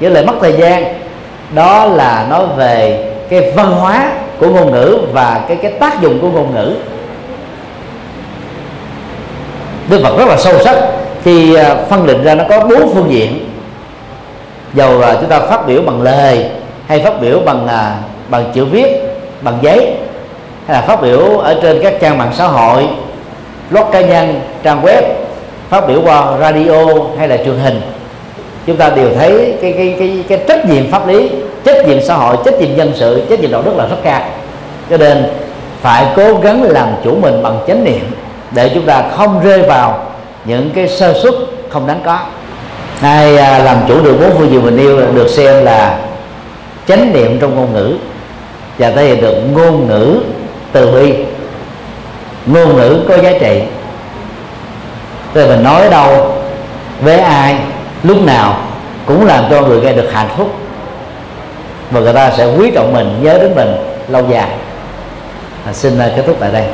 những 0.00 0.12
lời 0.12 0.26
mất 0.26 0.34
thời 0.40 0.52
gian. 0.52 0.94
Đó 1.54 1.84
là 1.84 2.26
nói 2.30 2.44
về 2.56 3.04
cái 3.28 3.52
văn 3.56 3.72
hóa 3.72 4.12
của 4.38 4.48
ngôn 4.48 4.72
ngữ 4.72 4.98
và 5.12 5.40
cái 5.48 5.56
cái 5.62 5.72
tác 5.72 6.00
dụng 6.00 6.18
của 6.20 6.28
ngôn 6.30 6.54
ngữ. 6.54 6.74
Đức 9.88 10.00
Phật 10.02 10.18
rất 10.18 10.28
là 10.28 10.36
sâu 10.36 10.54
sắc. 10.64 10.76
Khi 11.24 11.54
à, 11.54 11.76
phân 11.90 12.06
định 12.06 12.24
ra 12.24 12.34
nó 12.34 12.44
có 12.48 12.60
bốn 12.60 12.94
phương 12.94 13.10
diện. 13.10 13.50
Dầu 14.74 14.98
là 15.00 15.16
chúng 15.20 15.30
ta 15.30 15.40
phát 15.40 15.66
biểu 15.66 15.82
bằng 15.82 16.02
lời 16.02 16.44
hay 16.86 17.00
phát 17.00 17.20
biểu 17.20 17.40
bằng 17.44 17.66
à, 17.66 17.96
bằng 18.28 18.44
chữ 18.54 18.64
viết, 18.64 18.86
bằng 19.42 19.58
giấy, 19.62 19.94
hay 20.66 20.76
là 20.76 20.80
phát 20.80 21.02
biểu 21.02 21.38
ở 21.38 21.58
trên 21.62 21.80
các 21.82 21.94
trang 22.00 22.18
mạng 22.18 22.32
xã 22.34 22.46
hội, 22.46 22.86
blog 23.70 23.84
cá 23.92 24.00
nhân, 24.00 24.40
trang 24.62 24.82
web, 24.82 25.02
phát 25.68 25.88
biểu 25.88 26.02
qua 26.04 26.38
radio 26.38 26.84
hay 27.18 27.28
là 27.28 27.36
truyền 27.36 27.58
hình, 27.58 27.80
chúng 28.66 28.76
ta 28.76 28.90
đều 28.90 29.08
thấy 29.18 29.54
cái 29.62 29.72
cái 29.72 29.96
cái 29.98 30.24
cái 30.28 30.40
trách 30.48 30.66
nhiệm 30.66 30.90
pháp 30.90 31.08
lý, 31.08 31.30
trách 31.64 31.86
nhiệm 31.86 32.02
xã 32.02 32.14
hội, 32.14 32.36
trách 32.44 32.60
nhiệm 32.60 32.76
dân 32.76 32.92
sự, 32.96 33.22
trách 33.30 33.40
nhiệm 33.40 33.52
đạo 33.52 33.62
đức 33.62 33.76
là 33.76 33.86
rất 33.86 33.96
cao. 34.02 34.20
Cho 34.90 34.96
nên 34.96 35.24
phải 35.80 36.06
cố 36.16 36.34
gắng 36.42 36.62
làm 36.62 36.88
chủ 37.04 37.16
mình 37.22 37.42
bằng 37.42 37.58
chánh 37.66 37.84
niệm 37.84 38.10
để 38.50 38.70
chúng 38.74 38.86
ta 38.86 39.02
không 39.16 39.40
rơi 39.44 39.62
vào 39.62 40.06
những 40.44 40.70
cái 40.74 40.88
sơ 40.88 41.14
suất 41.22 41.34
không 41.68 41.86
đáng 41.86 42.00
có. 42.04 42.18
Ai 43.00 43.36
à, 43.36 43.58
làm 43.58 43.76
chủ 43.88 44.02
được 44.04 44.16
bốn 44.20 44.38
phương 44.38 44.50
diện 44.50 44.64
mình 44.64 44.76
yêu 44.76 45.00
được 45.14 45.28
xem 45.28 45.64
là 45.64 45.98
chánh 46.86 47.12
niệm 47.12 47.38
trong 47.40 47.54
ngôn 47.54 47.72
ngữ 47.72 47.94
và 48.78 48.90
thể 48.90 49.04
hiện 49.04 49.20
được 49.20 49.34
ngôn 49.52 49.86
ngữ 49.86 50.20
từ 50.72 50.92
bi. 50.92 51.14
Ngôn 52.46 52.76
ngữ 52.76 53.04
có 53.08 53.16
giá 53.16 53.32
trị. 53.40 53.62
Rồi 55.34 55.48
mình 55.48 55.62
nói 55.62 55.90
đâu 55.90 56.34
với 57.00 57.18
ai 57.18 57.56
lúc 58.02 58.22
nào 58.22 58.60
cũng 59.06 59.26
làm 59.26 59.44
cho 59.50 59.62
người 59.62 59.80
nghe 59.80 59.92
được 59.92 60.10
hạnh 60.12 60.28
phúc. 60.36 60.48
Và 61.90 62.00
người 62.00 62.12
ta 62.12 62.30
sẽ 62.30 62.46
quý 62.58 62.70
trọng 62.74 62.92
mình 62.92 63.18
nhớ 63.22 63.38
đến 63.38 63.54
mình 63.54 63.76
lâu 64.08 64.24
dài. 64.30 64.48
À, 65.66 65.72
xin 65.72 65.98
à, 65.98 66.10
kết 66.16 66.22
thúc 66.26 66.36
tại 66.40 66.52
đây. 66.52 66.64